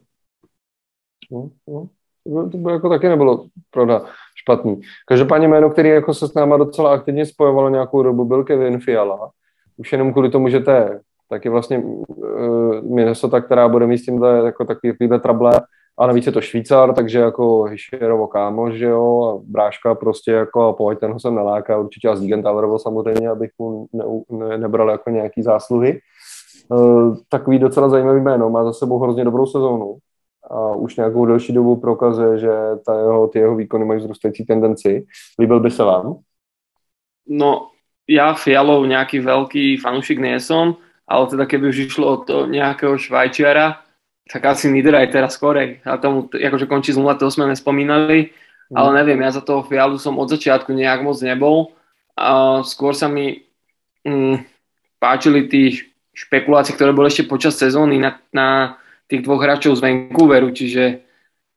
[1.31, 4.05] No, no, to by jako taky nebylo, pravda,
[4.35, 4.81] špatný.
[5.07, 9.31] Každopádně jméno, který jako se s náma docela aktivně spojovalo nějakou dobu, byl Kevin Fiala.
[9.77, 14.05] Už jenom kvůli tomu, že to je taky vlastně uh, Minnesota, která bude mít s
[14.05, 15.51] tímhle jako takový, takovýhle trable,
[15.99, 20.73] a navíc je to Švýcar, takže jako Hišerovo kámoš, že jo, a bráška prostě jako
[20.77, 25.09] pojď, ten ho jsem neláká, určitě a Zigentauerovo samozřejmě, abych mu ne, ne, nebral jako
[25.09, 25.99] nějaký zásluhy.
[26.69, 29.97] Uh, takový docela zajímavý jméno, má za sebou hrozně dobrou sezónu
[30.49, 32.51] a už nějakou delší dobu prokazuje, že
[32.85, 35.05] ta jeho, ty jeho výkony mají vzrůstající tendenci.
[35.39, 36.15] Líbil by se vám?
[37.27, 37.67] No,
[38.09, 40.73] já Fialov nějaký velký fanúšik nejsem,
[41.05, 43.85] ale teda keby už išlo o to nejakého Švajčiara,
[44.25, 45.85] tak asi Niederaj teraz skorej.
[45.85, 48.33] A tomu akože končí z 0, to sme nespomínali,
[48.69, 48.75] mm.
[48.75, 51.77] ale neviem, ja za toho Fialu som od začiatku nejak moc nebol.
[52.17, 53.45] A skôr sa mi
[54.01, 54.41] mm,
[54.97, 60.49] páčili tých špekulácií, ktoré boli ešte počas sezóny na, na tých dvoch hráčov z Vancouveru,
[60.49, 61.05] čiže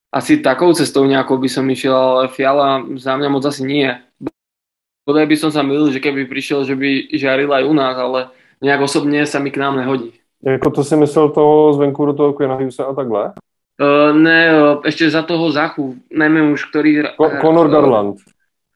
[0.09, 3.89] asi takou cestou nejakou by som išiel, ale Fiala za mňa moc asi nie.
[5.05, 8.21] Bodaj by som sa milil, že keby prišiel, že by žaril aj u nás, ale
[8.63, 10.13] nejak osobne sa mi k nám nehodí.
[10.43, 13.33] Jako to si myslel toho zvenku do toho Quinahuse a takhle?
[13.79, 17.15] Uh, ne, uh, ešte za toho Zachu, neviem už, ktorý...
[17.15, 18.19] Ko- Conor Garland.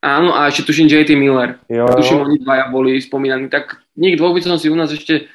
[0.03, 1.59] Áno, a ešte tuším JT Miller.
[1.71, 1.95] Jo, jo.
[1.95, 3.47] Tuším, oni dvaja boli spomínaní.
[3.51, 5.31] Tak nik dvoch by som si u nás ešte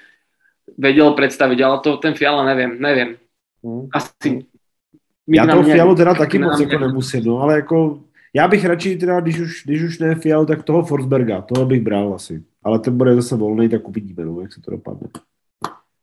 [0.75, 3.15] vedel predstaviť, ale to ten Fiala neviem, neviem.
[3.63, 3.87] Hmm.
[3.95, 4.45] Asi.
[5.27, 7.99] Já toho Fialu teda taky moc jako nemusím, no, ale jako
[8.37, 11.81] já bych radši teda, když už, když už ne Fialu, tak toho Forsberga, toho bych
[11.81, 12.43] bral asi.
[12.63, 15.07] Ale ten bude zase volný, tak uvidíme, no, jak se to dopadne.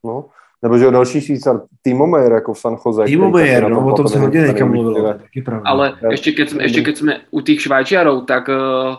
[0.05, 0.25] No,
[0.63, 3.05] nebo že další Švýcar, Timo Meyer jako v San Jose.
[3.05, 5.15] Timo Meyer, no, o tom se hodně někam mluvilo.
[5.65, 8.97] Ale ešte keď, sme, ešte keď sme u tých Švajčiarov, tak uh,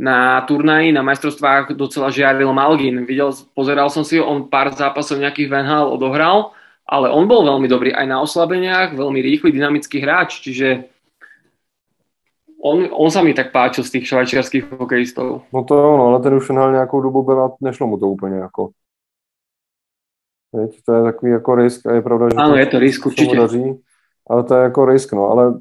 [0.00, 3.06] na turnaji, na majstrovstvách docela žiaril Malgin.
[3.06, 6.50] Videl, pozeral som si on pár zápasov nejakých Van Hal odohral,
[6.88, 10.93] ale on bol veľmi dobrý aj na oslabeniach, veľmi rýchly, dynamický hráč, čiže
[12.64, 15.44] on, on sa mi tak páčil z tých švajčiarských hokejistov.
[15.52, 18.36] No to jo, no, ale ten už nějakou dobu byl a nešlo mu to úplně
[18.36, 18.70] jako.
[20.52, 20.80] Víť?
[20.86, 23.36] To je takový jako risk a je pravda, že ano, to, je to risk určitě.
[23.36, 23.80] Daří,
[24.30, 25.58] ale to je jako risk, no, ale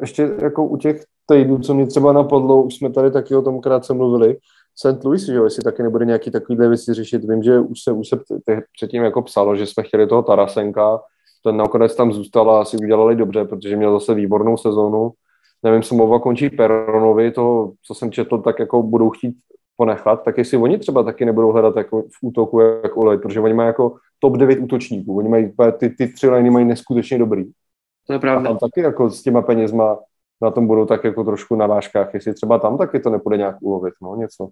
[0.00, 3.60] ještě jako u těch týdnů, co mě třeba napadlo, už jsme tady taky o tom
[3.60, 4.36] krátce mluvili,
[4.74, 5.04] St.
[5.04, 7.24] Louis, že jo, jestli taky nebude nějaký takovýhle věci řešit.
[7.24, 8.18] Vím, že už se, už se
[8.76, 11.00] předtím jako psalo, že jsme chtěli toho Tarasenka,
[11.44, 15.12] ten nakonec tam zůstal a asi udělali dobře, protože měl zase výbornou sezónu.
[15.62, 19.36] Nevím, smlouva končí Peronovi, toho, co jsem četl, tak jako budou chtít
[19.76, 23.54] ponechat, tak jestli oni třeba taky nebudou hledat jako v útoku jak Olej, protože oni
[23.54, 27.44] mají jako top 9 útočníků, oni mají, ty, ty tři liny mají neskutečně dobrý.
[28.06, 28.50] To je pravda.
[28.50, 29.98] A tam taky jako s těma penězma
[30.42, 33.56] na tom budou tak jako trošku na vážkách, jestli třeba tam taky to nepůjde nějak
[33.62, 34.48] ulovit, no něco.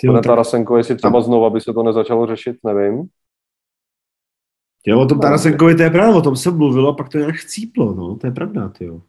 [0.00, 0.26] Tyjo, tak...
[0.26, 1.22] Tarasenko, jestli třeba tam.
[1.22, 3.08] znova by se to nezačalo řešit, nevím.
[4.86, 7.34] Jo, o tom Tarasenkovi to je pravda, o tom jsem mluvil a pak to nějak
[7.34, 9.00] chcíplo, no, to je pravda, jo.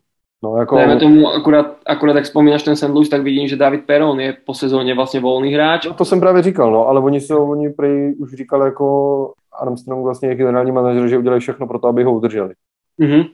[0.44, 0.76] No, jako...
[0.76, 2.90] Dajme tomu, akurát, akurát jak spomínaš ten St.
[2.90, 5.86] Louis, tak vidím, že David Perron je po sezóně vlastně volný hráč.
[5.86, 10.04] No, to jsem právě říkal, no, ale oni se oni prej už říkali jako Armstrong
[10.04, 12.54] vlastně jako generální manažer, že udělají všechno pro to, aby ho udrželi.
[13.00, 13.30] Mm-hmm.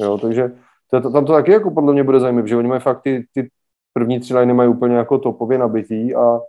[0.00, 0.52] Jo, takže
[0.90, 3.26] to, to, tam to taky jako podle mě bude zajímavé, že oni mají fakt ty,
[3.34, 3.48] ty
[3.92, 6.40] první tři liny mají úplně jako topově nabitý a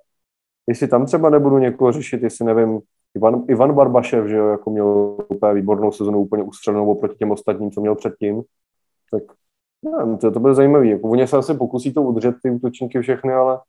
[0.68, 2.80] jestli tam třeba nebudu někoho řešit, jestli nevím,
[3.16, 7.72] Ivan, Ivan Barbašev, že jo, jako měl úplně výbornou sezonu, úplně ustřelenou oproti těm ostatním,
[7.72, 8.42] co měl předtím,
[9.12, 9.24] tak
[9.84, 10.88] nevím, to, to bude zajímavé.
[10.88, 13.60] Jako, oni se asi pokusí to udržet, ty útočníky všechny, ale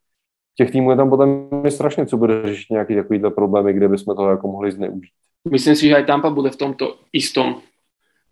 [0.55, 4.31] těch týmů je tam potom strašně, co bude řešit nějaký takovýhle problémy, kde bychom to
[4.31, 5.13] jako mohli zneužít.
[5.51, 7.65] Myslím si, že aj Tampa bude v tomto istom.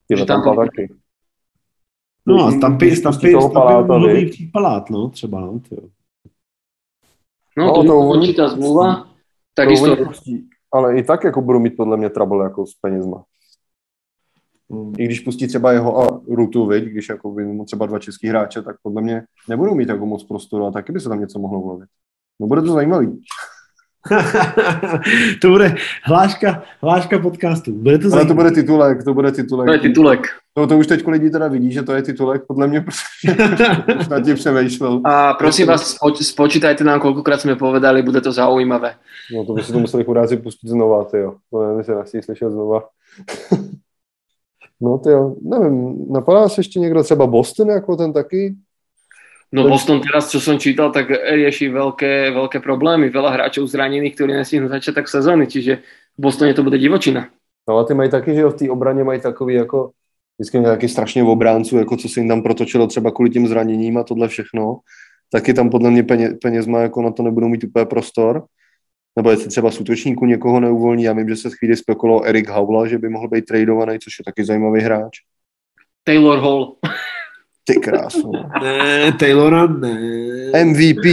[0.08, 0.92] Je Tampa taky.
[2.26, 2.92] No a Stampy
[3.32, 5.88] mohl být palát, no, třeba, no, tyjo.
[7.56, 9.08] No, no to, to určitá zmluva,
[9.54, 9.96] takisto...
[10.72, 13.24] Ale i tak jako budou mít podle mě trouble jako s penězma.
[14.98, 18.62] I když pustí třeba jeho a Rutu, viď, když jako mu třeba dva český hráče,
[18.62, 21.60] tak podle mě nebudou mít jako moc prostoru a taky by se tam něco mohlo
[21.60, 21.88] vlovit.
[22.40, 23.20] No bude to zajímavý.
[25.42, 25.74] to bude
[26.04, 27.72] hláška, hláška podcastu.
[27.72, 29.66] Bude to Ale to bude titulek, to bude titulek.
[29.66, 30.20] To je titulek.
[30.58, 33.36] To, to už teď lidi teda vidí, že to je titulek, podle mě, protože
[34.10, 35.00] na tím přemýšlel.
[35.04, 38.94] A prosím vás, spočítajte nám, kolikrát jsme povedali, bude to zaujímavé.
[39.34, 41.34] No to by si to museli chudáci pustit znova, ty jo.
[41.50, 42.88] To nevím, jestli asi slyšel znova.
[44.80, 48.56] no ty jo, nevím, napadá se ještě někdo, třeba Boston, jako ten taky?
[49.52, 53.08] No Boston teraz, čo som čítal, tak rieši veľké, veľké problémy.
[53.08, 55.80] Veľa hráčov zranených, ktorí nestihnú začiatok sezóny, čiže
[56.12, 57.32] v Bostone to bude divočina.
[57.64, 59.96] No a ty mají taky, že v té obraně mají takový jako
[60.38, 63.98] vždycky nějaký strašně v obránců, jako co se jim tam protočilo třeba kvůli těm zraněním
[63.98, 64.78] a tohle všechno.
[65.32, 68.44] Taky tam podle mě peněz, penězma jako na to nebudou mít úplně prostor.
[69.16, 71.02] Nebo jestli třeba z útočníku někoho neuvolní.
[71.02, 74.24] Já vím, že se chvíli spekuloval Erik Haula, že by mohl být tradovaný, což je
[74.24, 75.16] taky zajímavý hráč.
[76.04, 76.76] Taylor Hall.
[77.68, 78.32] Ty krásno.
[78.62, 79.98] Ne, Taylora ne.
[80.64, 81.04] MVP,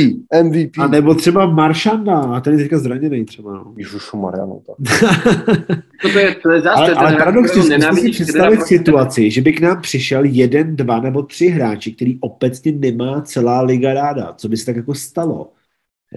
[0.44, 0.72] MVP.
[0.80, 3.54] A nebo třeba Maršanda, a ten je teďka zraněný třeba.
[3.54, 3.74] No.
[3.78, 4.60] Ježišu Mariano.
[6.02, 7.62] to je, to je zase ale, ale paradoxně,
[7.94, 12.72] si představit situaci, že by k nám přišel jeden, dva nebo tři hráči, který obecně
[12.72, 14.34] nemá celá liga ráda.
[14.38, 15.50] Co by se tak jako stalo?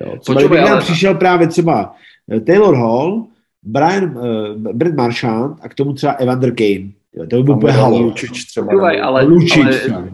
[0.00, 0.80] Jo, třeba Počuvaj, by k nám ale...
[0.80, 1.94] přišel právě třeba
[2.32, 3.26] eh, Taylor Hall,
[3.62, 6.90] Brian, uh, Brent Marchand a k tomu třeba Evander Kane.
[7.14, 7.98] Jo, to by úplně halo.
[7.98, 8.72] Lučič třeba.
[9.02, 10.10] Ale, Lučič, ale,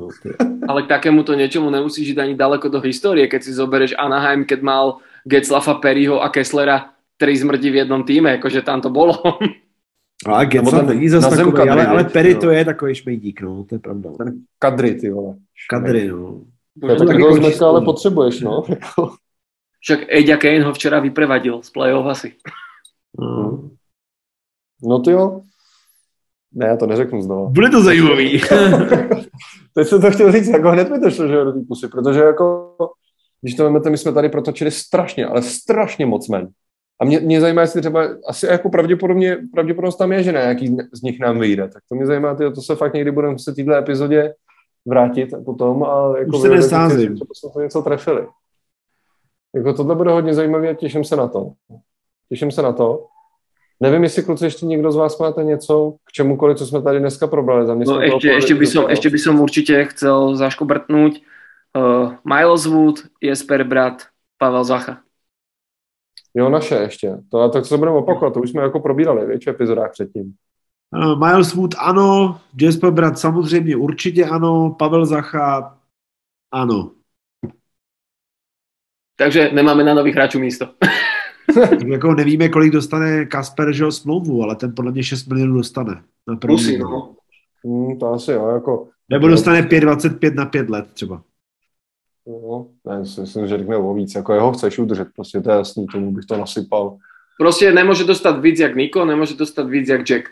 [0.68, 4.60] ale k takémuto niečomu nemusíš ísť ani daleko do histórie, keď si zobereš Anaheim, keď
[4.62, 4.84] mal
[5.26, 9.18] Getzlafa, Perryho a Kesslera tri zmrti v jednom týme, akože tam to bolo.
[10.24, 13.78] Ale Getzlaf není zase takový, ale, ale Perry to je takový šmejdík, no, to je
[13.78, 14.10] pravda.
[14.18, 15.34] Ten kadry, ty vole.
[15.70, 16.46] Kadry, no.
[16.80, 18.62] To, to takového zmetka ale potřebuješ, no.
[19.80, 22.32] Však Eďa Kane ho včera vyprevadil z play-off asi.
[23.18, 23.70] No.
[24.82, 25.40] no to jo.
[26.52, 27.48] Ne, já to neřeknu znovu.
[27.50, 28.40] Bude to zajímavý.
[29.74, 32.20] Teď jsem to chtěl říct, jako hned mi to šlo, že do té pusy, protože
[32.20, 32.74] jako,
[33.40, 36.48] když to vezmete, my jsme tady protočili strašně, ale strašně moc men.
[37.00, 41.02] A mě, mě zajímá, jestli třeba, asi jako pravděpodobně, pravděpodobnost tam je, že nějaký z
[41.02, 41.68] nich nám vyjde.
[41.68, 44.34] Tak to mě zajímá, tyjo, to se fakt někdy budeme se této epizodě
[44.86, 47.16] vrátit a potom a jako Už se nesázím.
[47.16, 48.26] jsme to něco trefili.
[49.54, 51.52] Jako tohle bude hodně zajímavé a těším se na to.
[52.34, 53.06] Těším se na to.
[53.80, 57.26] Nevím, jestli kluci ještě někdo z vás máte něco k čemukoliv, co jsme tady dneska
[57.26, 57.66] probrali.
[57.66, 62.94] Za no, ještě, ještě, by som, ještě by som určitě chcel zaškobrtnout uh, Miles Wood,
[63.20, 64.02] Jesper Brat,
[64.38, 65.00] Pavel Zacha.
[66.34, 67.16] Jo, naše ještě.
[67.30, 70.34] To, a tak se budeme opakovat, to už jsme jako probírali v větších epizodách předtím.
[70.96, 75.78] Uh, Miles Wood ano, Jesper Brat samozřejmě určitě ano, Pavel Zacha
[76.52, 76.90] ano.
[79.16, 80.66] Takže nemáme na nových hráčů místo.
[81.86, 86.02] jako nevíme, kolik dostane Kasper, že smlouvu, ale ten podle mě 6 milionů dostane.
[86.28, 87.14] Na Musí, no.
[87.64, 88.88] Hmm, to asi jo, jako...
[89.08, 91.22] Nebo dostane 5,25 na 5 let třeba.
[92.26, 95.86] No, ne, myslím, že řekne o víc, jako jeho chceš udržet, prostě to je jasný,
[95.86, 96.96] tomu bych to nasypal.
[97.38, 100.28] Prostě nemůže dostat víc jak Niko, nemůže dostat víc jak Jack.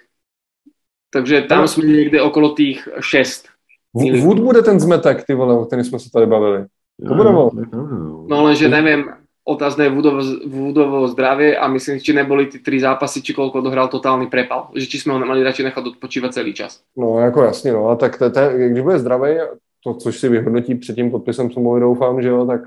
[1.11, 1.69] Takže tam no.
[1.69, 3.47] jsme někde okolo těch 6.
[3.95, 6.67] Wood bude ten zmetek, ty vole, o kterém jsme se tady bavili.
[7.09, 7.51] To bude no,
[8.29, 9.05] no, lenže nevím,
[9.45, 14.71] otázne Woodovo, zdravie a myslím, či neboli ty tři zápasy, či koľko dohral totálny prepal.
[14.75, 16.81] Že či jsme ho nemali radši nechat odpočívat celý čas.
[16.97, 19.31] No jako jasně, no a tak te, te, když bude zdravý,
[19.85, 22.61] to, což si vyhodnotí před tím podpisem smlouvy, doufám, že jo, tak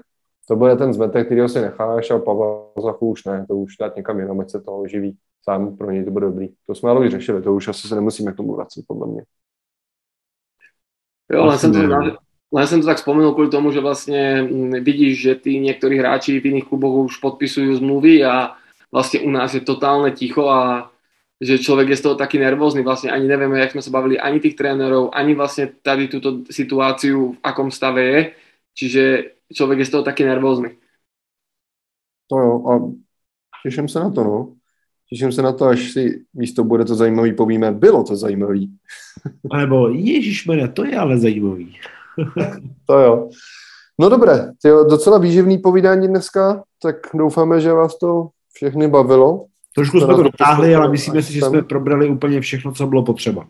[0.47, 3.95] to bude ten zmetek, který si necháš a Pavel Zachu už ne, to už dát
[3.95, 6.47] někam jinam, ať se to oživí sám, pro něj to bude dobrý.
[6.67, 9.23] To jsme ale už řešili, to už asi se nemusíme k tomu vracet, podle mě.
[11.31, 11.79] Jo, ale jsem to,
[12.53, 16.37] len som to tak spomenul kvôli tomu, že vlastne mm, vidíš, že tí niektorí hráči
[16.37, 18.53] v iných kluboch už podpisujú zmluvy a
[18.93, 20.91] vlastne u nás je totálne ticho a
[21.41, 24.39] že človek je z toho taký nervózny, vlastne ani nevieme, jak sme sa bavili, ani
[24.39, 28.19] tých trénerov, ani vlastne tady túto situáciu, v akom stave je,
[28.71, 29.03] čiže
[29.51, 30.79] človek je z toho taký nervózny.
[32.31, 32.71] To jo, a
[33.63, 34.55] těším se na to, no.
[35.09, 38.77] Těším se na to, až si místo bude to zajímavý povíme, bylo to zajímavý.
[39.51, 41.75] A nebo ježišmarja, to je ale zajímavý.
[42.85, 43.29] to jo.
[43.99, 49.45] No dobré, tyjo, docela výživný povídání dneska, tak doufáme, že vás to všechny bavilo.
[49.75, 53.47] Trošku jsme to dotáhli, ale myslíme si, že jsme probrali úplně všechno, co bylo potřeba.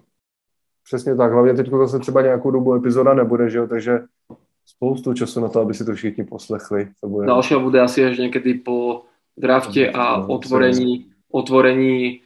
[0.83, 3.99] Přesně tak, hlavně teď zase třeba nějakou dobu epizoda nebude, že jo, takže
[4.65, 6.87] spoustu času na to, aby si to všichni poslechli.
[7.01, 7.27] To bude...
[7.27, 9.01] Další bude asi až někdy po
[9.37, 12.21] draftě a no, otvorení, otvorení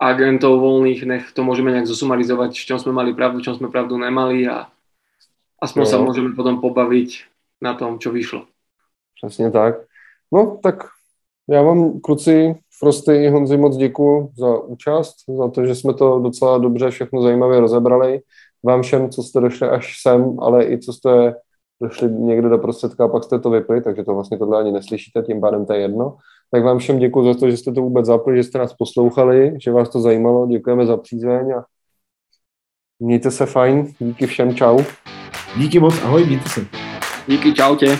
[0.00, 3.68] agentov volných, nech to můžeme nějak zosumarizovat, v čom jsme mali pravdu, v čom jsme
[3.68, 4.66] pravdu nemali a
[5.60, 7.28] Aspoň sa môžeme potom pobaviť
[7.60, 8.48] na tom, čo vyšlo.
[9.22, 9.74] Přesně tak.
[10.32, 10.84] No, tak
[11.50, 16.18] já vám, kluci, Frosty i Honzi, moc děkuji za účast, za to, že jsme to
[16.18, 18.20] docela dobře všechno zajímavě rozebrali.
[18.64, 21.34] Vám všem, co jste došli až sem, ale i co jste
[21.82, 25.22] došli někde do prostředka a pak jste to vypli, takže to vlastně tohle ani neslyšíte,
[25.22, 26.16] tím pádem to je jedno.
[26.50, 29.56] Tak vám všem děkuji za to, že jste to vůbec zapli, že jste nás poslouchali,
[29.62, 31.64] že vás to zajímalo, děkujeme za přízeň a
[33.00, 34.78] mějte se fajn, díky všem, čau.
[35.54, 36.64] 你给我上回一米四
[37.26, 37.98] 你给交接